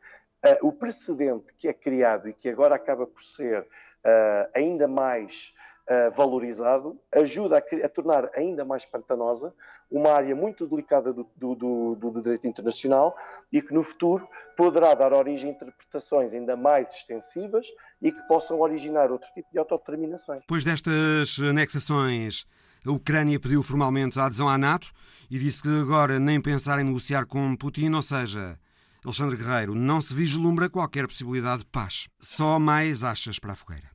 uh, 0.45 0.67
o 0.67 0.73
precedente 0.73 1.53
que 1.53 1.69
é 1.69 1.73
criado 1.73 2.27
e 2.27 2.33
que 2.33 2.49
agora 2.49 2.75
acaba 2.75 3.07
por 3.07 3.21
ser 3.21 3.65
uh, 4.05 4.49
ainda 4.53 4.87
mais 4.87 5.53
uh, 5.89 6.11
valorizado, 6.15 6.99
ajuda 7.11 7.57
a, 7.57 7.85
a, 7.85 7.89
tornar 7.89 8.29
ainda 8.35 8.63
mais 8.63 8.85
pantanosa 8.85 9.53
uma 9.89 10.11
área 10.11 10.35
muito 10.35 10.67
delicada 10.67 11.11
do, 11.11 11.27
do, 11.35 11.55
do, 11.55 11.95
do, 11.95 12.21
direito 12.21 12.47
internacional 12.47 13.15
e 13.51 13.61
que 13.61 13.73
no 13.73 13.83
futuro 13.83 14.27
poderá 14.55 14.93
dar 14.93 15.13
origem 15.13 15.49
a 15.49 15.53
interpretações 15.53 16.33
ainda 16.33 16.55
mais 16.55 16.93
extensivas 16.93 17.67
e 18.01 18.11
que 18.11 18.21
possam 18.27 18.59
originar 18.59 19.11
outro 19.11 19.31
tipo 19.33 19.47
de 19.51 19.57
autodeterminações. 19.57 20.41
Depois 20.41 20.63
destas 20.63 21.39
anexações, 21.39 22.45
a 22.85 22.91
Ucrânia 22.91 23.39
pediu 23.39 23.63
formalmente 23.63 24.19
a 24.19 24.25
adesão 24.25 24.47
à 24.47 24.57
NATO 24.57 24.91
e 25.29 25.39
disse 25.39 25.63
que 25.63 25.81
agora 25.81 26.19
nem 26.19 26.39
pensar 26.39 26.79
em 26.79 26.83
negociar 26.83 27.25
com 27.25 27.55
Putin, 27.55 27.91
ou 27.93 28.01
seja, 28.01 28.57
Alexandre 29.03 29.37
Guerreiro, 29.37 29.73
não 29.73 30.01
se 30.01 30.13
vislumbra 30.13 30.69
qualquer 30.69 31.07
possibilidade 31.07 31.63
de 31.63 31.69
paz. 31.69 32.07
Só 32.19 32.59
mais 32.59 33.03
achas 33.03 33.39
para 33.39 33.53
a 33.53 33.55
fogueira. 33.55 33.89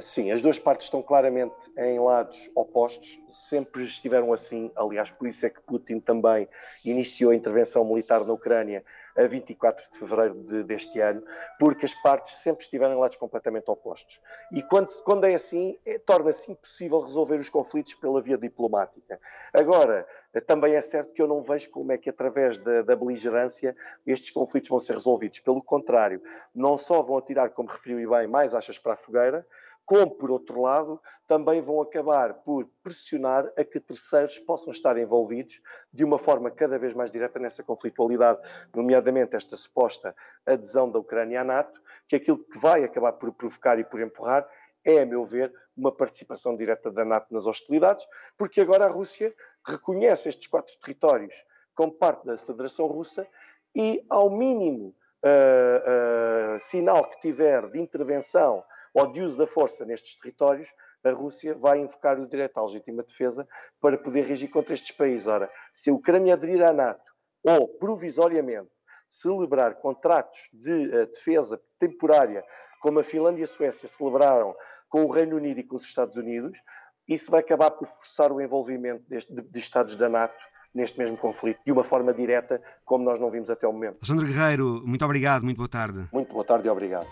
Sim, 0.00 0.32
as 0.32 0.42
duas 0.42 0.58
partes 0.58 0.86
estão 0.86 1.02
claramente 1.02 1.70
em 1.78 2.00
lados 2.00 2.50
opostos, 2.54 3.20
sempre 3.28 3.84
estiveram 3.84 4.32
assim. 4.32 4.70
Aliás, 4.74 5.10
por 5.10 5.28
isso 5.28 5.46
é 5.46 5.50
que 5.50 5.60
Putin 5.60 6.00
também 6.00 6.48
iniciou 6.84 7.30
a 7.30 7.36
intervenção 7.36 7.84
militar 7.84 8.24
na 8.24 8.32
Ucrânia 8.32 8.84
a 9.16 9.26
24 9.26 9.90
de 9.90 9.98
fevereiro 9.98 10.34
de, 10.42 10.64
deste 10.64 11.00
ano, 11.00 11.22
porque 11.58 11.86
as 11.86 11.94
partes 11.94 12.32
sempre 12.36 12.64
estiveram 12.64 12.94
em 12.94 12.98
lados 12.98 13.16
completamente 13.16 13.70
opostos. 13.70 14.20
E 14.52 14.62
quando, 14.62 14.88
quando 15.02 15.24
é 15.24 15.34
assim, 15.34 15.78
é, 15.84 15.98
torna-se 15.98 16.52
impossível 16.52 17.00
resolver 17.00 17.38
os 17.38 17.48
conflitos 17.48 17.94
pela 17.94 18.20
via 18.20 18.36
diplomática. 18.36 19.20
Agora, 19.52 20.06
também 20.46 20.74
é 20.74 20.80
certo 20.80 21.12
que 21.12 21.22
eu 21.22 21.28
não 21.28 21.42
vejo 21.42 21.70
como 21.70 21.92
é 21.92 21.98
que, 21.98 22.10
através 22.10 22.58
da, 22.58 22.82
da 22.82 22.96
beligerância, 22.96 23.76
estes 24.06 24.30
conflitos 24.30 24.68
vão 24.68 24.80
ser 24.80 24.94
resolvidos. 24.94 25.38
Pelo 25.40 25.62
contrário, 25.62 26.20
não 26.54 26.76
só 26.76 27.02
vão 27.02 27.16
atirar, 27.16 27.50
como 27.50 27.68
referiu 27.68 28.00
e 28.00 28.06
bem, 28.06 28.26
mais 28.26 28.54
achas 28.54 28.78
para 28.78 28.94
a 28.94 28.96
fogueira, 28.96 29.46
como, 29.84 30.14
por 30.14 30.30
outro 30.30 30.60
lado, 30.60 31.00
também 31.26 31.60
vão 31.60 31.80
acabar 31.80 32.34
por 32.34 32.68
pressionar 32.82 33.50
a 33.56 33.64
que 33.64 33.78
terceiros 33.78 34.38
possam 34.38 34.70
estar 34.70 34.96
envolvidos 34.96 35.60
de 35.92 36.04
uma 36.04 36.18
forma 36.18 36.50
cada 36.50 36.78
vez 36.78 36.94
mais 36.94 37.10
direta 37.10 37.38
nessa 37.38 37.62
conflitualidade, 37.62 38.40
nomeadamente 38.74 39.36
esta 39.36 39.56
suposta 39.56 40.14
adesão 40.46 40.90
da 40.90 40.98
Ucrânia 40.98 41.42
à 41.42 41.44
NATO, 41.44 41.82
que 42.08 42.16
aquilo 42.16 42.38
que 42.38 42.58
vai 42.58 42.84
acabar 42.84 43.12
por 43.12 43.32
provocar 43.32 43.78
e 43.78 43.84
por 43.84 44.00
empurrar 44.00 44.48
é, 44.84 45.00
a 45.00 45.06
meu 45.06 45.24
ver, 45.24 45.52
uma 45.76 45.90
participação 45.90 46.56
direta 46.56 46.90
da 46.90 47.04
NATO 47.04 47.32
nas 47.32 47.46
hostilidades, 47.46 48.06
porque 48.36 48.60
agora 48.60 48.84
a 48.84 48.88
Rússia 48.88 49.34
reconhece 49.66 50.28
estes 50.28 50.46
quatro 50.46 50.74
territórios 50.78 51.34
como 51.74 51.92
parte 51.92 52.26
da 52.26 52.36
Federação 52.36 52.86
Russa 52.86 53.26
e, 53.74 54.04
ao 54.08 54.30
mínimo 54.30 54.94
uh, 55.24 56.56
uh, 56.56 56.60
sinal 56.60 57.08
que 57.10 57.20
tiver 57.20 57.68
de 57.70 57.80
intervenção 57.80 58.62
ou 58.94 59.12
de 59.12 59.20
uso 59.20 59.36
da 59.36 59.46
força 59.46 59.84
nestes 59.84 60.16
territórios, 60.18 60.68
a 61.02 61.10
Rússia 61.10 61.54
vai 61.54 61.80
invocar 61.80 62.18
o 62.18 62.26
direito 62.26 62.56
à 62.58 62.62
legítima 62.62 63.02
defesa 63.02 63.46
para 63.80 63.98
poder 63.98 64.24
reagir 64.24 64.48
contra 64.48 64.72
estes 64.72 64.92
países. 64.92 65.26
Ora, 65.26 65.50
se 65.72 65.90
a 65.90 65.92
Ucrânia 65.92 66.34
aderir 66.34 66.62
à 66.62 66.72
NATO 66.72 67.12
ou, 67.42 67.68
provisoriamente, 67.68 68.70
celebrar 69.06 69.74
contratos 69.74 70.48
de 70.52 70.86
uh, 70.86 71.06
defesa 71.06 71.60
temporária, 71.78 72.42
como 72.80 73.00
a 73.00 73.04
Finlândia 73.04 73.42
e 73.42 73.44
a 73.44 73.46
Suécia 73.46 73.88
celebraram 73.88 74.54
com 74.88 75.04
o 75.04 75.10
Reino 75.10 75.36
Unido 75.36 75.60
e 75.60 75.64
com 75.64 75.76
os 75.76 75.84
Estados 75.84 76.16
Unidos, 76.16 76.58
isso 77.06 77.30
vai 77.30 77.40
acabar 77.40 77.70
por 77.70 77.86
forçar 77.86 78.32
o 78.32 78.40
envolvimento 78.40 79.04
deste, 79.08 79.32
de, 79.34 79.42
de 79.42 79.58
Estados 79.58 79.96
da 79.96 80.08
NATO 80.08 80.42
neste 80.74 80.98
mesmo 80.98 81.16
conflito, 81.16 81.60
de 81.64 81.70
uma 81.70 81.84
forma 81.84 82.12
direta, 82.12 82.60
como 82.84 83.04
nós 83.04 83.20
não 83.20 83.30
vimos 83.30 83.48
até 83.48 83.68
o 83.68 83.72
momento. 83.72 83.98
Alexandre 84.02 84.26
Guerreiro, 84.26 84.82
muito 84.84 85.04
obrigado, 85.04 85.44
muito 85.44 85.58
boa 85.58 85.68
tarde. 85.68 86.08
Muito 86.12 86.32
boa 86.32 86.44
tarde 86.44 86.66
e 86.66 86.70
obrigado. 86.70 87.06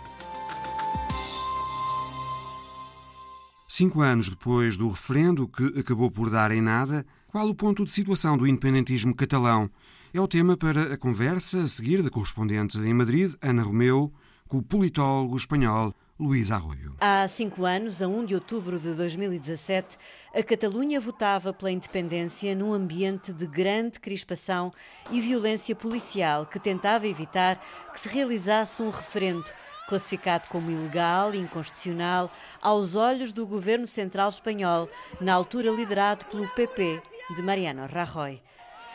Cinco 3.83 4.01
anos 4.01 4.29
depois 4.29 4.77
do 4.77 4.89
referendo, 4.89 5.49
que 5.49 5.81
acabou 5.81 6.09
por 6.09 6.31
dar 6.31 6.53
em 6.53 6.61
nada, 6.61 7.05
qual 7.27 7.49
o 7.49 7.53
ponto 7.53 7.85
de 7.85 7.91
situação 7.91 8.39
do 8.39 8.47
independentismo 8.47 9.13
catalão? 9.13 9.69
É 10.15 10.21
o 10.21 10.29
tema 10.29 10.57
para 10.57 10.95
a 10.95 10.97
conversa 10.97 11.65
a 11.65 11.67
seguir 11.67 12.01
da 12.01 12.09
correspondente 12.09 12.79
em 12.79 12.95
Madrid, 12.95 13.35
Ana 13.43 13.65
Romeu, 13.65 14.13
com 14.47 14.59
o 14.59 14.63
politólogo 14.63 15.37
espanhol 15.37 15.93
Luís 16.17 16.53
Arroio. 16.53 16.95
Há 17.01 17.27
cinco 17.27 17.65
anos, 17.65 18.01
a 18.01 18.07
1 18.07 18.27
de 18.27 18.37
outubro 18.37 18.79
de 18.79 18.95
2017, 18.95 19.99
a 20.33 20.45
Catalunha 20.45 21.01
votava 21.01 21.53
pela 21.53 21.73
independência 21.73 22.55
num 22.55 22.73
ambiente 22.73 23.33
de 23.33 23.49
grande 23.49 23.99
crispação 23.99 24.73
e 25.11 25.21
violência 25.21 25.75
policial 25.75 26.47
que 26.47 26.61
tentava 26.61 27.09
evitar 27.09 27.61
que 27.93 27.99
se 27.99 28.09
realizasse 28.09 28.81
um 28.81 28.91
referendo 28.91 29.51
classificado 29.89 30.49
como 30.49 30.71
ilegal 30.71 31.35
e 31.35 31.39
inconstitucional 31.39 32.31
aos 32.61 32.95
olhos 32.95 33.33
do 33.33 33.47
governo 33.47 33.87
central 33.87 34.29
espanhol, 34.29 34.89
na 35.21 35.35
altura 35.35 35.71
liderado 35.71 36.25
pelo 36.27 36.49
PP 36.49 37.03
de 37.35 37.43
Mariano 37.43 37.87
Rajoy. 37.87 38.41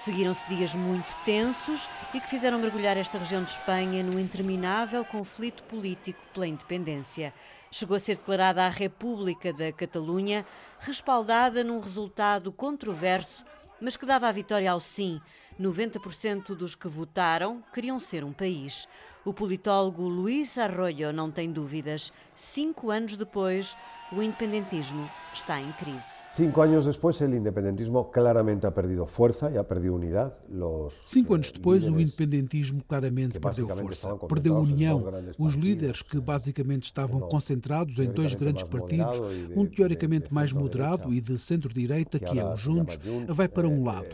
Seguiram-se 0.04 0.48
dias 0.48 0.76
muito 0.76 1.14
tensos 1.26 1.90
e 2.14 2.22
que 2.22 2.30
fizeram 2.30 2.60
mergulhar 2.60 2.98
esta 2.98 3.18
região 3.18 3.44
de 3.44 3.52
Espanha 3.52 4.04
num 4.04 4.20
interminável 4.20 5.04
conflito 5.04 5.64
político 5.64 6.20
pela 6.34 6.48
independência. 6.48 7.34
Chegou 7.72 7.98
a 7.98 8.00
ser 8.00 8.18
declarada 8.18 8.64
a 8.64 8.70
República 8.70 9.52
da 9.52 9.72
Catalunha, 9.72 10.46
respaldada 10.80 11.64
num 11.64 11.80
resultado 11.80 12.52
controverso, 12.52 13.44
mas 13.82 13.98
que 13.98 14.06
dava 14.06 14.28
a 14.28 14.32
vitória 14.32 14.72
ao 14.72 14.80
sim. 14.80 15.22
90% 15.60 16.56
dos 16.56 16.76
que 16.76 16.88
votaram 16.88 17.64
queriam 17.74 18.00
ser 18.00 18.24
um 18.24 18.32
país. 18.32 18.88
O 19.26 19.34
politólogo 19.34 20.04
Luís 20.08 20.58
Arroyo 20.58 21.12
não 21.12 21.32
tem 21.32 21.52
dúvidas. 21.52 22.14
Cinco 22.36 22.92
anos 22.92 23.18
depois, 23.18 23.76
o 24.12 24.22
independentismo 24.22 25.10
está 25.34 25.60
em 25.60 25.72
crise. 25.74 26.17
Cinco 26.38 26.62
anos 26.62 26.86
depois, 26.86 27.20
o 27.20 27.26
independentismo 27.26 28.06
claramente 28.06 28.68
ha 28.68 28.70
perdido 28.70 29.08
força 29.08 29.50
e 29.50 29.58
ha 29.58 29.64
perdido 29.64 29.96
unidade. 29.96 30.34
Los, 30.48 30.94
Cinco 31.04 31.34
anos 31.34 31.52
depois, 31.52 31.90
o 31.90 32.00
independentismo 32.00 32.84
claramente 32.88 33.40
perdeu 33.40 33.68
força, 33.68 34.16
perdeu 34.18 34.56
união. 34.56 35.04
Os 35.40 35.56
líderes 35.56 36.04
que 36.04 36.20
basicamente 36.20 36.84
estavam 36.84 37.22
concentrados 37.22 37.98
em 37.98 38.12
dois 38.12 38.36
grandes 38.36 38.64
partidos, 38.64 39.20
um 39.56 39.66
teoricamente 39.66 40.32
mais 40.32 40.54
moderado 40.54 41.12
e 41.12 41.20
de 41.20 41.40
centro-direita, 41.40 42.20
que 42.20 42.38
é 42.40 42.46
o 42.46 42.56
Juntos, 42.56 43.00
vai 43.28 43.48
para 43.48 43.68
um 43.68 43.84
lado 43.84 44.06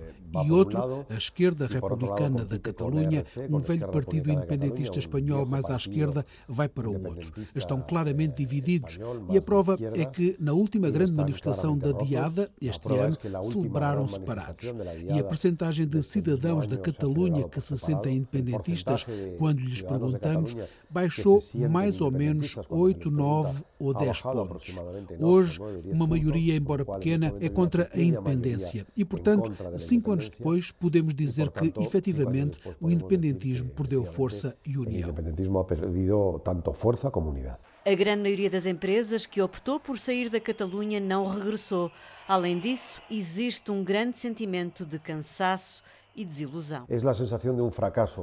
e 0.46 0.52
outro, 0.52 1.06
a 1.10 1.16
esquerda 1.16 1.68
republicana 1.68 2.46
da 2.46 2.58
Catalunha, 2.58 3.26
um 3.50 3.60
velho 3.60 3.88
partido 3.90 4.32
independentista 4.32 5.00
espanhol 5.00 5.46
mais 5.46 5.66
à 5.70 5.76
esquerda, 5.76 6.26
vai 6.48 6.68
para 6.68 6.90
o 6.90 7.08
outro. 7.08 7.32
Estão 7.56 7.82
claramente 7.82 8.38
divididos 8.38 9.00
e 9.30 9.38
a 9.38 9.42
prova 9.42 9.78
é 9.94 10.06
que 10.06 10.36
na 10.40 10.54
última 10.54 10.90
grande 10.90 11.14
manifestação 11.14 11.78
da 11.78 11.92
Diada, 11.92 12.50
este 12.62 12.88
ano, 12.94 13.16
celebraram 13.44 14.08
separados. 14.08 14.74
E 15.14 15.20
a 15.20 15.24
percentagem 15.24 15.88
de 15.88 16.02
cidadãos 16.02 16.68
da 16.68 16.78
Catalunha 16.78 17.48
que 17.48 17.62
se 17.62 17.78
sentem 17.78 18.18
independentistas, 18.18 19.06
quando 19.38 19.60
lhes 19.60 19.82
perguntamos, 19.82 20.56
baixou 20.90 21.44
mais 21.70 22.02
ou 22.02 22.12
menos 22.12 22.56
8, 22.70 23.10
9 23.12 23.64
ou 23.80 23.94
10 23.94 24.22
pontos. 24.22 24.76
Hoje, 25.20 25.60
uma 25.86 26.08
maioria, 26.08 26.56
embora 26.56 26.86
pequena, 26.86 27.34
é 27.40 27.50
contra 27.50 27.90
a 27.94 28.00
independência 28.00 28.86
e, 28.96 29.04
portanto, 29.04 29.52
cinco 29.78 30.12
anos 30.12 30.23
depois, 30.30 30.72
podemos 30.72 31.14
dizer 31.14 31.50
que, 31.52 31.74
efetivamente, 31.82 32.60
o 32.80 32.90
independentismo 32.90 33.70
perdeu 33.70 34.06
força 34.06 34.58
e 34.66 34.78
união. 34.78 35.10
O 35.10 35.12
independentismo 35.12 35.64
perdido 35.64 36.40
tanto 36.44 36.74
força 36.74 37.10
como 37.10 37.30
unidade. 37.30 37.60
A 37.86 37.94
grande 37.96 38.24
maioria 38.24 38.50
das 38.50 38.66
empresas 38.66 39.26
que 39.26 39.42
optou 39.42 39.80
por 39.80 40.00
sair 40.00 40.30
da 40.30 40.40
Catalunha 40.40 41.00
não 41.00 41.28
regressou. 41.28 41.92
Além 42.28 42.58
disso, 42.58 43.02
existe 43.12 43.72
um 43.72 43.84
grande 43.84 44.18
sentimento 44.18 44.86
de 44.86 44.98
cansaço 44.98 45.84
e 46.16 46.24
desilusão. 46.24 46.86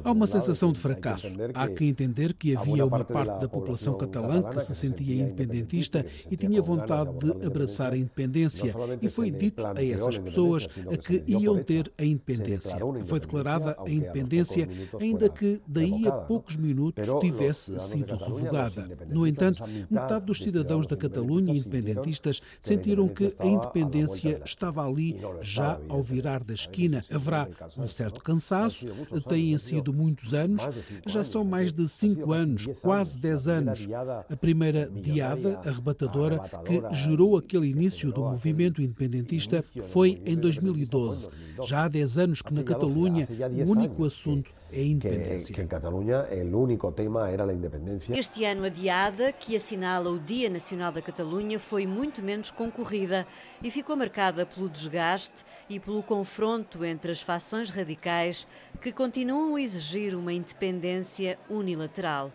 Há 0.05 0.13
uma 0.13 0.27
sensação 0.27 0.73
de 0.73 0.79
fracasso. 0.79 1.29
Há 1.55 1.69
que 1.69 1.85
entender 1.85 2.35
que 2.35 2.57
havia 2.57 2.87
uma 2.87 3.05
parte 3.05 3.41
da 3.41 3.49
população 3.49 3.97
catalã 3.97 4.43
que 4.43 4.61
se 4.61 4.75
sentia 4.75 5.23
independentista 5.23 6.05
e 6.31 6.37
tinha 6.37 6.63
vontade 6.63 7.11
de 7.19 7.47
abraçar 7.47 7.93
a 7.93 7.97
independência. 7.97 8.75
E 9.03 9.09
foi 9.09 9.31
dito 9.31 9.67
a 9.67 9.85
essas 9.85 10.19
pessoas 10.19 10.69
a 10.93 10.97
que 10.97 11.25
iam 11.27 11.63
ter 11.63 11.93
a 11.99 12.05
independência. 12.05 12.79
Foi 13.05 13.19
declarada 13.19 13.75
a 13.79 13.91
independência, 13.91 14.69
ainda 15.01 15.29
que 15.29 15.61
daí 15.67 16.07
a 16.07 16.13
poucos 16.13 16.57
minutos 16.57 17.09
tivesse 17.21 17.79
sido 17.81 18.15
revogada. 18.15 18.89
No 19.09 19.27
entanto, 19.27 19.65
metade 19.91 20.27
dos 20.27 20.39
cidadãos 20.39 20.87
da 20.87 20.97
Catalunha 20.97 21.55
independentistas 21.55 22.41
sentiram 22.61 23.09
que 23.09 23.35
a 23.39 23.47
independência 23.47 24.41
estava 24.45 24.87
ali 24.87 25.21
já 25.41 25.81
ao 25.89 26.03
virar 26.03 26.45
da 26.45 26.55
esquina. 26.55 27.05
Haverá 27.11 27.49
um 27.81 27.89
certo 27.89 28.23
cansaço, 28.23 28.87
têm 29.29 29.57
sido 29.59 29.93
muitos 29.93 30.35
anos, 30.35 30.63
já 31.07 31.25
são 31.25 31.45
mais 31.45 31.73
de 31.73 31.89
cinco 31.89 32.33
anos, 32.33 32.69
quase 32.81 33.19
dez 33.19 33.49
anos. 33.49 33.89
A 34.29 34.37
primeira 34.37 34.89
diada 34.91 35.61
arrebatadora 35.65 36.41
que 36.65 36.83
gerou 36.95 37.37
aquele 37.37 37.69
início 37.69 38.13
do 38.13 38.23
movimento 38.23 38.83
independentista 38.83 39.65
foi 39.91 40.21
em 40.25 40.37
2012. 40.37 41.29
Já 41.63 41.85
há 41.85 41.89
dez 41.89 42.19
anos 42.19 42.43
que 42.43 42.53
na 42.53 42.63
Catalunha 42.63 43.29
o 43.67 43.71
único 43.71 44.05
assunto 44.05 44.53
é 44.73 44.81
a 44.81 44.85
independência. 44.85 45.55
Que, 45.55 45.61
em 45.61 45.67
Catalunha 45.67 46.27
o 46.53 46.59
único 46.59 46.91
tema 46.93 47.29
era 47.29 47.45
a 47.45 47.53
independência. 47.53 48.19
Este 48.19 48.45
ano 48.45 48.65
a 48.65 48.69
diada, 48.69 49.33
que 49.33 49.57
assinala 49.57 50.11
o 50.11 50.19
Dia 50.19 50.49
Nacional 50.49 50.93
da 50.93 51.03
Catalunha, 51.03 51.59
foi 51.59 51.87
muito 51.87 52.23
menos 52.23 52.51
concorrida 52.51 53.27
e 53.63 53.71
ficou 53.71 53.97
marcada 53.97 54.47
pelo 54.47 54.69
desgaste 54.69 55.45
e 55.69 55.79
pelo 55.79 56.03
confronto 56.03 56.85
entre 56.85 57.11
as 57.13 57.21
fações 57.21 57.71
radicais 57.71 58.47
que 58.81 58.93
continuam 58.93 59.57
a 59.57 59.61
exigir 59.61 60.15
uma 60.15 60.33
independência 60.33 61.39
unilateral. 61.49 62.33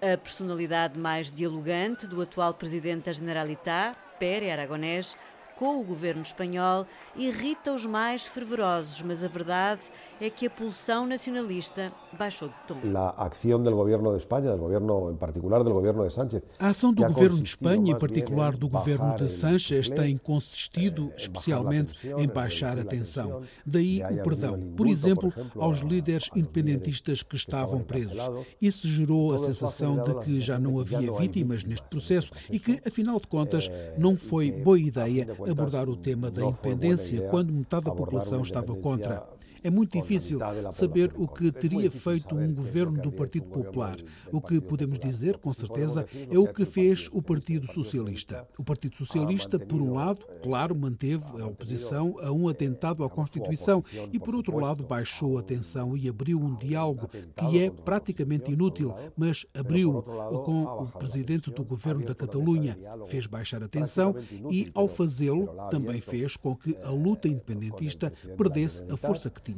A 0.00 0.16
personalidade 0.18 0.98
mais 0.98 1.32
dialogante 1.32 2.06
do 2.06 2.20
atual 2.20 2.52
presidente 2.52 3.04
da 3.04 3.12
Generalitat, 3.12 3.96
Pere 4.18 4.50
Aragonés, 4.50 5.16
com 5.56 5.80
o 5.80 5.84
governo 5.84 6.22
espanhol 6.22 6.86
irrita 7.16 7.72
os 7.72 7.86
mais 7.86 8.26
fervorosos, 8.26 9.02
mas 9.02 9.22
a 9.22 9.28
verdade 9.28 9.82
é 10.20 10.28
que 10.30 10.46
a 10.46 10.50
pulsão 10.50 11.06
nacionalista 11.06 11.92
baixou 12.12 12.48
de 12.48 12.54
tom. 12.66 12.76
A 12.94 13.26
ação 13.26 13.62
do 13.62 13.70
governo 13.70 14.12
de 14.12 14.18
Espanha, 14.18 14.52
do 14.52 14.58
governo 14.58 15.10
em 15.12 15.16
particular 15.16 15.62
do 15.62 15.72
governo 15.72 16.06
de 16.06 16.12
Sánchez. 16.12 16.42
A 16.58 16.68
ação 16.68 16.92
do 16.92 17.04
governo 17.04 17.38
de 17.38 17.48
Espanha, 17.48 17.92
em 17.92 17.98
particular 17.98 18.56
do 18.56 18.68
governo 18.68 19.16
de 19.16 19.28
Sánchez, 19.28 19.90
tem 19.90 20.16
consistido 20.16 21.12
especialmente 21.16 22.08
em 22.16 22.28
baixar 22.28 22.78
a 22.78 22.84
tensão. 22.84 23.42
Daí 23.64 24.02
o 24.02 24.22
perdão, 24.22 24.72
por 24.76 24.86
exemplo, 24.86 25.32
aos 25.58 25.80
líderes 25.80 26.30
independentistas 26.34 27.22
que 27.22 27.36
estavam 27.36 27.80
presos. 27.80 28.18
Isso 28.60 28.86
gerou 28.86 29.32
a 29.32 29.38
sensação 29.38 30.02
de 30.02 30.14
que 30.24 30.40
já 30.40 30.58
não 30.58 30.78
havia 30.80 31.12
vítimas 31.12 31.64
neste 31.64 31.86
processo 31.88 32.32
e 32.50 32.58
que, 32.58 32.80
afinal 32.86 33.20
de 33.20 33.28
contas, 33.28 33.70
não 33.98 34.16
foi 34.16 34.50
boa 34.50 34.78
ideia 34.78 35.26
abordar 35.50 35.88
o 35.88 35.96
tema 35.96 36.30
da 36.30 36.44
independência 36.44 37.22
quando 37.28 37.52
metade 37.52 37.84
da 37.84 37.92
população 37.92 38.42
estava 38.42 38.74
contra. 38.74 39.26
É 39.64 39.70
muito 39.70 39.98
difícil 39.98 40.38
saber 40.70 41.10
o 41.16 41.26
que 41.26 41.50
teria 41.50 41.90
feito 41.90 42.36
um 42.36 42.52
governo 42.52 43.00
do 43.00 43.10
Partido 43.10 43.46
Popular. 43.46 43.96
O 44.30 44.38
que 44.38 44.60
podemos 44.60 44.98
dizer, 44.98 45.38
com 45.38 45.54
certeza, 45.54 46.06
é 46.30 46.38
o 46.38 46.46
que 46.46 46.66
fez 46.66 47.08
o 47.10 47.22
Partido 47.22 47.66
Socialista. 47.72 48.46
O 48.58 48.62
Partido 48.62 48.94
Socialista, 48.94 49.58
por 49.58 49.80
um 49.80 49.94
lado, 49.94 50.26
claro, 50.42 50.76
manteve 50.76 51.24
a 51.40 51.46
oposição 51.46 52.16
a 52.20 52.30
um 52.30 52.46
atentado 52.46 53.02
à 53.04 53.08
Constituição 53.08 53.82
e, 54.12 54.18
por 54.18 54.34
outro 54.34 54.58
lado, 54.58 54.84
baixou 54.84 55.38
a 55.38 55.42
tensão 55.42 55.96
e 55.96 56.10
abriu 56.10 56.38
um 56.38 56.54
diálogo 56.54 57.08
que 57.34 57.58
é 57.58 57.70
praticamente 57.70 58.52
inútil, 58.52 58.94
mas 59.16 59.46
abriu 59.54 60.02
com 60.44 60.64
o 60.64 60.88
presidente 60.88 61.50
do 61.50 61.64
governo 61.64 62.04
da 62.04 62.14
Catalunha. 62.14 62.76
Fez 63.06 63.26
baixar 63.26 63.62
a 63.62 63.68
tensão 63.68 64.14
e, 64.50 64.70
ao 64.74 64.86
fazê-lo, 64.86 65.48
também 65.70 66.02
fez 66.02 66.36
com 66.36 66.54
que 66.54 66.76
a 66.82 66.90
luta 66.90 67.28
independentista 67.28 68.12
perdesse 68.36 68.84
a 68.90 68.96
força 68.98 69.30
que 69.30 69.40
tinha. 69.40 69.53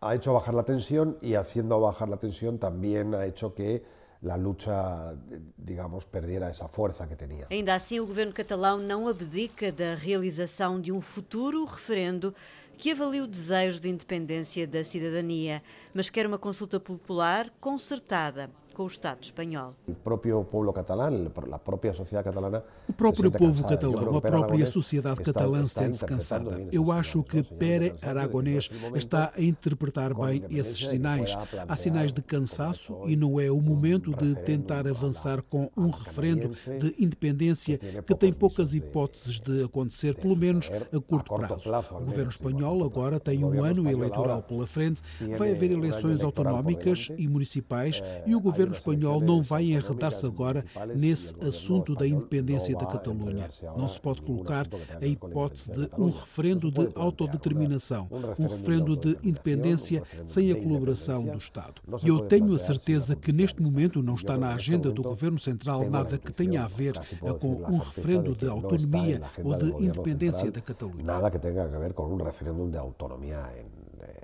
Ha 0.00 0.14
hecho 0.14 0.34
bajar 0.34 0.54
la 0.54 0.62
tensión 0.62 1.16
y 1.22 1.34
haciendo 1.34 1.80
bajar 1.80 2.08
la 2.08 2.18
tensión 2.18 2.58
también 2.58 3.14
ha 3.14 3.24
hecho 3.24 3.54
que 3.54 3.82
la 4.22 4.36
lucha, 4.36 5.14
digamos, 5.56 6.04
perdiera 6.04 6.48
essa 6.48 6.68
força 6.68 7.06
que 7.06 7.16
tinha. 7.16 7.46
Ainda 7.50 7.74
assim, 7.74 8.00
o 8.00 8.06
governo 8.06 8.32
catalão 8.32 8.78
não 8.78 9.08
abdica 9.08 9.70
da 9.70 9.94
realização 9.94 10.80
de 10.80 10.90
um 10.92 11.00
futuro 11.00 11.64
referendo 11.64 12.34
que 12.76 12.90
avalia 12.90 13.24
o 13.24 13.26
desejo 13.26 13.80
de 13.80 13.88
independência 13.88 14.66
da 14.66 14.84
cidadania, 14.84 15.62
mas 15.94 16.10
quer 16.10 16.26
uma 16.26 16.38
consulta 16.38 16.78
popular 16.78 17.50
concertada 17.60 18.50
com 18.76 18.82
o 18.82 18.86
Estado 18.88 19.22
espanhol. 19.22 19.74
O 19.88 19.94
próprio 19.94 20.44
povo 20.44 20.70
catalão, 20.70 21.32
a 21.50 21.58
própria 21.58 21.94
sociedade 21.94 22.24
catalana. 22.24 22.62
O 22.86 22.92
próprio 22.92 23.32
povo 23.32 23.66
catalão, 23.66 24.14
a 24.18 24.20
própria 24.20 24.66
sociedade 24.66 25.22
catalã 25.22 25.64
sente-se 25.64 26.04
cansada. 26.04 26.68
Eu 26.70 26.92
acho 26.92 27.22
que 27.22 27.42
Pere 27.42 27.94
Aragonés 28.02 28.68
está 28.94 29.32
a 29.34 29.40
interpretar 29.40 30.12
bem 30.12 30.44
esses 30.50 30.88
sinais. 30.88 31.34
Há 31.66 31.74
sinais 31.74 32.12
de 32.12 32.20
cansaço 32.20 33.00
e 33.06 33.16
não 33.16 33.40
é 33.40 33.50
o 33.50 33.62
momento 33.62 34.14
de 34.14 34.34
tentar 34.42 34.86
avançar 34.86 35.40
com 35.40 35.70
um 35.74 35.88
referendo 35.88 36.50
de 36.50 37.02
independência 37.02 37.78
que 37.78 38.14
tem 38.14 38.30
poucas 38.30 38.74
hipóteses 38.74 39.40
de 39.40 39.64
acontecer, 39.64 40.16
pelo 40.16 40.36
menos 40.36 40.70
a 40.70 41.00
curto 41.00 41.34
prazo. 41.34 41.72
O 41.92 42.04
governo 42.04 42.28
espanhol 42.30 42.84
agora 42.84 43.18
tem 43.18 43.42
um 43.42 43.64
ano 43.64 43.88
eleitoral 43.88 44.42
pela 44.42 44.66
frente, 44.66 45.00
vai 45.38 45.52
haver 45.52 45.70
eleições 45.70 46.22
autonómicas 46.22 47.08
e 47.16 47.26
municipais 47.26 48.02
e 48.26 48.34
o 48.34 48.40
governo 48.40 48.65
governo 48.66 48.72
espanhol 48.72 49.20
não 49.20 49.42
vai 49.42 49.64
enredar-se 49.64 50.26
agora 50.26 50.64
nesse 50.94 51.34
assunto 51.44 51.94
da 51.94 52.06
independência 52.06 52.76
da 52.76 52.86
Catalunha. 52.86 53.48
Não 53.76 53.88
se 53.88 54.00
pode 54.00 54.22
colocar 54.22 54.66
a 55.00 55.06
hipótese 55.06 55.70
de 55.70 55.88
um 55.98 56.10
referendo 56.10 56.70
de 56.70 56.88
autodeterminação, 56.94 58.08
um 58.38 58.46
referendo 58.46 58.96
de 58.96 59.18
independência 59.22 60.02
sem 60.24 60.50
a 60.52 60.60
colaboração 60.60 61.24
do 61.24 61.38
Estado. 61.38 61.80
E 62.04 62.08
eu 62.08 62.20
tenho 62.26 62.54
a 62.54 62.58
certeza 62.58 63.14
que 63.14 63.32
neste 63.32 63.62
momento 63.62 64.02
não 64.02 64.14
está 64.14 64.36
na 64.36 64.54
agenda 64.54 64.90
do 64.90 65.02
governo 65.02 65.38
central 65.38 65.88
nada 65.88 66.18
que 66.18 66.32
tenha 66.32 66.64
a 66.64 66.68
ver 66.68 66.94
com 67.38 67.62
um 67.72 67.78
referendo 67.78 68.34
de 68.34 68.48
autonomia 68.48 69.22
ou 69.42 69.54
de 69.56 69.84
independência 69.84 70.50
da 70.50 70.60
Catalunha. 70.60 71.04
Nada 71.04 71.30
que 71.30 71.38
tenha 71.38 71.64
a 71.64 71.66
ver 71.66 71.92
com 71.92 72.04
um 72.04 72.16
referendo 72.16 72.68
de 72.68 72.78
autonomia 72.78 73.38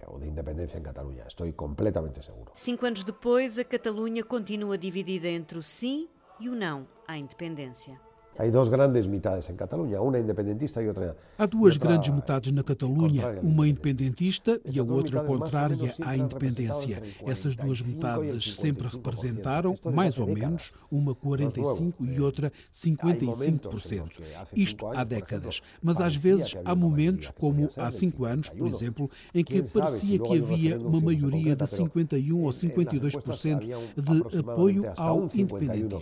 ou 0.07 0.19
de 0.19 0.29
independência 0.29 0.79
em 0.79 0.83
Catalunha. 0.83 1.25
Estou 1.27 1.51
completamente 1.53 2.25
seguro. 2.25 2.53
Cinco 2.55 2.87
anos 2.87 3.05
depois, 3.05 3.59
a 3.59 3.65
Catalunha 3.65 4.25
continua 4.25 4.77
dividida 4.79 5.29
entre 5.29 5.59
o 5.59 5.63
sim 5.63 6.09
e 6.41 6.49
o 6.49 6.55
não 6.55 6.87
à 7.07 7.17
independência. 7.17 8.01
Há 8.39 8.47
duas 8.47 8.69
grandes 8.69 9.07
metades 9.07 9.51
em 9.51 9.55
Catalunha, 9.55 10.01
uma 10.01 10.19
independentista 10.19 10.83
e 10.83 10.89
outra. 10.89 11.17
Há 11.39 11.45
duas 11.45 11.77
grandes 11.77 12.09
metades 12.09 12.51
na 12.51 12.63
Catalunha, 12.63 13.39
uma 13.43 13.69
independentista 13.69 14.59
e 14.65 14.79
a 14.79 14.83
outra 14.83 15.23
contrária 15.23 15.95
à 16.01 16.17
independência. 16.17 17.03
Essas 17.27 17.55
duas 17.55 17.83
metades 17.83 18.55
sempre 18.55 18.89
representaram, 18.89 19.75
mais 19.93 20.19
ou 20.19 20.27
menos, 20.27 20.73
uma 20.91 21.15
45 21.15 22.05
e 22.07 22.21
outra 22.21 22.51
55%. 22.73 24.23
Isto 24.57 24.87
há 24.87 25.05
décadas. 25.05 25.61
Mas 25.83 26.01
às 26.01 26.17
vezes 26.17 26.57
há 26.65 26.75
momentos, 26.75 27.31
como 27.31 27.69
há 27.77 27.91
cinco 27.91 28.25
anos, 28.25 28.49
por 28.49 28.67
exemplo, 28.67 29.11
em 29.35 29.45
que 29.45 29.63
parecia 29.63 30.19
que 30.19 30.39
havia 30.39 30.79
uma 30.79 31.01
maioria 31.01 31.55
de 31.55 31.67
51 31.67 32.43
ou 32.43 32.51
52% 32.51 33.61
de 33.95 34.39
apoio 34.39 34.91
ao 34.97 35.25
independentismo. 35.35 36.01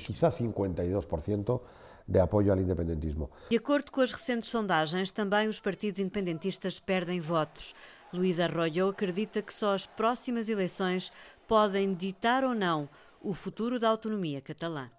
52% 2.11 2.13
de 2.13 2.19
apoio 2.19 2.53
ao 2.53 2.59
independentismo. 2.59 3.31
De 3.49 3.57
acordo 3.57 3.91
com 3.91 4.01
as 4.01 4.13
recentes 4.13 4.49
sondagens, 4.49 5.13
também 5.13 5.49
os 5.49 5.61
partidos 5.61 6.01
independentistas 6.01 6.81
perdem 6.81 7.21
votos. 7.21 7.75
Luís 8.13 8.41
Arroyo 8.41 8.89
acredita 8.89 9.41
que 9.41 9.55
só 9.55 9.73
as 9.73 9.87
próximas 9.87 10.49
eleições 10.49 11.13
podem 11.47 11.95
ditar 11.95 12.43
ou 12.43 12.55
não 12.55 12.89
o 13.23 13.33
futuro 13.33 13.79
da 13.79 13.89
autonomia 13.89 14.41
catalã. 14.41 14.91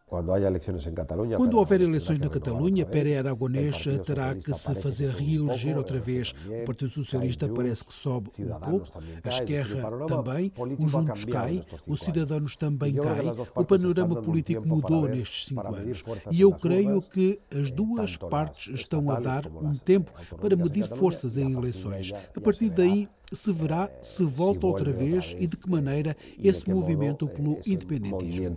Quando, 1.38 1.54
houver 1.54 1.80
eleições 1.80 2.20
na 2.20 2.28
Catalunha, 2.28 2.86
Pere 2.86 3.16
Aragonés 3.16 3.82
terá 4.06 4.36
que 4.36 4.54
se 4.54 4.76
fazer 4.76 5.10
reeleger 5.10 5.78
outra 5.78 6.00
vez. 6.00 6.34
O 6.62 6.66
Partido 6.66 6.90
Socialista 6.90 7.48
parece 7.48 7.86
que 7.86 7.94
sobe 7.94 8.30
um 8.40 8.60
pouco, 8.60 8.88
a 9.24 9.30
Esquerra 9.30 9.90
também, 10.06 10.52
o 10.78 10.88
Juntos 10.88 11.24
cai, 11.24 11.64
o 11.88 11.96
Cidadanos 11.96 12.58
também 12.58 12.94
cai. 12.94 13.26
O 13.56 13.64
panorama 13.64 14.22
político 14.22 14.68
mudou 14.68 15.08
nestes 15.08 15.46
cinco 15.46 15.74
anos. 15.74 16.04
E 16.30 16.42
eu 16.42 16.52
creio 16.52 17.02
que 17.02 17.40
as 17.50 17.72
duas 17.72 18.18
partes 18.18 18.68
estão 18.74 19.10
a 19.10 19.20
dar 19.20 19.48
um 19.48 19.74
tempo 19.76 20.12
para 20.42 20.58
medir 20.58 20.88
forças 20.88 21.38
em 21.38 21.54
eleições. 21.54 22.12
A 22.36 22.42
partir 22.42 22.70
daí, 22.70 23.08
se 23.32 23.54
verá 23.54 23.90
se 24.02 24.26
volta 24.26 24.68
outra 24.68 24.92
vez 24.92 25.36
e 25.40 25.48
de 25.48 25.56
que 25.56 25.70
maneira 25.70 26.18
esse 26.38 26.70
movimento 26.70 27.28
pelo 27.28 27.60
independentismo. 27.66 28.54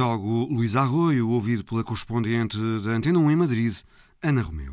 O 0.00 0.02
politólogo 0.02 0.54
Luís 0.54 0.76
Arroio, 0.76 1.28
ouvido 1.28 1.62
pela 1.62 1.84
correspondente 1.84 2.56
da 2.82 2.92
Antena 2.92 3.18
1 3.18 3.32
em 3.32 3.36
Madrid, 3.36 3.76
Ana 4.22 4.40
Romeu. 4.40 4.72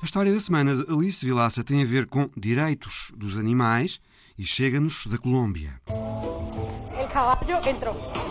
A 0.00 0.04
história 0.04 0.32
da 0.32 0.38
semana 0.38 0.76
de 0.76 0.92
Alice 0.92 1.26
Vilaça 1.26 1.64
tem 1.64 1.82
a 1.82 1.84
ver 1.84 2.06
com 2.06 2.30
direitos 2.36 3.10
dos 3.16 3.36
animais 3.36 4.00
e 4.38 4.46
chega-nos 4.46 5.08
da 5.08 5.18
Colômbia. 5.18 5.80
O 5.88 7.08
cavalo 7.12 7.68
entrou. 7.68 8.25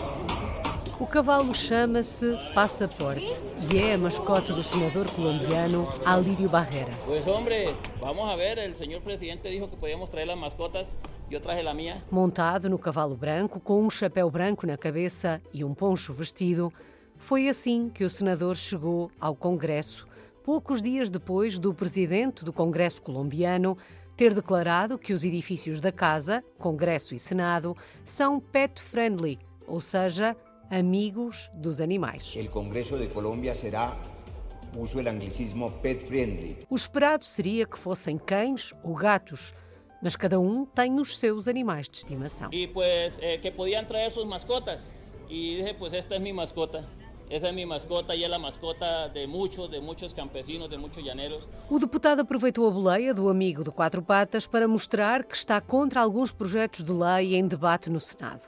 O 0.98 1.06
cavalo 1.06 1.54
chama-se 1.54 2.38
Passaporte 2.54 3.28
e 3.70 3.76
é 3.76 3.92
a 3.92 3.98
mascote 3.98 4.50
do 4.50 4.62
senador 4.62 5.10
colombiano 5.10 5.86
Alirio 6.06 6.48
Barrera. 6.48 6.94
Hombre, 7.26 7.76
vamos 8.00 8.26
a 8.26 8.34
ver, 8.34 8.56
el 8.56 8.74
señor 8.74 9.02
presidente 9.02 9.50
dijo 9.50 9.68
que 9.68 9.76
podíamos 9.76 10.08
traer 10.08 10.26
las 10.26 10.38
mascotas, 10.38 10.96
eu 11.30 11.38
traje 11.38 11.62
la 11.62 11.74
mía. 11.74 12.02
Montado 12.10 12.70
no 12.70 12.78
cavalo 12.78 13.14
branco, 13.14 13.60
com 13.60 13.84
um 13.84 13.90
chapéu 13.90 14.30
branco 14.30 14.66
na 14.66 14.78
cabeça 14.78 15.42
e 15.52 15.62
um 15.62 15.74
poncho 15.74 16.14
vestido, 16.14 16.72
foi 17.18 17.46
assim 17.46 17.90
que 17.90 18.02
o 18.02 18.08
senador 18.08 18.56
chegou 18.56 19.10
ao 19.20 19.36
Congresso 19.36 20.06
poucos 20.42 20.80
dias 20.80 21.10
depois 21.10 21.58
do 21.58 21.74
presidente 21.74 22.42
do 22.42 22.54
Congresso 22.54 23.02
colombiano 23.02 23.76
ter 24.16 24.32
declarado 24.32 24.96
que 24.96 25.12
os 25.12 25.24
edifícios 25.24 25.78
da 25.78 25.92
Casa, 25.92 26.42
Congresso 26.58 27.14
e 27.14 27.18
Senado, 27.18 27.76
são 28.02 28.40
pet 28.40 28.80
friendly, 28.80 29.38
ou 29.66 29.80
seja, 29.80 30.34
amigos 30.70 31.50
dos 31.54 31.80
animais. 31.80 32.34
O 32.36 32.48
Congresso 32.50 32.98
de 32.98 33.06
Colômbia 33.08 33.54
será 33.54 33.96
uso 34.76 34.98
o 34.98 35.08
anglicismo 35.08 35.70
pet 35.82 36.04
friendly. 36.04 36.58
O 36.68 36.76
esperado 36.76 37.24
seria 37.24 37.66
que 37.66 37.78
fossem 37.78 38.18
cães 38.18 38.72
ou 38.82 38.94
gatos, 38.94 39.54
mas 40.02 40.16
cada 40.16 40.38
um 40.38 40.66
tem 40.66 41.00
os 41.00 41.16
seus 41.16 41.48
animais 41.48 41.88
de 41.88 41.98
estimação. 41.98 42.50
E 42.52 42.66
pues 42.68 43.18
eh, 43.20 43.38
que 43.38 43.50
podiam 43.50 43.84
trazer 43.84 44.10
suas 44.10 44.26
mascotas. 44.26 44.92
E 45.28 45.56
dije, 45.56 45.74
pues 45.74 45.92
esta 45.92 46.14
é 46.14 46.18
minha 46.18 46.34
mascota. 46.34 46.86
Essa 47.28 47.48
é 47.48 47.52
minha 47.52 47.66
mascota 47.66 48.14
e 48.14 48.22
é 48.22 48.32
a 48.32 48.38
mascota 48.38 49.08
de 49.12 49.26
muitos, 49.26 49.68
de 49.68 49.80
muitos 49.80 50.12
campesinos, 50.12 50.68
de 50.68 50.76
muitos 50.76 51.02
llaneros. 51.02 51.48
O 51.68 51.78
deputado 51.78 52.20
aproveitou 52.20 52.68
a 52.68 52.70
boleia 52.70 53.12
do 53.12 53.28
amigo 53.28 53.64
de 53.64 53.70
quatro 53.72 54.00
patas 54.00 54.46
para 54.46 54.68
mostrar 54.68 55.24
que 55.24 55.34
está 55.34 55.60
contra 55.60 56.00
alguns 56.00 56.30
projetos 56.30 56.84
de 56.84 56.92
lei 56.92 57.34
em 57.34 57.48
debate 57.48 57.90
no 57.90 57.98
Senado, 57.98 58.42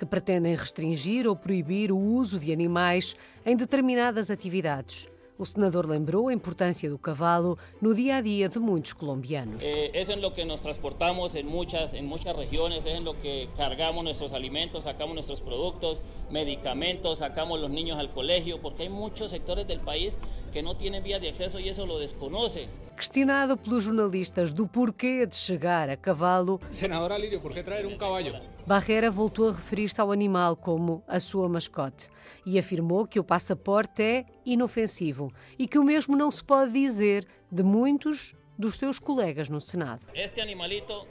que 0.00 0.06
pretendem 0.06 0.56
restringir 0.56 1.26
ou 1.26 1.36
proibir 1.36 1.92
o 1.92 1.98
uso 1.98 2.38
de 2.38 2.50
animais 2.50 3.14
em 3.44 3.54
determinadas 3.54 4.30
atividades 4.30 5.06
o 5.40 5.46
senador 5.46 5.86
lembrou 5.86 6.28
a 6.28 6.34
importância 6.34 6.90
do 6.90 6.98
cavalo 6.98 7.58
no 7.80 7.94
dia 7.94 8.16
a 8.16 8.20
dia 8.20 8.46
de 8.46 8.58
muitos 8.58 8.92
colombianos. 8.92 9.62
Eh, 9.62 9.90
é 9.94 10.02
em 10.02 10.20
lo 10.20 10.32
que 10.32 10.44
nos 10.44 10.60
transportamos 10.60 11.34
em 11.34 11.42
muitas 11.42 11.94
em 11.94 12.02
muitas 12.02 12.36
regiões, 12.36 12.84
é 12.84 12.98
em 12.98 13.02
lo 13.02 13.14
que 13.14 13.48
cargamos 13.56 14.04
nossos 14.04 14.34
alimentos, 14.34 14.84
sacamos 14.84 15.16
nossos 15.16 15.40
produtos, 15.40 16.02
medicamentos, 16.30 17.18
sacamos 17.18 17.62
os 17.62 17.70
niños 17.70 17.98
ao 17.98 18.08
colégio, 18.08 18.58
porque 18.58 18.82
há 18.82 18.90
muitos 18.90 19.30
sectores 19.30 19.64
do 19.64 19.78
país 19.80 20.18
que 20.52 20.60
não 20.60 20.74
têm 20.74 21.00
via 21.00 21.18
de 21.18 21.28
acesso 21.28 21.58
e 21.58 21.70
isso 21.70 21.86
lo 21.86 21.98
desconocem. 21.98 22.68
Questionado 22.94 23.56
pelos 23.56 23.84
jornalistas 23.84 24.52
do 24.52 24.68
porquê 24.68 25.24
de 25.24 25.34
chegar 25.34 25.88
a 25.88 25.96
cavalo, 25.96 26.60
Senador 26.70 27.12
Alírio, 27.12 27.40
por 27.40 27.54
que 27.54 27.62
trazer 27.62 27.86
um 27.86 27.96
caballo? 27.96 28.38
Barrera 28.70 29.10
voltou 29.10 29.48
a 29.48 29.52
referir-se 29.52 30.00
ao 30.00 30.12
animal 30.12 30.54
como 30.54 31.02
a 31.08 31.18
sua 31.18 31.48
mascote 31.48 32.08
e 32.46 32.56
afirmou 32.56 33.04
que 33.04 33.18
o 33.18 33.24
passaporte 33.24 34.00
é 34.00 34.26
inofensivo 34.46 35.32
e 35.58 35.66
que 35.66 35.76
o 35.76 35.82
mesmo 35.82 36.16
não 36.16 36.30
se 36.30 36.44
pode 36.44 36.70
dizer 36.70 37.26
de 37.50 37.64
muitos 37.64 38.32
dos 38.56 38.76
seus 38.76 39.00
colegas 39.00 39.48
no 39.48 39.60
Senado. 39.60 40.06
Este 40.14 40.40
animalito 40.40 41.04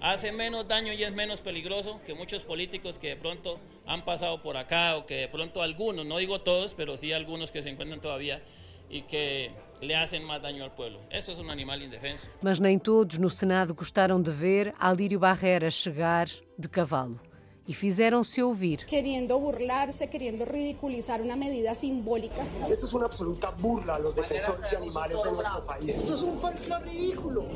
hace 0.00 0.32
menos 0.32 0.66
daño 0.66 0.92
y 0.92 1.04
es 1.04 1.12
menos 1.12 1.40
peligroso 1.40 2.00
que 2.04 2.14
muchos 2.14 2.42
políticos 2.42 2.98
que 2.98 3.10
de 3.10 3.16
pronto 3.16 3.60
han 3.86 4.04
pasado 4.04 4.42
por 4.42 4.56
acá 4.56 4.96
o 4.96 5.06
que 5.06 5.14
de 5.14 5.28
pronto 5.28 5.62
algunos, 5.62 6.04
no 6.04 6.18
digo 6.18 6.40
todos, 6.40 6.74
pero 6.74 6.96
sí 6.96 7.12
algunos 7.12 7.52
que 7.52 7.62
se 7.62 7.70
encuentran 7.70 8.00
todavía 8.00 8.42
e 8.90 9.00
que 9.02 9.50
lhe 9.80 9.94
fazem 9.94 10.24
mais 10.24 10.40
dano 10.40 10.64
ao 10.64 10.70
povo. 10.70 10.98
Isso 11.10 11.30
é 11.30 11.34
um 11.34 11.50
animal 11.50 11.78
indefenso. 11.78 12.28
Mas 12.42 12.58
nem 12.58 12.78
todos 12.78 13.18
no 13.18 13.30
Senado 13.30 13.74
gostaram 13.74 14.20
de 14.20 14.30
ver 14.30 14.74
Alírio 14.78 15.18
Barrera 15.18 15.70
chegar 15.70 16.26
de 16.58 16.68
cavalo. 16.68 17.20
E 17.66 17.72
fizeram-se 17.72 18.42
ouvir. 18.42 18.84
Querendo 18.84 19.38
burlar-se, 19.40 20.06
querendo 20.06 20.44
ridiculizar 20.44 21.22
uma 21.22 21.34
medida 21.34 21.74
simbólica. 21.74 22.42
Isto 22.70 22.84
é 22.84 22.98
uma 22.98 23.06
absoluta 23.06 23.50
burla 23.50 23.94
aos 23.94 24.12
defensores 24.12 24.68
de 24.68 24.76
animais 24.76 25.16
de 25.16 25.30
nosso 25.30 25.62
país. 25.62 25.96
Isto 25.96 26.12
é 26.12 26.28
um 26.28 26.36
folclore 26.36 26.88
ridículo. 26.90 27.48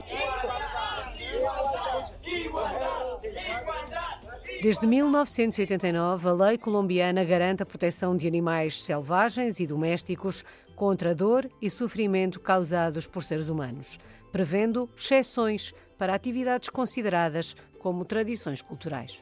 Desde 4.62 4.86
1989, 4.86 6.28
a 6.28 6.32
lei 6.32 6.56
colombiana 6.56 7.22
garante 7.22 7.62
a 7.62 7.66
proteção 7.66 8.16
de 8.16 8.26
animais 8.26 8.82
selvagens 8.82 9.60
e 9.60 9.66
domésticos 9.66 10.42
contra 10.78 11.10
a 11.10 11.14
dor 11.14 11.50
e 11.60 11.68
sofrimento 11.68 12.38
causados 12.38 13.04
por 13.04 13.24
seres 13.24 13.48
humanos, 13.48 13.98
prevendo 14.30 14.88
exceções 14.96 15.74
para 15.98 16.14
atividades 16.14 16.68
consideradas 16.68 17.56
como 17.80 18.04
tradições 18.04 18.62
culturais. 18.62 19.20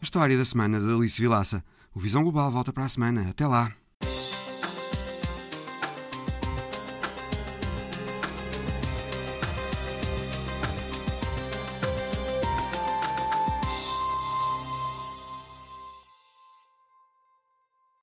A 0.00 0.04
história 0.04 0.38
da 0.38 0.44
semana 0.44 0.78
de 0.78 0.86
Alice 0.86 1.20
Vilaça. 1.20 1.64
O 1.92 1.98
Visão 1.98 2.22
Global 2.22 2.48
volta 2.52 2.72
para 2.72 2.84
a 2.84 2.88
semana. 2.88 3.28
Até 3.28 3.44
lá. 3.44 3.72